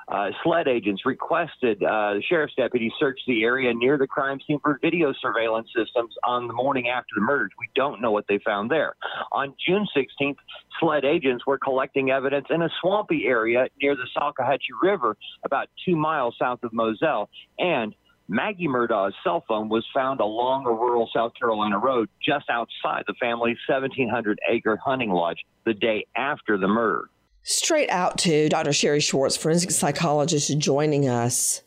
Uh, 0.07 0.31
SLED 0.43 0.67
agents 0.67 1.05
requested 1.05 1.81
uh, 1.81 2.15
the 2.15 2.23
sheriff's 2.27 2.53
deputies 2.55 2.91
search 2.99 3.19
the 3.25 3.43
area 3.43 3.73
near 3.73 3.97
the 3.97 4.07
crime 4.07 4.37
scene 4.45 4.59
for 4.61 4.77
video 4.81 5.13
surveillance 5.21 5.69
systems 5.75 6.13
on 6.25 6.47
the 6.47 6.53
morning 6.53 6.89
after 6.89 7.09
the 7.15 7.21
murders. 7.21 7.51
We 7.57 7.69
don't 7.73 8.01
know 8.01 8.11
what 8.11 8.25
they 8.27 8.39
found 8.39 8.69
there. 8.69 8.95
On 9.31 9.53
June 9.65 9.87
16th, 9.95 10.35
SLED 10.79 11.05
agents 11.05 11.45
were 11.47 11.57
collecting 11.57 12.11
evidence 12.11 12.47
in 12.49 12.61
a 12.61 12.69
swampy 12.81 13.25
area 13.25 13.67
near 13.81 13.95
the 13.95 14.07
Salkehatchie 14.17 14.75
River, 14.81 15.15
about 15.45 15.69
two 15.85 15.95
miles 15.95 16.35
south 16.37 16.63
of 16.63 16.73
Moselle, 16.73 17.29
and 17.57 17.95
Maggie 18.27 18.67
Murdaugh's 18.67 19.13
cell 19.23 19.43
phone 19.47 19.69
was 19.69 19.85
found 19.93 20.19
along 20.19 20.65
a 20.65 20.71
rural 20.71 21.09
South 21.13 21.33
Carolina 21.37 21.77
road 21.77 22.09
just 22.25 22.49
outside 22.49 23.03
the 23.07 23.13
family's 23.19 23.57
1,700 23.67 24.39
acre 24.49 24.77
hunting 24.77 25.11
lodge 25.11 25.39
the 25.65 25.73
day 25.73 26.05
after 26.15 26.57
the 26.57 26.67
murder. 26.67 27.09
Straight 27.43 27.89
out 27.89 28.17
to 28.19 28.47
Dr. 28.47 28.71
Sherry 28.71 29.01
Schwartz, 29.01 29.35
forensic 29.35 29.71
psychologist, 29.71 30.57
joining 30.57 31.09
us. 31.09 31.61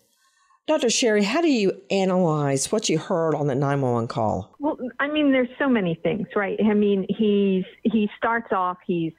Dr. 0.66 0.90
Sherry, 0.90 1.22
how 1.22 1.42
do 1.42 1.48
you 1.48 1.80
analyze 1.90 2.72
what 2.72 2.88
you 2.88 2.98
heard 2.98 3.34
on 3.34 3.46
the 3.46 3.54
911 3.54 4.08
call? 4.08 4.56
Well, 4.58 4.78
I 4.98 5.08
mean, 5.08 5.30
there's 5.30 5.48
so 5.58 5.68
many 5.68 5.94
things, 6.02 6.26
right? 6.34 6.58
I 6.58 6.74
mean, 6.74 7.06
he's 7.08 7.64
he 7.84 8.10
starts 8.16 8.48
off, 8.50 8.78
he's 8.84 9.12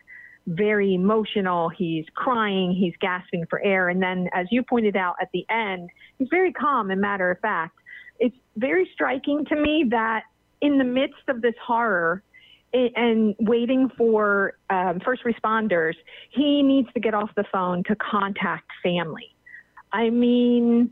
very 0.47 0.93
emotional, 0.93 1.69
he's 1.69 2.05
crying, 2.15 2.71
he's 2.71 2.93
gasping 3.01 3.45
for 3.49 3.63
air, 3.63 3.89
and 3.89 4.01
then, 4.01 4.29
as 4.33 4.47
you 4.49 4.63
pointed 4.63 4.95
out 4.95 5.15
at 5.21 5.29
the 5.33 5.45
end, 5.49 5.89
he's 6.17 6.29
very 6.29 6.53
calm 6.53 6.89
and 6.89 7.01
matter 7.01 7.29
of 7.29 7.39
fact. 7.39 7.77
It's 8.19 8.35
very 8.55 8.89
striking 8.93 9.45
to 9.45 9.55
me 9.55 9.85
that 9.91 10.23
in 10.61 10.77
the 10.77 10.83
midst 10.83 11.27
of 11.27 11.41
this 11.41 11.53
horror 11.63 12.23
and 12.73 13.35
waiting 13.39 13.89
for 13.97 14.57
um, 14.69 14.99
first 15.03 15.23
responders, 15.23 15.93
he 16.31 16.63
needs 16.63 16.91
to 16.93 16.99
get 16.99 17.13
off 17.13 17.29
the 17.35 17.45
phone 17.51 17.83
to 17.83 17.95
contact 17.95 18.69
family. 18.83 19.35
I 19.91 20.09
mean, 20.09 20.91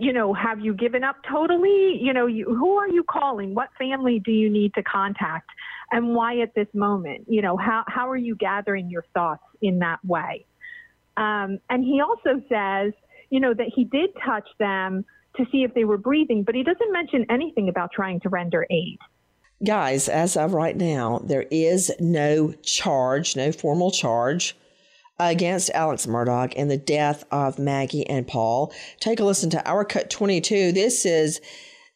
you 0.00 0.12
know, 0.12 0.32
have 0.34 0.60
you 0.60 0.74
given 0.74 1.04
up 1.04 1.16
totally? 1.28 1.98
You 2.00 2.12
know, 2.12 2.26
you, 2.26 2.44
who 2.44 2.76
are 2.76 2.88
you 2.88 3.04
calling? 3.04 3.54
What 3.54 3.68
family 3.78 4.20
do 4.24 4.32
you 4.32 4.50
need 4.50 4.74
to 4.74 4.82
contact? 4.82 5.50
And 5.90 6.14
why 6.14 6.40
at 6.40 6.54
this 6.54 6.68
moment? 6.74 7.24
You 7.28 7.42
know, 7.42 7.56
how, 7.56 7.84
how 7.86 8.08
are 8.08 8.16
you 8.16 8.36
gathering 8.36 8.90
your 8.90 9.04
thoughts 9.14 9.42
in 9.62 9.78
that 9.78 9.98
way? 10.04 10.46
Um, 11.16 11.58
and 11.70 11.82
he 11.82 12.00
also 12.00 12.42
says, 12.48 12.92
you 13.30 13.40
know, 13.40 13.54
that 13.54 13.70
he 13.74 13.84
did 13.84 14.10
touch 14.24 14.48
them 14.58 15.04
to 15.36 15.44
see 15.50 15.62
if 15.62 15.74
they 15.74 15.84
were 15.84 15.98
breathing, 15.98 16.42
but 16.42 16.54
he 16.54 16.62
doesn't 16.62 16.92
mention 16.92 17.26
anything 17.30 17.68
about 17.68 17.90
trying 17.92 18.20
to 18.20 18.28
render 18.28 18.66
aid. 18.70 18.98
Guys, 19.64 20.08
as 20.08 20.36
of 20.36 20.52
right 20.52 20.76
now, 20.76 21.20
there 21.24 21.46
is 21.50 21.90
no 21.98 22.52
charge, 22.62 23.34
no 23.34 23.50
formal 23.50 23.90
charge 23.90 24.56
against 25.18 25.70
Alex 25.70 26.06
Murdaugh 26.06 26.52
in 26.52 26.68
the 26.68 26.76
death 26.76 27.24
of 27.32 27.58
Maggie 27.58 28.06
and 28.08 28.26
Paul. 28.26 28.72
Take 29.00 29.18
a 29.18 29.24
listen 29.24 29.50
to 29.50 29.68
Our 29.68 29.84
Cut 29.84 30.10
22. 30.10 30.72
This 30.72 31.04
is 31.04 31.40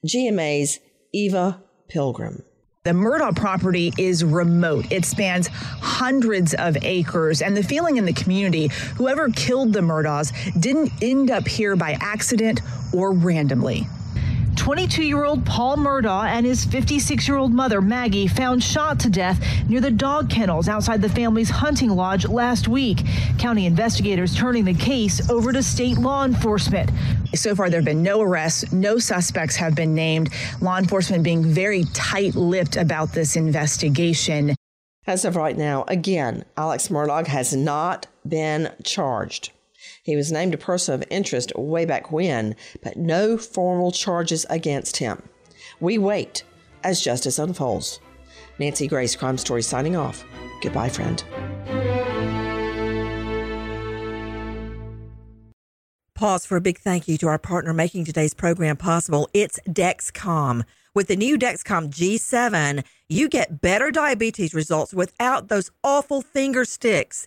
GMA's 0.06 0.80
Eva 1.12 1.62
Pilgrim. 1.88 2.42
The 2.84 2.90
Murdaugh 2.90 3.36
property 3.36 3.92
is 3.96 4.24
remote. 4.24 4.90
It 4.90 5.04
spans 5.04 5.46
hundreds 5.46 6.52
of 6.52 6.76
acres, 6.82 7.40
and 7.40 7.56
the 7.56 7.62
feeling 7.62 7.96
in 7.96 8.06
the 8.06 8.12
community 8.12 8.70
whoever 8.96 9.28
killed 9.28 9.72
the 9.72 9.78
Murdaughs 9.78 10.32
didn't 10.60 10.90
end 11.00 11.30
up 11.30 11.46
here 11.46 11.76
by 11.76 11.96
accident 12.00 12.60
or 12.92 13.12
randomly. 13.12 13.86
22 14.56 15.02
year 15.02 15.24
old 15.24 15.44
Paul 15.44 15.76
Murdaugh 15.76 16.26
and 16.26 16.44
his 16.46 16.64
56 16.64 17.26
year 17.26 17.36
old 17.36 17.52
mother, 17.52 17.80
Maggie, 17.80 18.26
found 18.26 18.62
shot 18.62 19.00
to 19.00 19.10
death 19.10 19.44
near 19.68 19.80
the 19.80 19.90
dog 19.90 20.30
kennels 20.30 20.68
outside 20.68 21.02
the 21.02 21.08
family's 21.08 21.50
hunting 21.50 21.90
lodge 21.90 22.26
last 22.26 22.68
week. 22.68 23.02
County 23.38 23.66
investigators 23.66 24.36
turning 24.36 24.64
the 24.64 24.74
case 24.74 25.28
over 25.30 25.52
to 25.52 25.62
state 25.62 25.98
law 25.98 26.24
enforcement. 26.24 26.90
So 27.34 27.54
far, 27.54 27.70
there 27.70 27.80
have 27.80 27.84
been 27.84 28.02
no 28.02 28.20
arrests, 28.20 28.72
no 28.72 28.98
suspects 28.98 29.56
have 29.56 29.74
been 29.74 29.94
named, 29.94 30.30
law 30.60 30.78
enforcement 30.78 31.24
being 31.24 31.44
very 31.44 31.84
tight 31.94 32.34
lipped 32.34 32.76
about 32.76 33.12
this 33.12 33.36
investigation. 33.36 34.54
As 35.06 35.24
of 35.24 35.34
right 35.34 35.56
now, 35.56 35.84
again, 35.88 36.44
Alex 36.56 36.88
Murdaugh 36.88 37.26
has 37.26 37.56
not 37.56 38.06
been 38.26 38.70
charged. 38.84 39.50
He 40.02 40.16
was 40.16 40.32
named 40.32 40.52
a 40.52 40.58
person 40.58 40.94
of 40.94 41.04
interest 41.10 41.52
way 41.56 41.84
back 41.84 42.10
when, 42.10 42.56
but 42.82 42.96
no 42.96 43.38
formal 43.38 43.92
charges 43.92 44.44
against 44.50 44.96
him. 44.96 45.22
We 45.78 45.96
wait 45.96 46.42
as 46.82 47.00
justice 47.00 47.38
unfolds. 47.38 48.00
Nancy 48.58 48.88
Grace, 48.88 49.14
Crime 49.14 49.38
Story, 49.38 49.62
signing 49.62 49.94
off. 49.96 50.24
Goodbye, 50.60 50.88
friend. 50.88 51.22
Pause 56.16 56.46
for 56.46 56.56
a 56.56 56.60
big 56.60 56.78
thank 56.78 57.08
you 57.08 57.16
to 57.18 57.28
our 57.28 57.38
partner 57.38 57.72
making 57.72 58.04
today's 58.04 58.34
program 58.34 58.76
possible. 58.76 59.28
It's 59.32 59.58
Dexcom. 59.68 60.64
With 60.94 61.08
the 61.08 61.16
new 61.16 61.38
Dexcom 61.38 61.90
G7, 61.90 62.84
you 63.08 63.28
get 63.28 63.60
better 63.60 63.90
diabetes 63.90 64.52
results 64.52 64.92
without 64.92 65.48
those 65.48 65.70
awful 65.82 66.22
finger 66.22 66.64
sticks. 66.64 67.26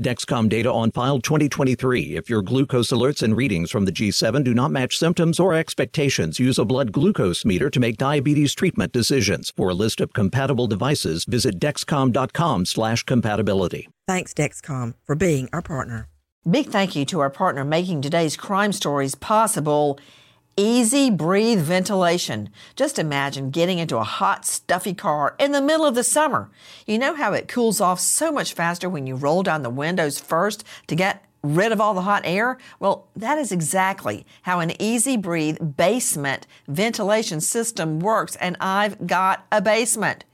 Dexcom 0.00 0.48
data 0.48 0.72
on 0.72 0.90
file 0.90 1.20
2023. 1.20 2.16
If 2.16 2.30
your 2.30 2.40
glucose 2.40 2.92
alerts 2.92 3.22
and 3.22 3.36
readings 3.36 3.70
from 3.70 3.84
the 3.84 3.92
G7 3.92 4.42
do 4.42 4.54
not 4.54 4.70
match 4.70 4.96
symptoms 4.96 5.38
or 5.38 5.52
expectations, 5.52 6.40
use 6.40 6.58
a 6.58 6.64
blood 6.64 6.92
glucose 6.92 7.44
meter 7.44 7.68
to 7.68 7.78
make 7.78 7.98
diabetes 7.98 8.54
treatment 8.54 8.92
decisions. 8.92 9.52
For 9.54 9.68
a 9.68 9.74
list 9.74 10.00
of 10.00 10.14
compatible 10.14 10.66
devices, 10.66 11.26
visit 11.26 11.60
dexcom.com/compatibility. 11.60 13.88
Thanks 14.08 14.32
Dexcom 14.32 14.94
for 15.04 15.14
being 15.14 15.50
our 15.52 15.60
partner. 15.60 16.08
Big 16.50 16.70
thank 16.70 16.96
you 16.96 17.04
to 17.04 17.20
our 17.20 17.30
partner 17.30 17.62
making 17.62 18.00
today's 18.00 18.36
crime 18.36 18.72
stories 18.72 19.14
possible. 19.14 20.00
Easy 20.56 21.08
breathe 21.08 21.60
ventilation. 21.60 22.50
Just 22.76 22.98
imagine 22.98 23.50
getting 23.50 23.78
into 23.78 23.96
a 23.96 24.04
hot, 24.04 24.44
stuffy 24.44 24.92
car 24.92 25.34
in 25.38 25.52
the 25.52 25.62
middle 25.62 25.86
of 25.86 25.94
the 25.94 26.04
summer. 26.04 26.50
You 26.86 26.98
know 26.98 27.14
how 27.14 27.32
it 27.32 27.48
cools 27.48 27.80
off 27.80 27.98
so 28.00 28.30
much 28.30 28.52
faster 28.52 28.86
when 28.86 29.06
you 29.06 29.14
roll 29.14 29.42
down 29.42 29.62
the 29.62 29.70
windows 29.70 30.18
first 30.18 30.62
to 30.88 30.94
get 30.94 31.24
rid 31.42 31.72
of 31.72 31.80
all 31.80 31.94
the 31.94 32.02
hot 32.02 32.22
air? 32.26 32.58
Well, 32.78 33.08
that 33.16 33.38
is 33.38 33.50
exactly 33.50 34.26
how 34.42 34.60
an 34.60 34.80
Easy 34.80 35.16
Breathe 35.16 35.56
basement 35.78 36.46
ventilation 36.68 37.40
system 37.40 37.98
works, 37.98 38.36
and 38.36 38.58
I've 38.60 39.06
got 39.06 39.46
a 39.50 39.62
basement. 39.62 40.26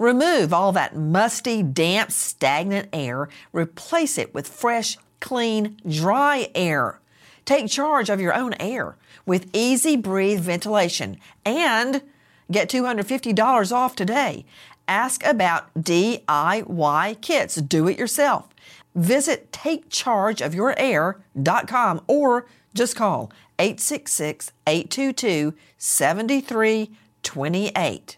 Remove 0.00 0.52
all 0.52 0.72
that 0.72 0.96
musty, 0.96 1.62
damp, 1.62 2.10
stagnant 2.10 2.88
air, 2.92 3.28
replace 3.52 4.18
it 4.18 4.34
with 4.34 4.48
fresh, 4.48 4.98
clean, 5.20 5.76
dry 5.88 6.48
air. 6.56 6.98
Take 7.44 7.68
charge 7.68 8.08
of 8.08 8.20
your 8.20 8.32
own 8.34 8.54
air 8.60 8.96
with 9.26 9.50
Easy 9.52 9.96
Breathe 9.96 10.38
ventilation 10.40 11.18
and 11.44 12.02
get 12.50 12.70
$250 12.70 13.72
off 13.72 13.94
today. 13.96 14.44
Ask 14.88 15.22
about 15.24 15.74
DIY 15.74 17.20
kits. 17.20 17.56
Do 17.56 17.86
it 17.88 17.98
yourself. 17.98 18.48
Visit 18.94 19.50
takechargeofyourair.com 19.52 22.00
or 22.06 22.46
just 22.74 22.96
call 22.96 23.30
866 23.58 24.52
822 24.66 25.54
7328. 25.78 28.16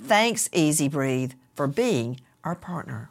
Thanks, 0.00 0.48
Easy 0.52 0.88
Breathe, 0.88 1.32
for 1.54 1.66
being 1.66 2.20
our 2.44 2.54
partner. 2.54 3.10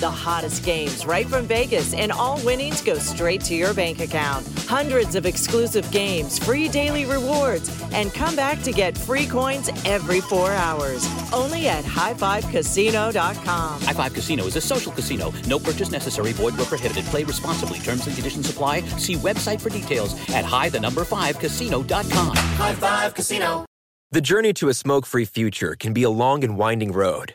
The 0.00 0.10
hottest 0.10 0.64
games 0.64 1.04
right 1.04 1.26
from 1.26 1.44
Vegas, 1.46 1.92
and 1.92 2.10
all 2.10 2.40
winnings 2.42 2.80
go 2.80 2.94
straight 2.94 3.42
to 3.42 3.54
your 3.54 3.74
bank 3.74 4.00
account. 4.00 4.46
Hundreds 4.66 5.14
of 5.14 5.26
exclusive 5.26 5.90
games, 5.90 6.38
free 6.38 6.68
daily 6.68 7.04
rewards, 7.04 7.68
and 7.92 8.10
come 8.14 8.34
back 8.34 8.62
to 8.62 8.72
get 8.72 8.96
free 8.96 9.26
coins 9.26 9.68
every 9.84 10.22
four 10.22 10.52
hours. 10.52 11.06
Only 11.34 11.68
at 11.68 11.84
highfivecasino.com. 11.84 13.82
High 13.82 13.92
Five 13.92 14.14
Casino 14.14 14.46
is 14.46 14.56
a 14.56 14.60
social 14.62 14.92
casino. 14.92 15.34
No 15.46 15.58
purchase 15.58 15.90
necessary. 15.90 16.32
Void 16.32 16.56
where 16.56 16.66
prohibited. 16.66 17.04
Play 17.06 17.24
responsibly. 17.24 17.78
Terms 17.80 18.06
and 18.06 18.16
conditions 18.16 18.48
apply. 18.48 18.80
See 18.96 19.16
website 19.16 19.60
for 19.60 19.68
details 19.68 20.14
at 20.30 20.46
high 20.46 20.70
the 20.70 20.80
number 20.80 21.04
five 21.04 21.38
casino.com. 21.38 22.36
High 22.36 22.74
Five 22.74 23.14
Casino. 23.14 23.66
The 24.12 24.20
journey 24.20 24.52
to 24.54 24.68
a 24.68 24.74
smoke 24.74 25.06
free 25.06 25.24
future 25.24 25.76
can 25.78 25.92
be 25.92 26.02
a 26.02 26.10
long 26.10 26.42
and 26.42 26.58
winding 26.58 26.90
road, 26.90 27.34